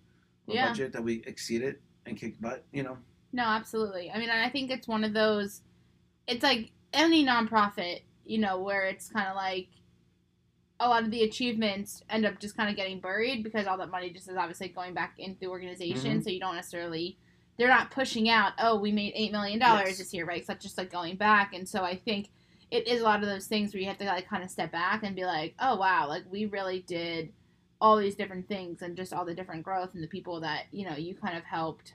Yeah. 0.47 0.69
budget 0.69 0.93
that 0.93 1.03
we 1.03 1.21
exceeded 1.27 1.79
and 2.05 2.17
kicked 2.17 2.41
butt, 2.41 2.63
you 2.71 2.83
know. 2.83 2.97
No, 3.33 3.43
absolutely. 3.43 4.09
I 4.11 4.17
mean, 4.17 4.29
I 4.29 4.49
think 4.49 4.71
it's 4.71 4.87
one 4.87 5.03
of 5.03 5.13
those. 5.13 5.61
It's 6.27 6.41
like 6.43 6.71
any 6.93 7.25
nonprofit, 7.25 8.01
you 8.25 8.39
know, 8.39 8.59
where 8.59 8.85
it's 8.85 9.09
kind 9.09 9.27
of 9.27 9.35
like 9.35 9.67
a 10.79 10.87
lot 10.87 11.03
of 11.03 11.11
the 11.11 11.23
achievements 11.23 12.03
end 12.09 12.25
up 12.25 12.39
just 12.39 12.55
kind 12.55 12.69
of 12.69 12.75
getting 12.75 12.99
buried 12.99 13.43
because 13.43 13.67
all 13.67 13.77
that 13.77 13.91
money 13.91 14.09
just 14.09 14.29
is 14.29 14.37
obviously 14.37 14.69
going 14.69 14.93
back 14.93 15.15
into 15.19 15.37
the 15.41 15.47
organization. 15.47 16.19
Mhm. 16.19 16.23
So 16.23 16.29
you 16.29 16.39
don't 16.39 16.55
necessarily, 16.55 17.17
they're 17.57 17.67
not 17.67 17.91
pushing 17.91 18.29
out, 18.29 18.53
oh, 18.59 18.79
we 18.79 18.91
made 18.91 19.13
$8 19.13 19.31
million 19.33 19.59
Yes. 19.59 19.97
this 19.97 20.13
year, 20.13 20.25
right? 20.25 20.41
So 20.45 20.53
that's 20.53 20.63
just 20.63 20.77
like 20.77 20.89
going 20.89 21.17
back. 21.17 21.53
And 21.53 21.67
so 21.67 21.83
I 21.83 21.95
think 21.97 22.29
it 22.71 22.87
is 22.87 23.01
a 23.01 23.03
lot 23.03 23.21
of 23.23 23.29
those 23.29 23.47
things 23.47 23.73
where 23.73 23.81
you 23.81 23.87
have 23.87 23.97
to 23.97 24.05
like 24.05 24.27
kind 24.27 24.43
of 24.43 24.49
step 24.49 24.71
back 24.71 25.03
and 25.03 25.15
be 25.15 25.25
like, 25.25 25.55
oh, 25.59 25.75
wow, 25.75 26.07
like 26.07 26.23
we 26.29 26.45
really 26.45 26.81
did 26.81 27.31
all 27.81 27.97
these 27.97 28.15
different 28.15 28.47
things 28.47 28.81
and 28.81 28.95
just 28.95 29.13
all 29.13 29.25
the 29.25 29.33
different 29.33 29.63
growth 29.63 29.93
and 29.93 30.03
the 30.03 30.07
people 30.07 30.39
that, 30.41 30.65
you 30.71 30.87
know, 30.87 30.95
you 30.95 31.15
kind 31.15 31.37
of 31.37 31.43
helped. 31.43 31.93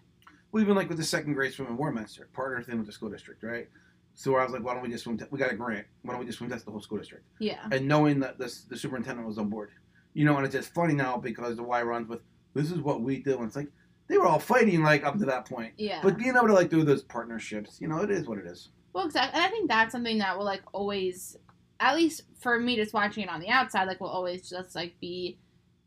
Well, 0.50 0.62
even 0.62 0.74
like 0.74 0.88
with 0.88 0.98
the 0.98 1.04
second 1.04 1.34
grade 1.34 1.52
swim 1.52 1.68
in 1.68 1.76
Warminster, 1.76 2.28
partner 2.32 2.62
thing 2.62 2.78
with 2.78 2.86
the 2.86 2.92
school 2.92 3.10
district, 3.10 3.42
right? 3.42 3.68
So 4.14 4.36
I 4.36 4.44
was 4.44 4.52
like, 4.52 4.62
why 4.62 4.74
don't 4.74 4.82
we 4.82 4.88
just 4.88 5.04
swim? 5.04 5.18
Te- 5.18 5.26
we 5.30 5.38
got 5.38 5.52
a 5.52 5.56
grant. 5.56 5.86
Why 6.02 6.12
don't 6.12 6.20
we 6.20 6.26
just 6.26 6.38
swim 6.38 6.48
test 6.48 6.64
the 6.64 6.70
whole 6.70 6.80
school 6.80 6.98
district? 6.98 7.24
Yeah. 7.40 7.66
And 7.72 7.86
knowing 7.88 8.20
that 8.20 8.38
this 8.38 8.62
the 8.62 8.76
superintendent 8.76 9.26
was 9.26 9.38
on 9.38 9.48
board, 9.48 9.70
you 10.14 10.24
know, 10.24 10.36
and 10.36 10.46
it's 10.46 10.54
just 10.54 10.72
funny 10.72 10.94
now 10.94 11.16
because 11.16 11.56
the 11.56 11.62
Y 11.62 11.82
runs 11.82 12.08
with 12.08 12.20
this 12.54 12.70
is 12.70 12.78
what 12.78 13.00
we 13.00 13.18
do, 13.18 13.38
and 13.38 13.46
it's 13.46 13.56
like 13.56 13.68
they 14.06 14.16
were 14.16 14.26
all 14.26 14.38
fighting 14.38 14.82
like 14.82 15.04
up 15.04 15.18
to 15.18 15.24
that 15.24 15.46
point. 15.46 15.72
Yeah. 15.76 15.98
But 16.02 16.16
being 16.16 16.36
able 16.36 16.46
to 16.46 16.52
like 16.52 16.70
do 16.70 16.84
those 16.84 17.02
partnerships, 17.02 17.80
you 17.80 17.88
know, 17.88 17.98
it 17.98 18.10
is 18.10 18.28
what 18.28 18.38
it 18.38 18.46
is. 18.46 18.68
Well, 18.94 19.06
exactly. 19.06 19.36
And 19.36 19.44
I 19.44 19.50
think 19.50 19.68
that's 19.68 19.92
something 19.92 20.18
that 20.18 20.38
will 20.38 20.44
like 20.44 20.62
always, 20.72 21.36
at 21.80 21.96
least 21.96 22.22
for 22.38 22.58
me, 22.58 22.76
just 22.76 22.94
watching 22.94 23.24
it 23.24 23.28
on 23.28 23.40
the 23.40 23.50
outside, 23.50 23.88
like 23.88 24.00
will 24.00 24.08
always 24.08 24.48
just 24.48 24.74
like 24.74 24.98
be 25.00 25.36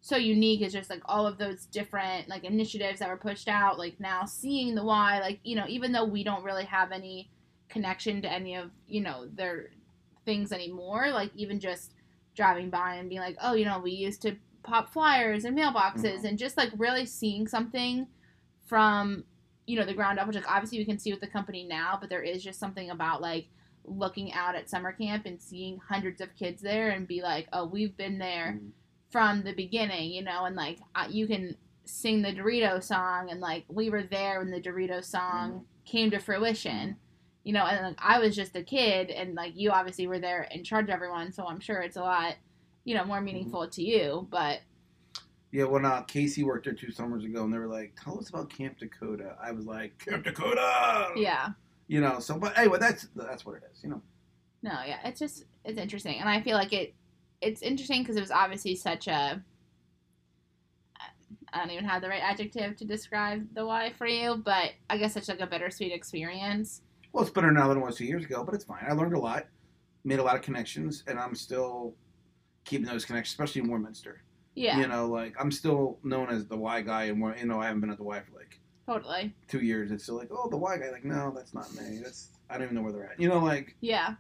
so 0.01 0.17
unique. 0.17 0.61
Is 0.61 0.73
just 0.73 0.89
like 0.89 1.01
all 1.05 1.25
of 1.25 1.37
those 1.37 1.65
different 1.65 2.27
like 2.29 2.43
initiatives 2.43 2.99
that 2.99 3.09
were 3.09 3.17
pushed 3.17 3.47
out. 3.47 3.79
Like 3.79 3.99
now 3.99 4.25
seeing 4.25 4.75
the 4.75 4.83
Y, 4.83 5.19
like 5.21 5.39
you 5.43 5.55
know, 5.55 5.65
even 5.67 5.91
though 5.93 6.05
we 6.05 6.23
don't 6.23 6.43
really 6.43 6.65
have 6.65 6.91
any 6.91 7.29
connection 7.69 8.21
to 8.21 8.31
any 8.31 8.55
of 8.55 8.71
you 8.87 9.01
know 9.01 9.27
their 9.33 9.69
things 10.25 10.51
anymore, 10.51 11.09
like 11.11 11.31
even 11.35 11.59
just 11.59 11.93
driving 12.35 12.69
by 12.69 12.95
and 12.95 13.09
being 13.09 13.21
like, 13.21 13.37
oh, 13.41 13.53
you 13.53 13.65
know, 13.65 13.79
we 13.79 13.91
used 13.91 14.21
to 14.23 14.35
pop 14.63 14.91
flyers 14.91 15.45
and 15.45 15.57
mailboxes, 15.57 16.19
Mhm. 16.19 16.25
and 16.25 16.37
just 16.37 16.57
like 16.57 16.71
really 16.77 17.05
seeing 17.05 17.47
something 17.47 18.05
from 18.65 19.23
you 19.67 19.77
know 19.77 19.86
the 19.86 19.93
ground 19.93 20.17
up 20.17 20.25
which 20.27 20.36
like 20.36 20.49
obviously 20.49 20.80
we 20.80 20.86
can 20.86 20.97
see 20.97 21.12
with 21.12 21.21
the 21.21 21.27
company 21.27 21.63
now 21.63 21.97
but 21.99 22.10
there 22.10 22.23
is 22.23 22.43
just 22.43 22.60
something 22.60 22.89
about 22.89 23.21
like 23.21 23.47
looking 23.86 24.34
out 24.34 24.56
at 24.56 24.69
summer 24.69 24.91
camp 24.91 25.25
and 25.25 25.41
seeing 25.41 25.77
hundreds 25.88 26.19
of 26.19 26.36
kids 26.36 26.62
there 26.62 26.89
and 26.89 27.08
be 27.08 27.21
like 27.21 27.47
oh 27.53 27.65
we've 27.65 27.95
been 27.95 28.17
there 28.17 28.58
Mhm. 28.60 28.71
from 29.12 29.43
the 29.43 29.53
beginning 29.53 30.12
you 30.12 30.23
know 30.23 30.45
and 30.45 30.56
like 30.56 30.80
you 31.10 31.27
can 31.27 31.56
sing 31.86 32.21
the 32.21 32.34
dorito 32.34 32.84
song 32.84 33.30
and 33.30 33.39
like 33.39 33.63
we 33.69 33.89
were 33.89 34.03
there 34.03 34.39
when 34.39 34.51
the 34.51 34.60
dorito 34.62 35.03
song 35.03 35.65
came 35.86 36.12
to 36.12 36.19
fruition 36.19 36.97
you 37.45 37.53
know 37.53 37.65
and 37.65 37.82
like 37.86 37.95
i 37.99 38.19
was 38.19 38.36
just 38.36 38.56
a 38.58 38.63
kid 38.63 39.10
and 39.10 39.36
like 39.36 39.53
you 39.56 39.71
obviously 39.71 40.06
were 40.08 40.19
there 40.19 40.43
in 40.51 40.65
charge 40.65 40.86
of 40.86 40.89
everyone 40.89 41.32
so 41.32 41.45
i'm 41.47 41.62
sure 41.62 41.80
it's 41.80 41.95
a 41.95 42.01
lot 42.01 42.36
you 42.84 42.93
know 42.93 43.06
more 43.06 43.21
meaningful 43.21 43.67
to 43.69 43.82
you 43.82 44.27
but 44.30 44.60
Yeah, 45.57 45.63
when 45.63 45.85
uh, 45.85 46.01
Casey 46.01 46.43
worked 46.43 46.65
there 46.65 46.75
two 46.75 46.91
summers 46.91 47.25
ago, 47.25 47.43
and 47.43 47.51
they 47.51 47.57
were 47.57 47.65
like, 47.65 47.95
"Tell 47.99 48.19
us 48.19 48.29
about 48.29 48.47
Camp 48.47 48.77
Dakota." 48.77 49.35
I 49.43 49.51
was 49.51 49.65
like, 49.65 49.97
"Camp 49.97 50.23
Dakota." 50.23 51.09
yeah 51.15 51.47
You 51.87 51.99
know. 51.99 52.19
So, 52.19 52.37
but 52.37 52.55
anyway, 52.55 52.77
that's 52.77 53.07
that's 53.15 53.43
what 53.43 53.55
it 53.55 53.63
is. 53.73 53.81
You 53.81 53.89
know. 53.89 54.01
No, 54.61 54.73
yeah, 54.85 54.99
it's 55.03 55.19
just 55.19 55.45
it's 55.65 55.79
interesting, 55.79 56.19
and 56.19 56.29
I 56.29 56.41
feel 56.41 56.55
like 56.55 56.73
it 56.73 56.93
it's 57.41 57.63
interesting 57.63 58.03
because 58.03 58.17
it 58.17 58.21
was 58.21 58.29
obviously 58.29 58.75
such 58.75 59.07
a 59.07 59.43
I 61.51 61.57
don't 61.57 61.71
even 61.71 61.85
have 61.85 62.03
the 62.03 62.09
right 62.09 62.21
adjective 62.21 62.75
to 62.75 62.85
describe 62.85 63.47
the 63.55 63.65
Y 63.65 63.93
for 63.97 64.05
you, 64.05 64.43
but 64.45 64.73
I 64.91 64.99
guess 64.99 65.15
it's 65.15 65.27
like 65.27 65.39
a 65.39 65.47
bittersweet 65.47 65.91
experience. 65.91 66.83
Well, 67.13 67.23
it's 67.23 67.33
better 67.33 67.51
now 67.51 67.67
than 67.67 67.79
it 67.79 67.83
was 67.83 67.95
two 67.95 68.05
years 68.05 68.25
ago, 68.25 68.43
but 68.43 68.53
it's 68.53 68.65
fine. 68.65 68.85
I 68.87 68.93
learned 68.93 69.15
a 69.15 69.19
lot, 69.19 69.47
made 70.03 70.19
a 70.19 70.23
lot 70.23 70.35
of 70.35 70.43
connections, 70.43 71.03
and 71.07 71.17
I'm 71.17 71.33
still 71.33 71.95
keeping 72.63 72.85
those 72.85 73.05
connections, 73.05 73.33
especially 73.33 73.61
in 73.61 73.69
Warminster. 73.69 74.21
Yeah, 74.57 74.79
You 74.79 74.87
know, 74.87 75.05
like 75.07 75.35
I'm 75.39 75.51
still 75.51 75.99
known 76.03 76.29
as 76.29 76.45
the 76.47 76.57
Y 76.57 76.81
guy, 76.81 77.03
and 77.05 77.19
you 77.39 77.45
know, 77.45 77.61
I 77.61 77.65
haven't 77.67 77.81
been 77.81 77.91
at 77.91 77.97
the 77.97 78.03
Y 78.03 78.19
for 78.21 78.35
like 78.37 78.59
totally. 78.87 79.33
two 79.47 79.59
years. 79.59 79.91
It's 79.91 80.03
still 80.03 80.17
like, 80.17 80.29
oh, 80.31 80.49
the 80.49 80.57
Y 80.57 80.77
guy. 80.77 80.89
Like, 80.89 81.05
no, 81.05 81.31
that's 81.35 81.53
not 81.53 81.71
me. 81.75 81.99
That's 82.03 82.29
I 82.49 82.55
don't 82.55 82.63
even 82.63 82.75
know 82.75 82.81
where 82.81 82.91
they're 82.91 83.11
at. 83.11 83.19
You 83.19 83.29
know, 83.29 83.39
like, 83.39 83.75
Yeah, 83.81 84.15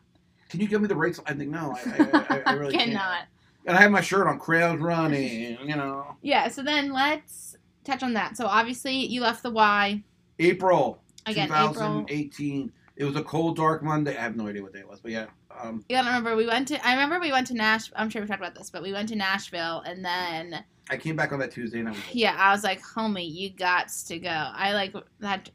can 0.49 0.59
you 0.59 0.67
give 0.67 0.81
me 0.81 0.87
the 0.87 0.95
rates? 0.95 1.19
I 1.25 1.33
think 1.33 1.49
no, 1.49 1.75
I, 1.75 1.89
I, 1.89 2.25
I, 2.35 2.41
I 2.45 2.53
really 2.59 2.73
can't. 2.73 2.91
cannot. 2.91 3.23
And 3.65 3.75
I 3.75 3.81
have 3.81 3.91
my 3.91 4.01
shirt 4.01 4.27
on, 4.27 4.37
crowds 4.39 4.81
running. 4.81 5.57
You 5.67 5.75
know, 5.75 6.15
Yeah, 6.21 6.47
so 6.49 6.61
then 6.63 6.93
let's 6.93 7.57
touch 7.83 8.03
on 8.03 8.13
that. 8.13 8.37
So 8.37 8.45
obviously 8.45 8.93
you 9.07 9.21
left 9.21 9.41
the 9.43 9.51
Y 9.51 10.03
April 10.39 11.01
again. 11.25 11.45
April. 11.51 11.73
2018. 11.73 12.71
It 12.95 13.05
was 13.05 13.15
a 13.15 13.23
cold, 13.23 13.55
dark 13.57 13.83
Monday. 13.83 14.15
I 14.17 14.21
have 14.21 14.35
no 14.35 14.47
idea 14.47 14.61
what 14.63 14.73
day 14.73 14.79
it 14.79 14.87
was, 14.89 14.99
but 14.99 15.11
yeah. 15.11 15.25
Um, 15.59 15.83
You 15.89 15.95
gotta 15.95 16.07
remember 16.07 16.35
we 16.35 16.45
went 16.47 16.67
to. 16.69 16.87
I 16.87 16.93
remember 16.93 17.19
we 17.19 17.31
went 17.31 17.47
to 17.47 17.53
Nash. 17.53 17.91
I'm 17.95 18.09
sure 18.09 18.21
we 18.21 18.27
talked 18.27 18.41
about 18.41 18.55
this, 18.55 18.69
but 18.69 18.81
we 18.81 18.93
went 18.93 19.09
to 19.09 19.15
Nashville, 19.15 19.81
and 19.85 20.03
then 20.03 20.63
I 20.89 20.97
came 20.97 21.15
back 21.15 21.31
on 21.31 21.39
that 21.39 21.51
Tuesday, 21.51 21.79
and 21.79 21.87
I 21.89 21.91
was 21.91 21.99
like, 21.99 22.15
Yeah, 22.15 22.35
I 22.37 22.51
was 22.51 22.63
like, 22.63 22.81
homie, 22.81 23.29
you 23.31 23.49
got 23.49 23.89
to 23.89 24.19
go. 24.19 24.29
I 24.29 24.73
like 24.73 24.93
that. 25.19 25.49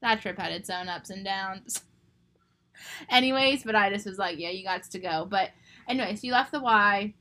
That 0.00 0.20
trip 0.22 0.38
had 0.38 0.52
its 0.52 0.70
own 0.70 0.88
ups 0.88 1.10
and 1.10 1.24
downs. 1.24 1.82
Anyways, 3.10 3.64
but 3.64 3.74
I 3.74 3.90
just 3.90 4.06
was 4.06 4.18
like, 4.18 4.38
yeah, 4.38 4.50
you 4.50 4.62
got 4.62 4.84
to 4.84 4.98
go. 5.00 5.26
But 5.28 5.50
anyways, 5.88 6.22
you 6.22 6.30
left 6.30 6.52
the 6.52 6.60
Y, 6.60 7.12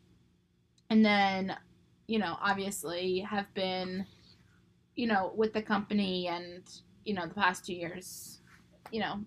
and 0.91 1.03
then, 1.03 1.55
you 2.05 2.19
know, 2.19 2.37
obviously 2.39 3.19
have 3.21 3.51
been, 3.55 4.05
you 4.95 5.07
know, 5.07 5.31
with 5.35 5.53
the 5.53 5.61
company 5.61 6.27
and 6.27 6.61
you 7.05 7.13
know 7.13 7.25
the 7.25 7.33
past 7.33 7.65
two 7.65 7.73
years, 7.73 8.41
you 8.91 8.99
know, 8.99 9.21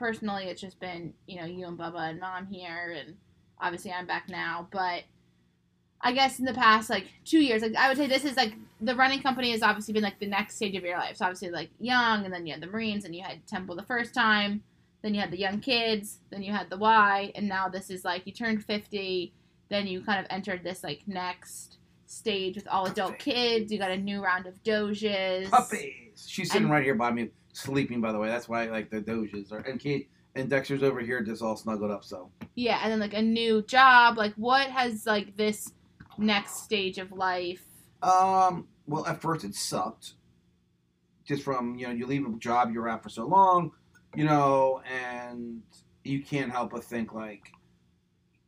personally 0.00 0.46
it's 0.46 0.60
just 0.60 0.80
been 0.80 1.14
you 1.28 1.38
know 1.40 1.46
you 1.46 1.66
and 1.68 1.78
Bubba 1.78 2.10
and 2.10 2.18
Mom 2.18 2.46
here, 2.46 2.96
and 2.98 3.16
obviously 3.60 3.92
I'm 3.92 4.06
back 4.06 4.28
now, 4.28 4.66
but. 4.72 5.04
I 6.02 6.12
guess 6.14 6.38
in 6.38 6.46
the 6.46 6.54
past 6.54 6.88
like 6.88 7.08
two 7.26 7.40
years, 7.40 7.60
like 7.60 7.76
I 7.76 7.86
would 7.88 7.98
say 7.98 8.06
this 8.06 8.24
is 8.24 8.34
like 8.34 8.54
the 8.80 8.94
running 8.96 9.20
company 9.20 9.50
has 9.50 9.60
obviously 9.62 9.92
been 9.92 10.02
like 10.02 10.18
the 10.18 10.26
next 10.26 10.56
stage 10.56 10.74
of 10.74 10.82
your 10.82 10.96
life. 10.96 11.18
So 11.18 11.26
obviously 11.26 11.50
like 11.50 11.68
young, 11.78 12.24
and 12.24 12.32
then 12.32 12.46
you 12.46 12.54
had 12.54 12.62
the 12.62 12.68
Marines, 12.68 13.04
and 13.04 13.14
you 13.14 13.22
had 13.22 13.46
Temple 13.46 13.76
the 13.76 13.82
first 13.82 14.14
time, 14.14 14.62
then 15.02 15.12
you 15.12 15.20
had 15.20 15.30
the 15.30 15.38
young 15.38 15.60
kids, 15.60 16.20
then 16.30 16.42
you 16.42 16.54
had 16.54 16.70
the 16.70 16.78
Y, 16.78 17.32
and 17.34 17.46
now 17.46 17.68
this 17.68 17.90
is 17.90 18.02
like 18.02 18.26
you 18.26 18.32
turned 18.32 18.64
fifty, 18.64 19.34
then 19.68 19.86
you 19.86 20.00
kind 20.00 20.18
of 20.18 20.24
entered 20.30 20.64
this 20.64 20.82
like 20.82 21.02
next 21.06 21.76
stage 22.06 22.54
with 22.56 22.66
all 22.68 22.86
adult 22.86 23.18
Puppy. 23.18 23.32
kids. 23.32 23.70
You 23.70 23.78
got 23.78 23.90
a 23.90 23.96
new 23.98 24.24
round 24.24 24.46
of 24.46 24.54
doges. 24.62 25.50
puppies. 25.50 26.24
She's 26.26 26.48
sitting 26.50 26.62
And- 26.62 26.72
right 26.72 26.82
here 26.82 26.94
by 26.94 27.10
me, 27.10 27.28
sleeping. 27.52 28.00
By 28.00 28.12
the 28.12 28.18
way, 28.18 28.28
that's 28.28 28.48
why 28.48 28.66
like 28.66 28.90
the 28.90 29.00
doges 29.00 29.52
are. 29.52 29.60
And 29.60 29.80
Kate 29.80 30.10
and 30.34 30.48
Dexter's 30.48 30.82
over 30.82 31.00
here, 31.00 31.22
just 31.22 31.42
all 31.42 31.56
snuggled 31.56 31.90
up. 31.90 32.04
So 32.04 32.30
Yeah, 32.54 32.80
and 32.82 32.92
then 32.92 33.00
like 33.00 33.14
a 33.14 33.22
new 33.22 33.62
job. 33.62 34.16
Like 34.16 34.34
what 34.34 34.68
has 34.70 35.06
like 35.06 35.36
this 35.36 35.72
next 36.18 36.62
stage 36.62 36.98
of 36.98 37.12
life? 37.12 37.62
Um, 38.02 38.68
well, 38.86 39.06
at 39.06 39.20
first 39.20 39.44
it 39.44 39.54
sucked. 39.54 40.14
Just 41.24 41.42
from, 41.42 41.76
you 41.76 41.86
know, 41.86 41.92
you 41.92 42.06
leave 42.06 42.26
a 42.26 42.38
job 42.38 42.72
you're 42.72 42.88
at 42.88 43.02
for 43.02 43.08
so 43.08 43.26
long, 43.26 43.70
you 44.16 44.24
know, 44.24 44.82
and 44.90 45.62
you 46.02 46.22
can't 46.22 46.50
help 46.50 46.72
but 46.72 46.82
think, 46.82 47.12
like, 47.12 47.52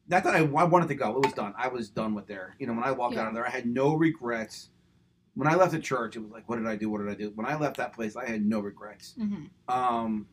not 0.09 0.25
that 0.25 0.35
I, 0.35 0.41
I 0.41 0.65
wanted 0.65 0.89
to 0.89 0.95
go. 0.95 1.17
It 1.17 1.25
was 1.25 1.33
done. 1.33 1.55
I 1.57 1.69
was 1.69 1.91
done 1.91 2.15
with 2.15 2.27
there. 2.27 2.57
You 2.59 2.67
know, 2.67 2.73
when 2.73 2.83
I 2.83 2.91
walked 2.91 3.17
out 3.17 3.29
of 3.29 3.35
there, 3.35 3.47
I 3.47 3.51
had 3.51 3.67
no 3.67 3.95
regrets. 3.95 4.71
When 5.35 5.49
I 5.49 5.55
left 5.55 5.73
the 5.73 5.79
church, 5.79 6.17
it 6.17 6.21
was 6.21 6.31
like, 6.31 6.49
what 6.49 6.57
did 6.57 6.67
I 6.67 6.77
do? 6.77 6.91
What 6.91 6.99
did 6.99 7.11
I 7.11 7.15
do? 7.15 7.33
When 7.35 7.47
I 7.47 7.57
left 7.57 7.77
that 7.79 7.95
place, 7.95 8.17
I 8.17 8.27
had 8.27 8.45
no 8.45 8.61
regrets. 8.61 9.15
Mm-hmm. 9.19 9.45
Um, 9.69 10.27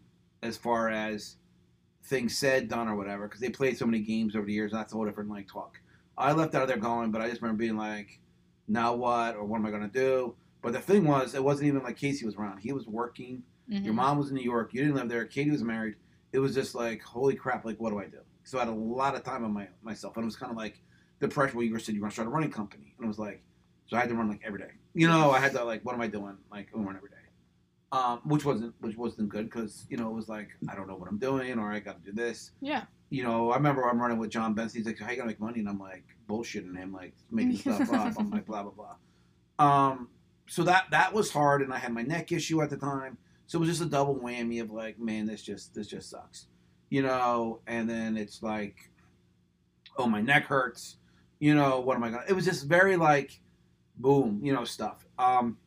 as 0.44 0.58
far 0.58 0.90
as 0.90 1.38
things 2.04 2.38
said, 2.38 2.68
done, 2.68 2.88
or 2.88 2.96
whatever, 2.96 3.28
because 3.28 3.42
they 3.42 3.50
played 3.50 3.78
so 3.78 3.86
many 3.86 4.00
games 4.00 4.36
over 4.36 4.46
the 4.46 4.54
years, 4.54 4.72
that's 4.72 4.92
a 4.92 4.96
whole 4.96 5.06
different, 5.06 5.30
like, 5.30 5.48
talk. 5.48 5.80
I 6.18 6.34
left 6.34 6.54
out 6.56 6.64
of 6.64 6.68
there 6.68 6.78
going, 6.78 7.12
but 7.12 7.22
I 7.22 7.30
just 7.30 7.42
remember 7.42 7.60
being 7.60 7.78
like, 7.78 8.20
now 8.68 8.94
what? 8.94 9.36
Or 9.36 9.46
what 9.46 9.58
am 9.58 9.66
I 9.66 9.70
going 9.70 9.90
to 9.90 10.00
do? 10.00 10.36
But 10.62 10.74
the 10.74 10.80
thing 10.80 11.06
was, 11.06 11.34
it 11.34 11.44
wasn't 11.44 11.70
even 11.70 11.84
like 11.84 11.96
Casey 11.96 12.26
was 12.26 12.36
around. 12.36 12.60
He 12.60 12.74
was 12.74 12.86
working. 12.86 13.42
Mm-hmm. 13.72 13.86
Your 13.86 13.94
mom 13.94 14.18
was 14.18 14.30
in 14.30 14.36
New 14.36 14.44
York. 14.44 14.74
You 14.74 14.82
didn't 14.82 14.96
live 14.96 15.08
there. 15.08 15.26
Katie 15.26 15.52
was 15.52 15.64
married. 15.64 15.96
It 16.34 16.40
was 16.40 16.54
just 16.54 16.76
like, 16.76 17.02
holy 17.02 17.36
crap, 17.36 17.64
like, 17.64 17.80
what 17.80 17.92
do 17.92 18.00
I 18.00 18.06
do? 18.06 18.20
So 18.44 18.58
I 18.58 18.62
had 18.62 18.70
a 18.70 18.74
lot 18.74 19.16
of 19.16 19.24
time 19.24 19.46
on 19.46 19.54
my 19.54 19.68
myself. 19.82 20.18
And 20.18 20.24
it 20.24 20.26
was 20.26 20.36
kind 20.36 20.52
of 20.52 20.58
like 20.58 20.82
the 21.20 21.28
pressure 21.28 21.56
where 21.56 21.66
you 21.66 21.72
were 21.72 21.80
saying 21.80 21.96
you're 21.96 22.02
going 22.02 22.10
to 22.10 22.14
start 22.14 22.28
a 22.28 22.32
running 22.32 22.52
company. 22.52 22.94
And 22.98 23.06
it 23.06 23.08
was 23.08 23.20
like, 23.20 23.42
so 23.88 23.96
I 23.96 24.02
had 24.02 24.10
to 24.10 24.16
run 24.16 24.28
like 24.28 24.42
every 24.44 24.60
day. 24.60 24.72
You 25.00 25.08
know, 25.08 25.32
I 25.32 25.40
had 25.40 25.54
to 25.54 25.64
like, 25.64 25.84
what 25.86 25.96
am 25.96 26.02
I 26.02 26.08
doing? 26.08 26.36
Like, 26.52 26.68
I'm 26.74 26.86
run 26.86 26.96
every 26.98 27.10
day. 27.10 27.16
Um, 27.92 28.20
which 28.26 28.44
wasn't 28.46 28.74
which 28.82 28.96
wasn't 28.98 29.30
good 29.30 29.46
because 29.50 29.88
you 29.90 29.98
know 29.98 30.08
it 30.10 30.14
was 30.14 30.30
like 30.30 30.50
I 30.70 30.76
don't 30.76 30.88
know 30.88 30.96
what 30.96 31.10
I'm 31.10 31.18
doing 31.18 31.58
or 31.58 31.72
I 31.72 31.80
got 31.80 32.04
to 32.04 32.12
do 32.12 32.16
this 32.16 32.52
Yeah. 32.62 32.84
you 33.10 33.24
know, 33.24 33.50
I 33.52 33.56
remember 33.56 33.90
I'm 33.90 34.00
running 34.00 34.20
with 34.20 34.30
John 34.30 34.54
Benson. 34.54 34.78
He's 34.80 34.86
like, 34.86 35.00
"How 35.00 35.10
you 35.10 35.18
gonna 35.18 35.30
make 35.30 35.40
money?" 35.40 35.60
And 35.60 35.68
I'm 35.70 35.80
like, 35.80 36.04
bullshitting 36.28 36.76
him, 36.78 36.92
like 36.94 37.14
making 37.32 37.58
stuff 37.66 37.92
up. 37.94 38.14
I'm 38.20 38.30
like, 38.30 38.46
blah 38.46 38.62
blah 38.64 38.74
blah. 38.74 38.96
Um, 39.58 40.10
so 40.48 40.64
that 40.64 40.86
that 40.92 41.14
was 41.14 41.32
hard, 41.32 41.62
and 41.64 41.74
I 41.74 41.78
had 41.80 41.94
my 41.94 42.04
neck 42.04 42.32
issue 42.32 42.62
at 42.62 42.70
the 42.70 42.78
time, 42.78 43.18
so 43.48 43.58
it 43.58 43.62
was 43.62 43.70
just 43.70 43.82
a 43.82 43.86
double 43.90 44.16
whammy 44.18 44.62
of 44.62 44.70
like, 44.70 45.00
man, 45.00 45.26
this 45.26 45.42
just 45.42 45.74
this 45.74 45.88
just 45.88 46.10
sucks, 46.12 46.46
you 46.90 47.02
know. 47.02 47.62
And 47.66 47.90
then 47.90 48.18
it's 48.18 48.44
like, 48.44 48.92
oh, 49.98 50.06
my 50.08 50.22
neck 50.22 50.44
hurts, 50.46 50.98
you 51.40 51.56
know. 51.56 51.80
What 51.80 51.96
am 51.98 52.04
I 52.04 52.12
gonna? 52.12 52.26
It 52.30 52.34
was 52.34 52.46
just 52.46 52.68
very 52.68 52.98
like, 52.98 53.42
boom, 54.00 54.40
you 54.44 54.54
know, 54.54 54.64
stuff. 54.64 55.06
Um, 55.18 55.58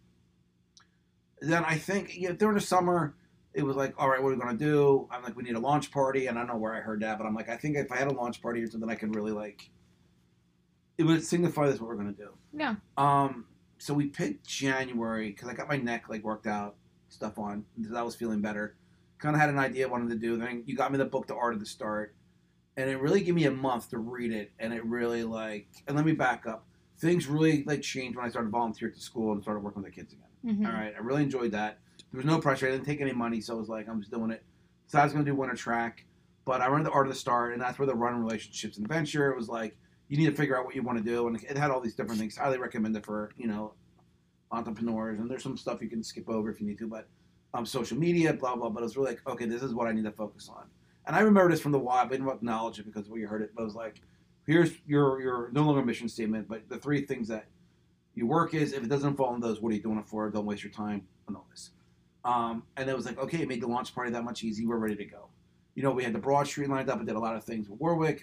then 1.41 1.65
I 1.65 1.77
think 1.77 2.17
yeah, 2.17 2.33
during 2.33 2.55
the 2.55 2.61
summer 2.61 3.15
it 3.55 3.63
was 3.63 3.77
like, 3.77 3.95
all 3.99 4.09
right, 4.09 4.23
what 4.23 4.31
are 4.31 4.35
we 4.35 4.41
gonna 4.41 4.57
do? 4.57 5.07
I'm 5.11 5.23
like, 5.23 5.37
we 5.37 5.43
need 5.43 5.57
a 5.57 5.61
launch 5.61 5.91
party, 5.91 6.27
and 6.27 6.39
I 6.39 6.41
don't 6.41 6.49
know 6.49 6.57
where 6.57 6.75
I 6.75 6.81
heard 6.81 7.03
that, 7.03 7.19
but 7.19 7.27
I'm 7.27 7.35
like, 7.35 7.49
I 7.49 7.57
think 7.57 7.77
if 7.77 7.93
I 7.93 7.97
had 7.97 8.09
a 8.09 8.15
launch 8.15 8.41
party 8.41 8.63
or 8.63 8.71
something, 8.71 8.89
I 8.91 8.95
could 8.95 9.15
really 9.15 9.33
like 9.33 9.71
it 10.99 11.05
would 11.05 11.25
signify 11.25 11.67
this 11.67 11.81
what 11.81 11.89
we're 11.89 11.97
gonna 11.97 12.13
do. 12.13 12.31
Yeah. 12.53 12.77
Um. 12.97 13.47
So 13.79 13.95
we 13.95 14.07
picked 14.07 14.47
January 14.47 15.31
because 15.31 15.49
I 15.49 15.55
got 15.55 15.69
my 15.69 15.77
neck 15.77 16.09
like 16.09 16.23
worked 16.23 16.47
out 16.47 16.77
stuff 17.09 17.39
on. 17.39 17.65
Because 17.77 17.95
I 17.95 18.03
was 18.03 18.15
feeling 18.15 18.41
better. 18.41 18.77
Kind 19.19 19.35
of 19.35 19.41
had 19.41 19.51
an 19.51 19.59
idea 19.59 19.87
I 19.87 19.91
wanted 19.91 20.11
to 20.11 20.17
do. 20.17 20.37
Then 20.37 20.63
you 20.67 20.77
got 20.77 20.93
me 20.93 20.99
the 20.99 21.05
book, 21.05 21.27
The 21.27 21.35
Art 21.35 21.55
of 21.55 21.61
the 21.61 21.67
Start, 21.67 22.15
and 22.77 22.91
it 22.91 23.01
really 23.01 23.23
gave 23.23 23.35
me 23.35 23.45
a 23.45 23.51
month 23.51 23.91
to 23.91 23.99
read 23.99 24.33
it. 24.33 24.53
And 24.59 24.73
it 24.73 24.85
really 24.85 25.25
like. 25.25 25.69
And 25.87 25.97
let 25.97 26.07
me 26.07 26.13
back 26.13 26.47
up. 26.47 26.67
Things 27.03 27.27
really 27.27 27.65
like 27.65 27.83
changed 27.83 28.17
when 28.17 28.25
I 28.25 28.29
started 28.29 28.53
volunteering 28.53 28.93
at 28.93 28.97
the 28.97 29.03
school 29.03 29.33
and 29.33 29.43
started 29.43 29.59
working 29.65 29.83
with 29.83 29.93
the 29.93 30.01
kids 30.01 30.13
again. 30.13 30.57
Mhm. 30.57 30.67
All 30.67 30.73
right, 30.73 30.95
I 30.97 31.01
really 31.01 31.25
enjoyed 31.25 31.51
that. 31.51 31.81
There 32.13 32.19
was 32.19 32.25
no 32.25 32.39
pressure. 32.39 32.69
I 32.69 32.71
didn't 32.71 32.87
take 32.87 33.01
any 33.01 33.13
money, 33.13 33.41
so 33.41 33.57
it 33.57 33.59
was 33.59 33.69
like 33.69 33.89
I'm 33.89 33.99
just 34.01 34.13
doing 34.13 34.31
it. 34.31 34.45
So 34.87 35.01
I 35.01 35.03
was 35.05 35.13
going 35.13 35.25
to 35.25 35.31
do 35.31 35.35
winter 35.37 35.57
track, 35.57 36.05
but 36.45 36.61
I 36.61 36.69
run 36.69 36.85
the 36.85 36.93
art 36.93 37.09
of 37.09 37.13
the 37.13 37.19
start, 37.19 37.55
and 37.55 37.61
that's 37.61 37.77
where 37.77 37.87
the 37.87 37.95
run 37.95 38.23
relationships 38.23 38.77
and 38.77 38.87
adventure. 38.87 39.33
It 39.33 39.37
was 39.37 39.49
like 39.49 39.77
you 40.07 40.17
need 40.17 40.27
to 40.27 40.33
figure 40.33 40.57
out 40.57 40.65
what 40.65 40.77
you 40.77 40.83
want 40.85 40.99
to 40.99 41.05
do, 41.05 41.27
and 41.27 41.43
it 41.43 41.59
had 41.59 41.73
all 41.73 41.81
these 41.81 41.95
different 41.97 42.21
things. 42.21 42.37
Highly 42.37 42.59
recommend 42.59 42.97
it 42.97 43.05
for 43.05 43.31
you 43.37 43.49
know 43.49 43.75
entrepreneurs, 44.53 45.19
and 45.19 45.29
there's 45.29 45.43
some 45.43 45.57
stuff 45.57 45.83
you 45.83 45.89
can 45.89 46.05
skip 46.05 46.29
over 46.29 46.51
if 46.51 46.61
you 46.61 46.67
need 46.69 46.79
to, 46.79 46.87
but 46.87 47.09
um, 47.53 47.67
social 47.67 47.99
media, 47.99 48.33
blah 48.33 48.55
blah. 48.55 48.69
But 48.69 48.81
it 48.81 48.85
was 48.85 48.97
really 48.97 49.11
like 49.11 49.27
okay, 49.27 49.47
this 49.47 49.63
is 49.65 49.75
what 49.75 49.89
I 49.89 49.93
need 49.93 50.05
to 50.05 50.13
focus 50.13 50.49
on. 50.49 50.67
And 51.07 51.17
I 51.17 51.21
remember 51.21 51.51
this 51.51 51.61
from 51.61 51.73
the 51.73 51.81
Y. 51.81 52.01
I 52.01 52.07
didn't 52.07 52.29
acknowledge 52.29 52.79
it 52.79 52.85
because 52.87 53.09
we 53.09 53.23
heard 53.23 53.43
it, 53.43 53.51
but 53.57 53.63
it 53.63 53.65
was 53.65 53.75
like, 53.75 54.01
here's 54.47 54.73
your 54.87 55.21
your 55.21 55.51
no 55.53 55.63
longer 55.65 55.83
mission 55.85 56.09
statement, 56.09 56.49
but 56.49 56.69
the 56.69 56.77
three 56.79 57.05
things 57.05 57.29
that 57.29 57.47
you 58.15 58.27
work 58.27 58.55
is 58.55 58.73
if 58.73 58.83
it 58.83 58.89
doesn't 58.89 59.17
fall 59.17 59.35
in 59.35 59.41
those, 59.41 59.61
what 59.61 59.73
are 59.73 59.77
you 59.77 59.83
doing 59.83 59.99
it 59.99 60.07
for? 60.07 60.29
Don't 60.31 60.47
waste 60.47 60.63
your 60.63 60.73
time 60.73 61.07
on 61.29 61.37
all 61.37 61.47
this. 61.51 61.71
Um, 62.25 62.63
and 62.77 62.89
it 62.89 62.95
was 62.97 63.07
like, 63.07 63.19
okay, 63.19 63.39
it 63.43 63.49
made 63.49 63.61
the 63.63 63.67
launch 63.67 63.95
party 63.95 64.11
that 64.13 64.23
much 64.23 64.45
easy. 64.45 64.67
We're 64.67 64.77
ready 64.77 64.97
to 64.97 65.05
go. 65.05 65.29
You 65.75 65.83
know, 65.83 65.91
we 65.93 66.05
had 66.05 66.13
the 66.13 66.19
Broad 66.19 66.47
Street 66.47 66.69
lined 66.69 66.91
up. 66.91 67.01
I 67.01 67.05
did 67.05 67.17
a 67.17 67.19
lot 67.19 67.35
of 67.35 67.43
things 67.45 67.69
with 67.69 67.81
Warwick. 67.81 68.23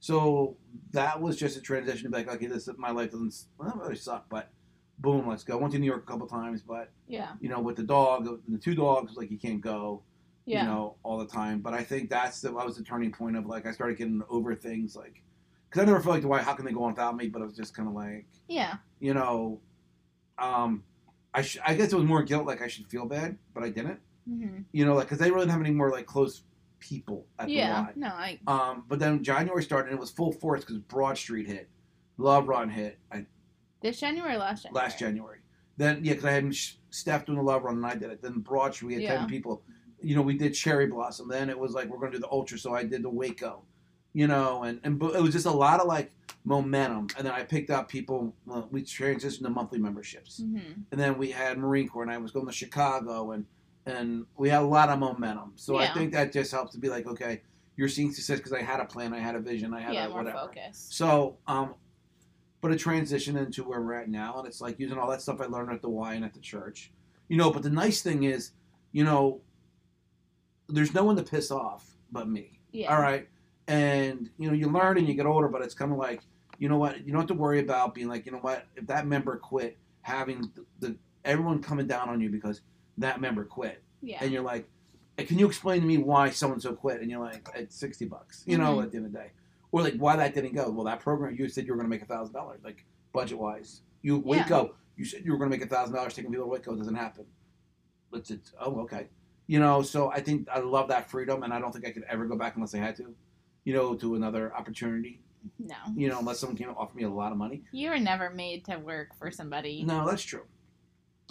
So 0.00 0.56
that 0.92 1.20
was 1.20 1.36
just 1.36 1.56
a 1.56 1.60
transition 1.60 2.04
to 2.04 2.10
be 2.10 2.16
like, 2.24 2.32
okay, 2.36 2.46
this 2.46 2.68
my 2.76 2.90
life 2.90 3.10
doesn't 3.10 3.34
well, 3.58 3.74
really 3.76 3.96
suck, 3.96 4.26
but 4.28 4.50
boom, 5.00 5.26
let's 5.28 5.42
go. 5.44 5.58
I 5.58 5.60
Went 5.60 5.72
to 5.74 5.78
New 5.80 5.86
York 5.86 6.04
a 6.04 6.10
couple 6.10 6.26
times, 6.26 6.62
but 6.62 6.90
Yeah. 7.08 7.32
you 7.40 7.48
know, 7.48 7.60
with 7.60 7.76
the 7.76 7.82
dog, 7.82 8.40
the 8.48 8.58
two 8.58 8.74
dogs, 8.76 9.16
like 9.16 9.30
you 9.30 9.38
can't 9.38 9.60
go, 9.60 10.02
Yeah. 10.46 10.62
you 10.62 10.68
know, 10.68 10.94
all 11.02 11.18
the 11.18 11.26
time. 11.26 11.60
But 11.60 11.74
I 11.74 11.82
think 11.82 12.10
that's 12.10 12.40
the, 12.40 12.48
that 12.52 12.64
was 12.64 12.76
the 12.76 12.84
turning 12.84 13.10
point 13.10 13.36
of 13.36 13.46
like 13.46 13.66
I 13.66 13.72
started 13.72 13.98
getting 13.98 14.22
over 14.28 14.54
things, 14.54 14.94
like 14.94 15.22
because 15.68 15.82
I 15.82 15.86
never 15.86 16.00
felt 16.00 16.16
like 16.16 16.24
why 16.24 16.42
how 16.42 16.54
can 16.54 16.64
they 16.64 16.72
go 16.72 16.84
on 16.84 16.92
without 16.92 17.16
me? 17.16 17.28
But 17.28 17.42
it 17.42 17.44
was 17.46 17.56
just 17.56 17.74
kind 17.74 17.88
of 17.88 17.94
like 17.94 18.26
yeah. 18.48 18.76
you 19.00 19.14
know, 19.14 19.60
um, 20.38 20.82
I 21.34 21.42
sh- 21.42 21.58
I 21.64 21.74
guess 21.74 21.92
it 21.92 21.96
was 21.96 22.04
more 22.04 22.22
guilt, 22.22 22.46
like 22.46 22.62
I 22.62 22.68
should 22.68 22.86
feel 22.88 23.06
bad, 23.06 23.36
but 23.54 23.62
I 23.62 23.68
didn't. 23.70 24.00
hmm 24.26 24.60
You 24.72 24.84
know, 24.84 24.94
like 24.94 25.06
because 25.06 25.18
they 25.18 25.30
really 25.30 25.42
didn't 25.42 25.52
have 25.52 25.60
any 25.60 25.70
more 25.74 25.90
like 25.90 26.06
close 26.06 26.42
people 26.80 27.26
at 27.38 27.48
Yeah. 27.48 27.88
the. 27.94 28.00
No, 28.00 28.06
I. 28.08 28.38
Um, 28.46 28.84
but 28.88 28.98
then 28.98 29.22
January 29.22 29.62
started 29.62 29.88
and 29.90 29.96
it 29.98 30.00
was 30.00 30.10
full 30.10 30.32
force 30.32 30.60
because 30.60 30.78
Broad 30.78 31.18
Street 31.18 31.46
hit, 31.46 31.68
Love 32.16 32.48
Run 32.48 32.68
hit 32.70 32.98
I, 33.12 33.26
This 33.82 34.00
January 34.00 34.36
last 34.36 34.62
January? 34.64 34.84
last 34.84 34.98
January. 34.98 35.38
Then 35.76 36.04
yeah, 36.04 36.12
because 36.14 36.24
I 36.24 36.32
had 36.32 36.54
Steph 36.90 37.26
doing 37.26 37.38
the 37.38 37.44
Love 37.44 37.62
Run 37.64 37.76
and 37.76 37.86
I 37.86 37.94
did 37.94 38.10
it. 38.10 38.22
Then 38.22 38.40
Broad 38.40 38.74
Street, 38.74 38.86
we 38.88 38.94
had 38.94 39.02
Yeah. 39.02 39.16
ten 39.18 39.28
people. 39.28 39.62
You 40.00 40.14
know, 40.14 40.22
we 40.22 40.38
did 40.38 40.52
Cherry 40.54 40.86
Blossom. 40.86 41.28
Then 41.28 41.50
it 41.50 41.58
was 41.58 41.72
like 41.72 41.88
we're 41.88 41.98
gonna 41.98 42.12
do 42.12 42.18
the 42.18 42.30
Ultra, 42.30 42.58
so 42.58 42.74
I 42.74 42.84
did 42.84 43.02
the 43.02 43.10
Waco. 43.10 43.62
You 44.18 44.26
know, 44.26 44.64
and 44.64 44.80
and 44.82 44.98
but 44.98 45.14
it 45.14 45.22
was 45.22 45.32
just 45.32 45.46
a 45.46 45.50
lot 45.66 45.78
of 45.78 45.86
like 45.86 46.10
momentum. 46.44 47.06
And 47.16 47.24
then 47.24 47.32
I 47.32 47.44
picked 47.44 47.70
up 47.70 47.88
people. 47.88 48.34
Well, 48.46 48.66
we 48.72 48.82
transitioned 48.82 49.42
to 49.44 49.50
monthly 49.50 49.78
memberships 49.78 50.38
hmm 50.38 50.72
and 50.90 51.00
then 51.00 51.18
we 51.18 51.30
had 51.30 51.56
Marine 51.58 51.88
Corps, 51.88 52.02
and 52.02 52.10
I 52.10 52.18
was 52.18 52.32
going 52.32 52.46
to 52.46 52.52
Chicago, 52.52 53.30
and 53.30 53.46
and 53.86 54.26
we 54.36 54.48
had 54.48 54.62
a 54.62 54.66
lot 54.66 54.88
of 54.88 54.98
momentum. 54.98 55.52
So 55.54 55.76
I 55.76 55.86
think 55.94 56.12
that 56.14 56.32
just 56.32 56.50
helps 56.50 56.72
to 56.72 56.78
be 56.78 56.88
like, 56.88 57.06
okay, 57.06 57.42
you're 57.76 57.88
seeing 57.88 58.10
success 58.12 58.38
because 58.38 58.52
I 58.52 58.62
had 58.62 58.80
a 58.80 58.84
plan, 58.86 59.14
I 59.14 59.20
had 59.20 59.36
a 59.36 59.40
vision, 59.40 59.72
I 59.72 59.80
had 59.80 59.94
Yeah, 59.94 60.06
a 60.06 60.08
more 60.08 60.18
whatever. 60.24 60.46
focus. 60.46 60.88
So 60.90 61.36
um, 61.46 61.74
but 62.60 62.72
a 62.72 62.76
transition 62.76 63.36
into 63.36 63.62
where 63.62 63.80
we're 63.80 63.94
at 64.02 64.08
now, 64.08 64.36
and 64.38 64.48
it's 64.48 64.60
like 64.60 64.80
using 64.80 64.98
all 64.98 65.08
that 65.10 65.22
stuff 65.22 65.40
I 65.40 65.44
learned 65.46 65.70
at 65.70 65.80
the 65.80 65.90
Y 65.90 66.14
and 66.14 66.24
at 66.24 66.34
the 66.34 66.40
church, 66.40 66.90
you 67.28 67.36
know. 67.36 67.52
But 67.52 67.62
the 67.62 67.70
nice 67.70 68.02
thing 68.02 68.24
is, 68.24 68.50
you 68.90 69.04
know, 69.04 69.42
there's 70.68 70.92
no 70.92 71.04
one 71.04 71.14
to 71.14 71.22
piss 71.22 71.52
off 71.52 71.84
but 72.10 72.28
me. 72.28 72.58
Yeah. 72.72 72.92
All 72.94 73.00
right. 73.00 73.28
And 73.68 74.30
you 74.38 74.48
know, 74.48 74.54
you 74.54 74.68
learn 74.68 74.98
and 74.98 75.06
you 75.06 75.14
get 75.14 75.26
older, 75.26 75.46
but 75.48 75.62
it's 75.62 75.74
kind 75.74 75.92
of 75.92 75.98
like, 75.98 76.22
you 76.58 76.68
know 76.68 76.78
what, 76.78 77.04
you 77.06 77.12
don't 77.12 77.20
have 77.20 77.28
to 77.28 77.34
worry 77.34 77.60
about 77.60 77.94
being 77.94 78.08
like, 78.08 78.26
you 78.26 78.32
know 78.32 78.38
what, 78.38 78.64
if 78.76 78.86
that 78.86 79.06
member 79.06 79.36
quit, 79.36 79.76
having 80.02 80.50
the, 80.54 80.64
the 80.80 80.96
everyone 81.24 81.62
coming 81.62 81.86
down 81.86 82.08
on 82.08 82.20
you 82.20 82.30
because 82.30 82.62
that 82.96 83.20
member 83.20 83.44
quit, 83.44 83.82
Yeah. 84.02 84.18
and 84.22 84.32
you're 84.32 84.42
like, 84.42 84.66
can 85.18 85.38
you 85.38 85.46
explain 85.46 85.80
to 85.82 85.86
me 85.86 85.98
why 85.98 86.30
so 86.30 86.50
and 86.52 86.60
so 86.62 86.72
quit? 86.74 87.00
And 87.00 87.10
you're 87.10 87.20
like, 87.20 87.46
it's 87.54 87.76
sixty 87.76 88.06
bucks, 88.06 88.42
you 88.46 88.56
know, 88.58 88.76
Mhm. 88.78 88.84
at 88.84 88.90
the 88.90 88.96
end 88.96 89.06
of 89.06 89.12
the 89.12 89.18
day, 89.18 89.30
or 89.70 89.82
like 89.82 89.94
why 89.96 90.16
that 90.16 90.34
didn't 90.34 90.54
go. 90.54 90.70
Well, 90.70 90.84
that 90.86 91.00
program 91.00 91.36
you 91.36 91.48
said 91.48 91.66
you 91.66 91.72
were 91.72 91.76
going 91.76 91.86
to 91.86 91.90
make 91.90 92.02
a 92.02 92.06
thousand 92.06 92.32
dollars, 92.34 92.60
like 92.64 92.84
budget 93.12 93.38
wise. 93.38 93.82
You 94.02 94.16
Yeah. 94.16 94.22
Waco, 94.44 94.74
you 94.96 95.04
said 95.04 95.24
you 95.26 95.32
were 95.32 95.38
going 95.38 95.50
to 95.50 95.56
make 95.56 95.64
a 95.64 95.68
thousand 95.68 95.94
dollars 95.94 96.14
taking 96.14 96.30
people 96.30 96.46
to 96.46 96.50
Waco. 96.50 96.72
It 96.72 96.78
doesn't 96.78 96.94
happen. 96.94 97.26
It's, 98.14 98.30
it's 98.30 98.52
oh 98.58 98.80
okay, 98.80 99.08
you 99.46 99.58
know. 99.60 99.82
So 99.82 100.10
I 100.10 100.20
think 100.20 100.48
I 100.48 100.60
love 100.60 100.88
that 100.88 101.10
freedom, 101.10 101.42
and 101.42 101.52
I 101.52 101.60
don't 101.60 101.72
think 101.72 101.86
I 101.86 101.90
could 101.90 102.04
ever 102.08 102.24
go 102.24 102.36
back 102.36 102.54
unless 102.56 102.74
I 102.74 102.78
had 102.78 102.96
to, 102.96 103.14
you 103.64 103.74
know, 103.74 103.94
to 103.94 104.14
another 104.14 104.54
opportunity. 104.54 105.20
no. 105.58 105.76
You 105.96 106.08
know, 106.08 106.18
unless 106.18 106.38
someone 106.40 106.56
came 106.56 106.68
and 106.68 106.76
offered 106.76 106.96
me 106.96 107.04
a 107.04 107.10
lot 107.10 107.32
of 107.32 107.38
money. 107.38 107.62
You 107.72 107.90
were 107.90 107.98
never 107.98 108.30
made 108.30 108.64
to 108.66 108.76
work 108.78 109.14
for 109.18 109.30
somebody. 109.30 109.82
No, 109.84 110.06
that's 110.06 110.22
true. 110.22 110.44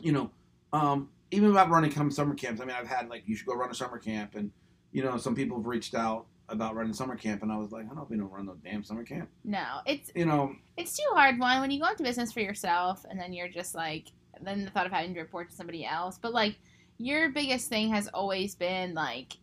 You 0.02 0.12
know, 0.12 0.32
um, 0.74 1.10
even 1.32 1.52
about 1.52 1.70
running 1.70 1.92
come 1.92 2.12
summer 2.12 2.36
camps. 2.36 2.62
I 2.62 2.66
mean, 2.66 2.76
I've 2.80 2.88
had 2.88 3.10
like 3.10 3.24
you 3.26 3.36
should 3.36 3.48
go 3.48 3.56
run 3.56 3.70
a 3.72 3.76
summer 3.76 3.98
camp, 3.98 4.36
and 4.36 4.52
you 4.92 5.04
know, 5.04 5.18
some 5.18 5.36
people 5.36 5.58
have 5.58 5.66
reached 5.66 5.96
out 5.96 6.26
about 6.50 6.76
running 6.76 6.94
summer 6.94 7.16
camp, 7.16 7.44
and 7.44 7.52
I 7.52 7.58
was 7.58 7.72
like, 7.72 7.86
I 7.86 7.88
don't 7.88 7.98
know 7.98 8.04
if 8.04 8.10
we 8.10 8.18
don't 8.18 8.32
run 8.32 8.46
no 8.46 8.56
damn 8.64 8.84
summer 8.84 9.04
camp. 9.04 9.30
No, 9.44 9.80
it's 9.86 10.12
You 10.16 10.26
know, 10.26 10.56
it's 10.78 10.96
too 10.96 11.10
hard. 11.12 11.40
One, 11.40 11.60
when 11.60 11.72
you 11.72 11.82
go 11.82 11.90
into 11.90 12.04
business 12.04 12.32
for 12.32 12.40
yourself, 12.40 13.06
and 13.10 13.20
then 13.20 13.34
you're 13.34 13.50
just 13.50 13.76
like, 13.76 14.08
then 14.42 14.64
the 14.64 14.72
thought 14.72 14.86
of 14.86 14.92
having 14.92 15.14
to 15.16 15.20
report 15.20 15.50
to 15.50 15.56
somebody 15.56 15.86
else. 15.86 16.18
But 16.22 16.34
like, 16.34 16.56
your 16.98 17.30
biggest 17.32 17.68
thing 17.68 17.90
has 17.90 18.08
always 18.08 18.56
been 18.56 18.94
like, 18.94 19.34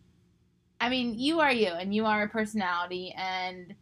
I 0.79 0.89
mean, 0.89 1.17
you 1.17 1.39
are 1.39 1.51
you, 1.51 1.67
and 1.69 1.93
you 1.95 2.05
are 2.05 2.23
a 2.23 2.29
personality, 2.29 3.13
and 3.17 3.73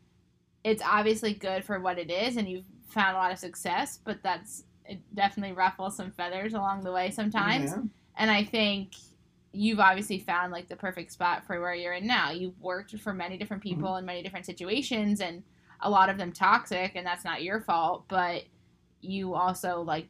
it's 0.64 0.82
obviously 0.86 1.34
good 1.34 1.66
for 1.66 1.80
what 1.80 1.98
it 1.98 2.10
is, 2.12 2.38
and 2.38 2.48
you've 2.48 2.66
found 2.88 3.16
a 3.16 3.20
lot 3.20 3.32
of 3.32 3.40
success. 3.40 4.00
But 4.04 4.22
that's 4.24 4.64
it 4.86 5.00
definitely 5.16 5.54
ruffles 5.56 5.96
some 5.96 6.12
feathers 6.12 6.54
along 6.54 6.84
the 6.84 6.92
way 6.92 7.10
sometimes. 7.12 7.72
yeah. 7.72 7.82
And 8.18 8.30
I 8.30 8.44
think 8.44 8.92
you've 9.54 9.80
obviously 9.80 10.20
found 10.20 10.52
like 10.52 10.68
the 10.68 10.76
perfect 10.76 11.12
spot 11.12 11.46
for 11.46 11.60
where 11.62 11.74
you're 11.74 11.94
in 11.94 12.06
now. 12.08 12.32
You've 12.32 12.60
worked 12.60 12.98
for 13.00 13.14
many 13.14 13.38
different 13.38 13.64
Mm-hmm. 13.64 13.76
people 13.76 13.96
in 13.98 14.06
many 14.06 14.22
different 14.24 14.46
situations 14.46 15.22
and 15.22 15.44
a 15.82 15.90
lot 15.90 16.10
of 16.10 16.18
them 16.18 16.32
toxic 16.32 16.94
and 16.96 17.06
that's 17.06 17.24
not 17.24 17.44
your 17.44 17.62
fault, 17.62 18.06
but 18.08 18.44
you 19.02 19.34
also 19.36 19.82
like 19.82 20.08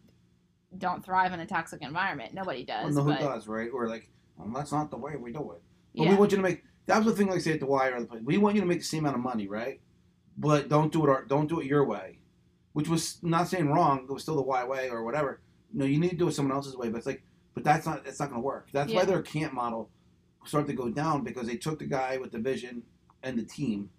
don't 0.77 1.03
thrive 1.05 1.33
in 1.33 1.39
a 1.39 1.45
toxic 1.45 1.81
environment. 1.81 2.33
Nobody 2.33 2.65
Well, 2.67 2.83
does. 2.85 2.95
no, 2.95 3.03
who 3.03 3.15
does, 3.15 3.47
right? 3.47 3.69
Or 3.73 3.87
like, 3.87 4.09
well, 4.37 4.49
that's 4.55 4.71
not 4.71 4.89
the 4.89 4.97
way 4.97 5.15
we 5.17 5.31
do 5.31 5.51
it. 5.51 5.61
But 5.95 6.07
we 6.07 6.15
want 6.15 6.31
you 6.31 6.37
to 6.37 6.43
make. 6.43 6.63
That 6.85 6.97
was 6.97 7.07
the 7.07 7.13
thing, 7.13 7.27
like 7.27 7.37
I 7.37 7.39
say 7.39 7.53
at 7.53 7.59
the 7.59 7.65
wire, 7.65 7.95
other 7.95 8.05
place. 8.05 8.21
We 8.23 8.37
want 8.37 8.55
you 8.55 8.61
to 8.61 8.67
make 8.67 8.79
the 8.79 8.85
same 8.85 9.01
amount 9.01 9.17
of 9.17 9.23
money, 9.23 9.47
right? 9.47 9.79
But 10.37 10.67
don't 10.67 10.91
do 10.91 11.05
it. 11.05 11.09
Our, 11.09 11.25
don't 11.25 11.47
do 11.47 11.59
it 11.59 11.65
your 11.65 11.85
way, 11.85 12.19
which 12.73 12.89
was 12.89 13.19
not 13.21 13.47
saying 13.47 13.71
wrong. 13.71 14.05
It 14.09 14.11
was 14.11 14.23
still 14.23 14.35
the 14.35 14.41
Y 14.41 14.63
way 14.65 14.89
or 14.89 15.03
whatever. 15.03 15.41
No, 15.73 15.85
you 15.85 15.99
need 15.99 16.11
to 16.11 16.15
do 16.15 16.27
it 16.27 16.33
someone 16.33 16.55
else's 16.55 16.75
way. 16.75 16.89
But 16.89 16.97
it's 16.97 17.07
like, 17.07 17.23
but 17.53 17.63
that's 17.63 17.85
not. 17.85 18.05
It's 18.05 18.19
not 18.19 18.29
going 18.29 18.41
to 18.41 18.45
work. 18.45 18.69
That's 18.73 18.91
why 18.91 19.05
their 19.05 19.21
camp 19.21 19.53
model 19.53 19.89
started 20.45 20.67
to 20.67 20.73
go 20.73 20.89
down 20.89 21.23
because 21.23 21.47
they 21.47 21.55
took 21.55 21.79
the 21.79 21.85
guy 21.85 22.17
with 22.17 22.31
the 22.31 22.39
vision 22.39 22.83
and 23.21 23.37
the 23.37 23.43
team 23.43 23.89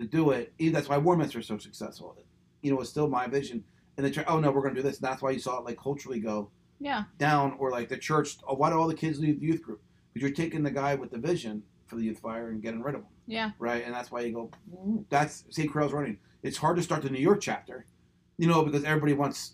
to 0.00 0.06
do 0.06 0.30
it. 0.30 0.52
That's 0.58 0.88
why 0.88 0.98
Warminster 0.98 1.38
is 1.38 1.46
so 1.46 1.58
successful. 1.58 2.16
You 2.62 2.72
know, 2.72 2.80
it's 2.80 2.90
still 2.90 3.08
my 3.08 3.26
vision, 3.26 3.62
and 3.96 4.04
they 4.04 4.10
try. 4.10 4.24
Oh 4.26 4.40
no, 4.40 4.50
we're 4.50 4.62
going 4.62 4.74
to 4.74 4.80
do 4.80 4.88
this. 4.88 4.98
And 4.98 5.06
that's 5.06 5.22
why 5.22 5.30
you 5.30 5.38
saw 5.38 5.58
it 5.58 5.64
like 5.64 5.78
culturally 5.78 6.18
go 6.18 6.50
yeah. 6.80 7.04
down 7.18 7.56
or 7.58 7.70
like 7.70 7.88
the 7.88 7.96
church 7.96 8.36
oh, 8.46 8.54
why 8.54 8.70
do 8.70 8.78
all 8.78 8.88
the 8.88 8.94
kids 8.94 9.18
leave 9.18 9.40
the 9.40 9.46
youth 9.46 9.62
group 9.62 9.82
because 10.12 10.26
you're 10.26 10.36
taking 10.36 10.62
the 10.62 10.70
guy 10.70 10.94
with 10.94 11.10
the 11.10 11.18
vision 11.18 11.62
for 11.88 11.96
the 11.96 12.02
youth 12.02 12.18
fire 12.18 12.50
and 12.50 12.62
getting 12.62 12.82
rid 12.82 12.94
of 12.94 13.00
them. 13.02 13.10
Yeah. 13.26 13.50
right 13.58 13.84
and 13.84 13.92
that's 13.94 14.10
why 14.10 14.20
you 14.20 14.32
go 14.32 14.50
that's 15.10 15.44
st 15.50 15.70
Croix 15.70 15.88
running 15.88 16.18
it's 16.42 16.56
hard 16.56 16.76
to 16.76 16.82
start 16.82 17.02
the 17.02 17.10
new 17.10 17.18
york 17.20 17.40
chapter 17.42 17.84
you 18.38 18.46
know 18.46 18.62
because 18.62 18.84
everybody 18.84 19.12
wants 19.12 19.52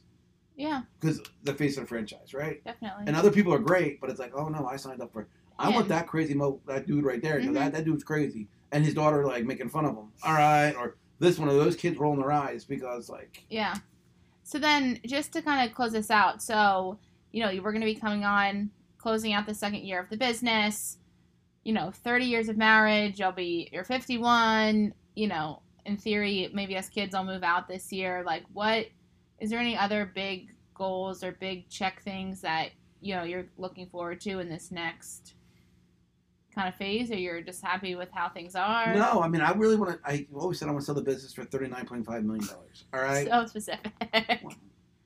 Yeah. 0.57 0.83
because 1.01 1.21
the 1.43 1.55
face 1.55 1.77
of 1.77 1.83
the 1.85 1.89
franchise 1.89 2.35
right 2.35 2.63
Definitely. 2.65 3.05
and 3.09 3.17
other 3.17 3.31
people 3.33 3.53
are 3.53 3.59
great 3.59 4.01
but 4.01 4.11
it's 4.11 4.21
like 4.21 4.33
oh 4.37 4.49
no 4.49 4.67
i 4.67 4.77
signed 4.77 5.01
up 5.03 5.13
for 5.13 5.27
i 5.59 5.69
want 5.69 5.89
that 5.89 6.07
crazy 6.07 6.35
mo 6.35 6.61
that 6.67 6.87
dude 6.87 7.05
right 7.05 7.21
there 7.23 7.41
Mhm. 7.41 7.55
that, 7.55 7.73
that 7.73 7.85
dude's 7.85 8.05
crazy 8.05 8.47
and 8.71 8.85
his 8.85 8.95
daughter 8.95 9.27
like 9.27 9.45
making 9.45 9.69
fun 9.69 9.85
of 9.85 9.97
him 9.97 10.07
all 10.25 10.35
right 10.35 10.75
or 10.77 10.97
this 11.19 11.39
one 11.39 11.49
of 11.49 11.55
those 11.57 11.75
kids 11.75 11.99
rolling 11.99 12.21
their 12.21 12.33
eyes 12.33 12.65
because 12.65 13.09
like 13.09 13.43
Yeah. 13.51 13.75
So 14.47 14.59
then, 14.59 15.01
just 15.07 15.33
to 15.33 15.41
kind 15.41 15.67
of 15.67 15.75
close 15.75 15.93
this 15.93 16.11
out, 16.11 16.43
so 16.43 16.99
you 17.33 17.43
know, 17.43 17.51
we're 17.63 17.73
going 17.73 17.81
to 17.81 17.87
be 17.87 17.95
coming 17.95 18.25
on, 18.25 18.69
closing 18.99 19.33
out 19.33 19.47
the 19.47 19.55
second 19.55 19.85
year 19.85 19.99
of 19.99 20.11
the 20.11 20.19
business. 20.19 20.99
You 21.65 21.73
know, 21.73 21.91
30 21.91 22.27
years 22.27 22.49
of 22.49 22.57
marriage. 22.57 23.19
You'll 23.19 23.33
be 23.33 23.69
you're 23.73 23.85
51. 23.85 24.95
You 25.15 25.29
know, 25.29 25.63
in 25.87 25.97
theory, 25.97 26.51
maybe 26.53 26.77
as 26.77 26.89
kids, 26.89 27.15
I'll 27.15 27.25
move 27.25 27.43
out 27.43 27.69
this 27.69 27.93
year. 27.93 28.23
Like, 28.25 28.45
what 28.53 28.87
is 29.39 29.51
there 29.51 29.59
any 29.59 29.77
other 29.77 30.11
big 30.15 30.55
goals 30.75 31.23
or 31.23 31.33
big 31.33 31.69
check 31.69 32.03
things 32.03 32.41
that 32.41 32.71
you 33.01 33.15
know 33.15 33.23
you're 33.23 33.47
looking 33.59 33.87
forward 33.87 34.21
to 34.23 34.41
in 34.41 34.49
this 34.49 34.71
next 34.71 35.35
kind 36.55 36.69
of 36.69 36.75
phase, 36.77 37.11
or 37.11 37.17
you're 37.17 37.43
just 37.43 37.63
happy 37.63 37.95
with 37.95 38.11
how 38.13 38.29
things 38.29 38.55
are? 38.55 38.95
No, 38.95 39.21
I 39.23 39.29
mean, 39.29 39.41
I 39.41 39.53
really 39.53 39.77
want 39.77 40.03
to. 40.03 40.11
I 40.11 40.27
always 40.35 40.59
said 40.59 40.69
I 40.69 40.73
want 40.73 40.83
to 40.83 40.87
sell 40.87 40.95
the 40.95 41.03
business 41.03 41.33
for 41.33 41.45
thirty 41.45 41.69
nine 41.69 41.87
point 41.87 42.05
five 42.07 42.25
million 42.25 42.47
dollars. 42.47 42.85
All 42.93 43.01
right. 43.01 43.29
So 43.29 43.47
specific. 43.47 43.93
Well, 44.43 44.55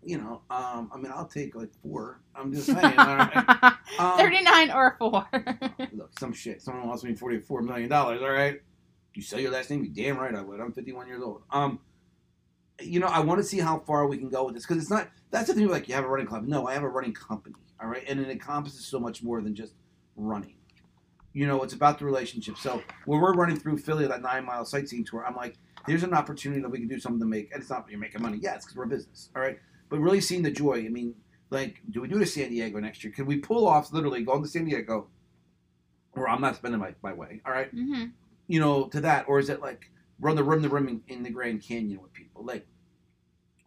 you 0.09 0.17
know, 0.17 0.41
um, 0.49 0.91
I 0.93 0.97
mean, 0.97 1.13
I'll 1.15 1.27
take 1.27 1.55
like 1.55 1.69
four. 1.83 2.23
I'm 2.35 2.51
just 2.51 2.67
saying. 2.67 2.99
all 2.99 3.17
right. 3.17 3.75
Um, 3.99 4.17
39 4.19 4.71
or 4.71 4.97
4. 4.99 5.29
Look, 5.93 6.19
some 6.21 6.33
shit. 6.33 6.63
Someone 6.63 6.87
wants 6.87 7.03
me 7.03 7.15
forty 7.15 7.41
four 7.41 7.63
million 7.63 7.89
dollars. 7.89 8.23
All 8.23 8.31
right. 8.31 8.61
You 9.15 9.23
sell 9.23 9.41
your 9.41 9.51
last 9.51 9.71
name? 9.71 9.83
You 9.83 9.91
damn 9.91 10.19
right 10.19 10.35
I 10.35 10.41
would. 10.43 10.61
I'm 10.61 10.73
51 10.73 11.09
years 11.09 11.21
old. 11.23 11.43
Um, 11.51 11.81
you 12.81 13.01
know, 13.01 13.09
I 13.09 13.21
want 13.21 13.39
to 13.41 13.45
see 13.45 13.59
how 13.59 13.81
far 13.81 14.07
we 14.07 14.19
can 14.19 14.29
go 14.29 14.45
with 14.45 14.55
this 14.55 14.67
because 14.67 14.81
it's 14.81 14.91
not. 14.91 15.09
That's 15.31 15.49
the 15.49 15.55
thing. 15.55 15.69
Like, 15.69 15.89
you 15.89 15.95
have 15.95 16.05
a 16.05 16.09
running 16.09 16.27
club. 16.27 16.47
No, 16.47 16.69
I 16.69 16.75
have 16.75 16.85
a 16.85 16.89
running 16.89 17.13
company. 17.13 17.57
All 17.81 17.89
right, 17.89 18.05
and 18.07 18.21
it 18.21 18.29
encompasses 18.29 18.87
so 18.87 19.01
much 19.01 19.23
more 19.23 19.41
than 19.41 19.55
just 19.55 19.75
running. 20.17 20.55
You 21.33 21.47
know, 21.47 21.63
it's 21.63 21.75
about 21.75 21.99
the 21.99 22.05
relationship. 22.05 22.57
So 22.59 22.83
when 23.07 23.21
we're 23.21 23.35
running 23.35 23.59
through 23.59 23.79
Philly 23.79 24.07
that 24.07 24.23
nine 24.23 24.45
mile 24.45 24.65
sightseeing 24.65 25.05
tour, 25.05 25.25
I'm 25.27 25.35
like, 25.37 25.57
there's 25.87 26.03
an 26.03 26.15
opportunity 26.15 26.61
that 26.61 26.69
we 26.71 26.79
can 26.79 26.89
do 26.89 27.01
something 27.01 27.21
to 27.21 27.27
make. 27.27 27.53
And 27.53 27.61
it's 27.61 27.71
not 27.71 27.87
you're 27.91 27.99
making 27.99 28.23
money. 28.23 28.39
Yeah, 28.41 28.55
it's 28.55 28.65
because 28.67 28.77
we're 28.77 28.85
a 28.85 28.89
business. 28.89 29.31
All 29.35 29.43
right, 29.43 29.59
but 29.89 30.01
really 30.01 30.21
seeing 30.21 30.43
the 30.43 30.51
joy. 30.51 30.85
I 30.85 30.89
mean, 30.89 31.15
like, 31.51 31.81
do 31.91 32.01
we 32.01 32.09
do 32.09 32.19
to 32.19 32.27
San 32.27 32.51
Diego 32.51 32.79
next 32.81 33.03
year? 33.05 33.13
Can 33.13 33.27
we 33.27 33.39
pull 33.39 33.67
off 33.67 33.93
literally 33.93 34.23
going 34.23 34.43
to 34.43 34.49
San 34.49 34.65
Diego, 34.65 35.09
or 36.13 36.29
I'm 36.29 36.41
not 36.41 36.57
spending 36.57 36.81
my, 36.81 36.95
my 37.03 37.13
way? 37.13 37.41
All 37.47 37.53
right 37.53 37.71
hmm 37.71 38.07
you 38.49 38.59
know, 38.59 38.89
to 38.89 39.01
that, 39.03 39.27
or 39.29 39.39
is 39.39 39.51
it 39.51 39.61
like 39.61 39.91
run 40.19 40.35
the 40.35 40.43
rim 40.43 40.63
the 40.63 40.69
rim 40.69 40.89
in, 40.89 41.03
in 41.07 41.23
the 41.23 41.31
Grand 41.31 41.63
Canyon 41.63 42.03
with 42.03 42.13
people? 42.13 42.45
Like, 42.45 42.67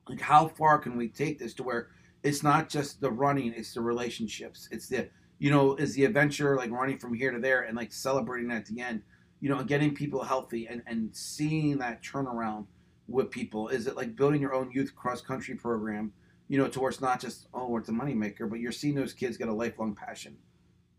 like 0.10 0.20
how 0.20 0.48
far 0.48 0.80
can 0.80 0.98
we 0.98 1.08
take 1.08 1.40
this 1.40 1.54
to 1.56 1.64
where 1.64 1.90
it's 2.24 2.44
not 2.44 2.68
just 2.68 3.00
the 3.00 3.12
running, 3.12 3.54
it's 3.56 3.74
the 3.74 3.82
relationships, 3.82 4.68
it's 4.72 4.88
the 4.88 5.10
you 5.40 5.50
know, 5.50 5.76
is 5.76 5.96
the 5.96 6.06
adventure 6.06 6.56
like 6.56 6.72
running 6.72 7.00
from 7.00 7.14
here 7.14 7.32
to 7.32 7.40
there 7.40 7.62
and 7.62 7.78
like 7.78 7.92
celebrating 7.92 8.52
at 8.52 8.66
the 8.66 8.82
end, 8.82 9.02
you 9.40 9.50
know, 9.50 9.60
and 9.60 9.68
getting 9.68 9.94
people 9.94 10.24
healthy 10.24 10.68
and 10.68 10.82
and 10.88 11.16
seeing 11.16 11.78
that 11.78 12.04
turnaround 12.04 12.66
with 13.12 13.30
people. 13.32 13.68
Is 13.70 13.88
it 13.88 13.96
like 13.96 14.16
building 14.16 14.42
your 14.42 14.54
own 14.54 14.72
youth 14.72 14.96
cross 14.96 15.22
country 15.22 15.56
program? 15.56 16.12
You 16.48 16.58
know, 16.58 16.68
to 16.68 16.80
where 16.82 16.90
it's 16.90 17.02
not 17.02 17.20
just 17.22 17.48
oh, 17.54 17.78
it's 17.78 17.90
a 17.90 17.94
moneymaker, 17.94 18.50
but 18.50 18.60
you're 18.60 18.72
seeing 18.74 18.96
those 18.96 19.14
kids 19.14 19.38
get 19.38 19.48
a 19.48 19.54
lifelong 19.54 19.96
passion, 19.96 20.36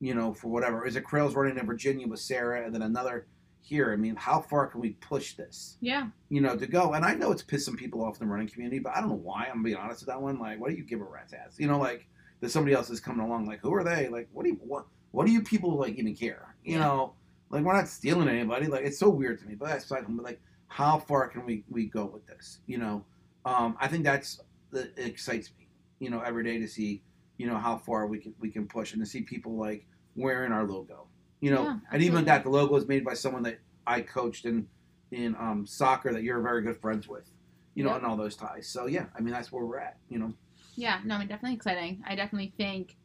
you 0.01 0.15
know, 0.15 0.33
for 0.33 0.49
whatever. 0.49 0.87
Is 0.87 0.97
it 0.97 1.05
Krails 1.05 1.35
running 1.35 1.59
in 1.59 1.67
Virginia 1.67 2.07
with 2.09 2.21
Sarah 2.21 2.65
and 2.65 2.75
then 2.75 2.83
another 2.83 3.27
here? 3.61 3.93
I 3.93 3.97
mean, 3.97 4.17
how 4.17 4.41
far 4.41 4.67
can 4.67 4.81
we 4.81 4.91
push 4.93 5.35
this? 5.35 5.77
Yeah. 5.81 6.09
you 6.31 6.41
know, 6.41 6.57
to 6.57 6.67
go. 6.67 6.95
And 6.95 7.05
I 7.05 7.15
know 7.15 7.33
it's 7.33 7.43
pissing 7.43 7.77
people 7.77 8.03
off 8.03 8.19
in 8.21 8.27
the 8.27 8.33
running 8.33 8.49
community, 8.49 8.79
but 8.79 8.97
I 8.97 9.01
don't 9.01 9.11
know 9.11 9.17
why. 9.17 9.49
I'm 9.53 9.63
being 9.63 9.77
honest 9.77 10.01
with 10.01 10.09
that 10.09 10.21
one. 10.23 10.39
Like, 10.39 10.59
what 10.59 10.71
do 10.71 10.77
you 10.77 10.85
give 10.85 11.01
a 11.01 11.05
rat's 11.05 11.35
ass? 11.35 11.57
You 11.59 11.69
know, 11.69 11.79
like 11.79 12.09
that 12.41 12.51
somebody 12.51 12.75
else 12.75 12.89
is 12.89 13.01
coming 13.01 13.25
along. 13.25 13.47
Like, 13.47 13.61
who 13.61 13.75
are 13.75 13.85
they? 13.85 14.09
Like, 14.09 14.29
what 14.33 14.45
do 14.45 14.51
you 14.51 14.57
what 14.63 14.87
what 15.11 15.27
do 15.27 15.33
you 15.33 15.43
people 15.43 15.77
like 15.77 15.97
even 15.99 16.15
care? 16.17 16.55
You 16.65 16.75
Yeah. 16.77 16.85
know, 16.85 17.15
like 17.51 17.63
we're 17.63 17.75
not 17.75 17.89
stealing 17.89 18.29
anybody. 18.29 18.67
Like, 18.69 18.85
it's 18.87 18.99
so 18.99 19.11
weird 19.11 19.39
to 19.41 19.47
me. 19.47 19.55
But 19.55 19.69
that's 19.69 19.85
but 19.85 20.09
like, 20.23 20.41
how 20.73 20.99
far 20.99 21.29
can 21.29 21.45
we 21.45 21.65
we 21.69 21.85
go 21.87 22.07
with 22.07 22.27
this? 22.27 22.61
You 22.67 22.79
know, 22.79 23.05
um, 23.45 23.77
I 23.79 23.89
think 23.89 24.05
that's 24.05 24.41
that 24.71 24.93
excites 24.97 25.51
me. 25.59 25.69
You 25.99 26.09
know, 26.11 26.21
every 26.21 26.43
day 26.45 26.59
to 26.59 26.67
see 26.67 27.03
you 27.37 27.47
know 27.47 27.59
how 27.59 27.77
far 27.77 28.07
we 28.07 28.19
can 28.19 28.35
we 28.41 28.51
can 28.51 28.67
push 28.67 28.95
and 28.95 29.03
to 29.05 29.07
see 29.07 29.21
people 29.21 29.57
like 29.57 29.87
wearing 30.17 30.51
our 30.51 30.67
logo. 30.67 31.09
You 31.41 31.51
know, 31.51 31.65
Yeah, 31.65 31.77
and 31.93 32.03
even 32.03 32.25
that 32.25 32.43
the 32.45 32.51
logo 32.51 32.75
is 32.77 32.87
made 32.89 33.05
by 33.05 33.15
someone 33.15 33.43
that 33.43 33.59
I 33.87 34.01
coached 34.01 34.47
in 34.47 34.67
in 35.11 35.35
um, 35.39 35.67
soccer 35.67 36.11
that 36.13 36.23
you're 36.23 36.41
very 36.41 36.63
good 36.63 36.81
friends 36.81 37.07
with, 37.07 37.31
you 37.75 37.85
know, 37.85 37.91
Yep. 37.91 37.99
and 37.99 38.07
all 38.07 38.17
those 38.17 38.35
ties. 38.37 38.67
So 38.67 38.87
yeah, 38.87 39.07
I 39.15 39.21
mean 39.21 39.35
that's 39.35 39.53
where 39.53 39.67
we're 39.67 39.79
at, 39.79 39.99
you 40.09 40.19
know. 40.19 40.33
Yeah, 40.75 41.01
no, 41.05 41.17
I 41.17 41.19
mean, 41.19 41.29
definitely 41.29 41.57
exciting. 41.57 42.03
I 42.07 42.15
definitely 42.15 42.55
think, 42.57 42.97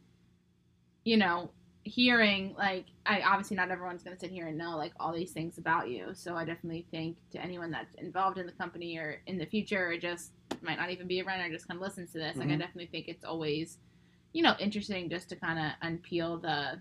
you 1.03 1.17
know, 1.17 1.51
hearing, 1.87 2.53
like, 2.57 2.85
I 3.05 3.21
obviously 3.21 3.57
not 3.57 3.71
everyone's 3.71 4.03
going 4.03 4.15
to 4.15 4.19
sit 4.19 4.31
here 4.31 4.47
and 4.47 4.57
know, 4.57 4.77
like, 4.77 4.93
all 4.99 5.13
these 5.13 5.31
things 5.31 5.57
about 5.57 5.89
you. 5.89 6.09
So 6.13 6.35
I 6.35 6.45
definitely 6.45 6.85
think 6.91 7.17
to 7.31 7.41
anyone 7.41 7.71
that's 7.71 7.93
involved 7.95 8.37
in 8.37 8.45
the 8.45 8.51
company 8.51 8.97
or 8.97 9.21
in 9.27 9.37
the 9.37 9.45
future 9.45 9.87
or 9.89 9.97
just 9.97 10.31
might 10.61 10.77
not 10.77 10.89
even 10.89 11.07
be 11.07 11.19
a 11.19 11.23
runner, 11.23 11.49
just 11.49 11.67
kind 11.67 11.77
of 11.77 11.81
listens 11.81 12.11
to 12.11 12.19
this, 12.19 12.37
like, 12.37 12.49
I 12.49 12.53
Mhm. 12.53 12.59
definitely 12.59 12.87
think 12.87 13.07
it's 13.07 13.25
always, 13.25 13.77
you 14.33 14.43
know, 14.43 14.55
interesting 14.59 15.09
just 15.09 15.29
to 15.29 15.35
kind 15.35 15.59
of 15.59 15.87
unpeel 15.87 16.41
the 16.41 16.79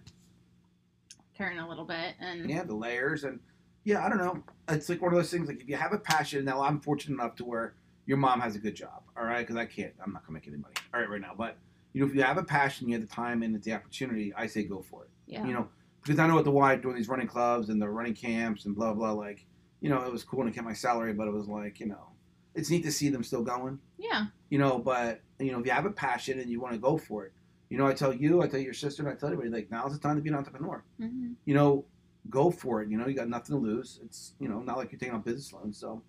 curtain 1.37 1.59
a 1.59 1.69
little 1.69 1.85
bit. 1.85 2.15
And 2.21 2.49
Yeah, 2.49 2.63
the 2.63 2.75
layers 2.75 3.25
and 3.25 3.41
yeah, 3.85 4.05
I 4.05 4.09
don't 4.09 4.19
know. 4.19 4.43
It's 4.69 4.89
like 4.89 5.01
one 5.01 5.13
of 5.13 5.17
those 5.17 5.31
things. 5.31 5.47
Like 5.49 5.61
if 5.61 5.69
you 5.69 5.77
have 5.77 5.93
a 5.93 5.99
passion, 5.99 6.45
now 6.45 6.61
I'm 6.61 6.81
fortunate 6.81 7.15
enough 7.15 7.37
to 7.37 7.45
where 7.45 7.75
your 8.07 8.17
mom 8.17 8.41
has 8.41 8.57
a 8.57 8.59
good 8.59 8.75
job. 8.75 9.03
All 9.17 9.25
right, 9.25 9.41
because 9.41 9.57
I 9.57 9.65
can't. 9.65 9.93
I'm 10.03 10.13
not 10.13 10.23
gonna 10.27 10.35
make 10.35 10.49
any 10.49 10.57
money. 10.57 10.75
All 10.93 11.01
right, 11.01 11.09
right 11.09 11.21
now, 11.21 11.35
but 11.37 11.57
you 11.97 12.03
know, 12.03 12.09
if 12.09 12.15
you 12.15 12.23
have 12.23 12.37
a 12.37 12.45
passion, 12.45 12.89
you 12.89 12.95
have 12.99 13.09
the 13.09 13.15
time 13.15 13.43
and 13.43 13.57
it's 13.57 13.65
the 13.65 13.73
opportunity, 13.73 14.33
I 14.37 14.47
say 14.47 14.65
go 14.65 14.83
for 14.83 15.05
it. 15.05 15.11
yeah. 15.27 15.47
You 15.47 15.55
know, 15.55 15.69
because 16.03 16.19
I 16.19 16.27
know 16.27 16.39
at 16.39 16.45
the 16.45 16.51
Y 16.51 16.77
doing 16.77 16.95
these 16.97 17.09
running 17.09 17.27
clubs 17.27 17.69
and 17.71 17.81
the 17.81 17.89
running 17.89 18.15
camps 18.15 18.67
and 18.67 18.77
blah 18.77 18.93
blah. 18.93 19.13
Like, 19.13 19.47
you 19.81 19.89
know, 19.89 20.03
it 20.03 20.13
was 20.13 20.23
cool 20.25 20.45
to 20.45 20.51
get 20.51 20.63
my 20.65 20.73
salary, 20.75 21.13
but 21.15 21.27
it 21.27 21.33
was 21.33 21.49
like, 21.49 21.81
you 21.81 21.87
know, 21.87 22.09
it's 22.55 22.69
neat 22.71 22.85
to 22.85 22.93
see 22.93 23.09
them 23.09 23.23
still 23.23 23.43
going. 23.43 23.79
yeah. 23.99 24.27
you 24.51 24.59
know 24.59 24.79
but 24.79 25.21
you 25.39 25.53
know 25.53 25.59
if 25.61 25.67
you 25.67 25.73
have 25.73 25.87
a 25.87 25.91
passion 25.91 26.39
and 26.41 26.49
you 26.51 26.61
want 26.61 26.73
to 26.75 26.79
go 26.81 26.97
for 26.97 27.27
it 27.27 27.33
you 27.69 27.77
know 27.77 27.87
i 27.87 27.93
tell 27.93 28.13
you 28.15 28.41
i 28.43 28.47
tell 28.47 28.61
your 28.61 28.73
sister 28.73 29.03
and 29.03 29.11
i 29.11 29.15
tell 29.15 29.29
everybody 29.29 29.51
like 29.51 29.71
now's 29.71 29.93
the 29.93 29.99
time 29.99 30.17
to 30.17 30.23
be 30.23 30.29
an 30.31 30.37
entrepreneur 30.37 30.83
Mm-hmm. 31.01 31.33
you 31.45 31.55
know 31.55 31.85
go 32.31 32.51
for 32.51 32.81
it 32.83 32.89
you 32.89 32.97
know 32.97 33.07
you 33.09 33.15
got 33.15 33.29
nothing 33.29 33.57
to 33.57 33.61
lose 33.61 34.01
it's 34.05 34.33
you 34.41 34.49
know 34.49 34.61
not 34.61 34.77
like 34.79 34.91
you're 34.93 34.99
taking 34.99 35.15
out 35.17 35.25
business 35.25 35.53
loans 35.53 35.77
so 35.79 36.01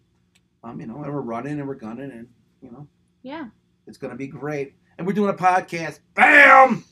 um 0.63 0.79
you 0.79 0.85
know 0.87 1.01
and 1.03 1.11
we're 1.13 1.19
running 1.21 1.59
and 1.59 1.67
we're 1.67 1.75
gunning 1.75 2.11
and 2.11 2.27
you 2.61 2.71
know 2.71 2.87
Yeah. 3.23 3.47
it's 3.87 3.97
gonna 3.97 4.15
be 4.15 4.27
great 4.27 4.75
and 4.97 5.05
we're 5.07 5.13
doing 5.13 5.29
a 5.29 5.33
podcast 5.33 5.99
bam 6.15 6.83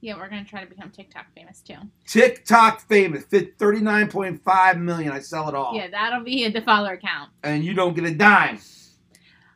Yeah, 0.00 0.16
we're 0.16 0.28
going 0.28 0.44
to 0.44 0.50
try 0.50 0.62
to 0.62 0.68
become 0.68 0.90
TikTok 0.90 1.26
famous 1.34 1.60
too. 1.60 1.76
tiktok 2.06 2.80
famous 2.88 3.24
fit 3.24 3.58
39.5 3.58 4.80
million 4.80 5.12
i 5.12 5.18
sell 5.20 5.48
it 5.48 5.54
all 5.54 5.74
Yeah, 5.74 5.88
that'll 5.88 6.24
be 6.24 6.48
the 6.48 6.62
follower 6.62 6.96
count. 6.96 7.30
and 7.42 7.64
you 7.64 7.74
don't 7.74 7.94
get 7.94 8.04
a 8.04 8.14
dime 8.14 8.58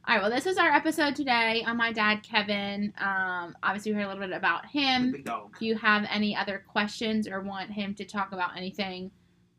All 0.07 0.15
right, 0.15 0.23
well, 0.23 0.31
this 0.31 0.47
is 0.47 0.57
our 0.57 0.71
episode 0.71 1.15
today 1.15 1.63
on 1.67 1.77
my 1.77 1.93
dad, 1.93 2.23
Kevin. 2.23 2.95
Um, 2.99 3.55
obviously, 3.63 3.93
we 3.93 3.97
heard 3.99 4.07
a 4.07 4.09
little 4.09 4.27
bit 4.27 4.35
about 4.35 4.65
him. 4.65 5.13
big 5.13 5.27
dog 5.27 5.51
If 5.55 5.61
you 5.61 5.77
have 5.77 6.07
any 6.11 6.35
other 6.35 6.65
questions 6.67 7.29
or 7.29 7.43
want 7.43 7.71
him 7.71 7.95
to 7.97 8.07
talk 8.07 8.33
about 8.33 8.57
anything 8.57 9.11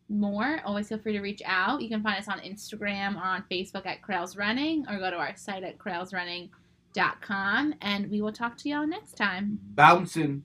more, 0.09 0.59
always 0.65 0.87
feel 0.89 0.97
free 0.97 1.13
to 1.13 1.21
reach 1.21 1.43
out. 1.45 1.83
You 1.83 1.87
can 1.87 2.01
find 2.01 2.17
us 2.17 2.27
on 2.27 2.39
Instagram 2.39 3.15
or 3.15 3.23
on 3.23 3.43
Facebook 3.51 3.85
at 3.85 4.01
Krails 4.01 4.35
Running 4.39 4.85
or 4.89 4.97
go 4.97 5.11
to 5.11 5.17
our 5.17 5.35
site 5.35 5.61
at 5.63 5.77
krailsrunning.com. 5.77 6.49
And 7.81 8.09
we 8.09 8.21
will 8.21 8.33
talk 8.33 8.57
to 8.57 8.69
y'all 8.69 8.87
next 8.87 9.13
time. 9.13 9.59
bouncing 9.75 10.43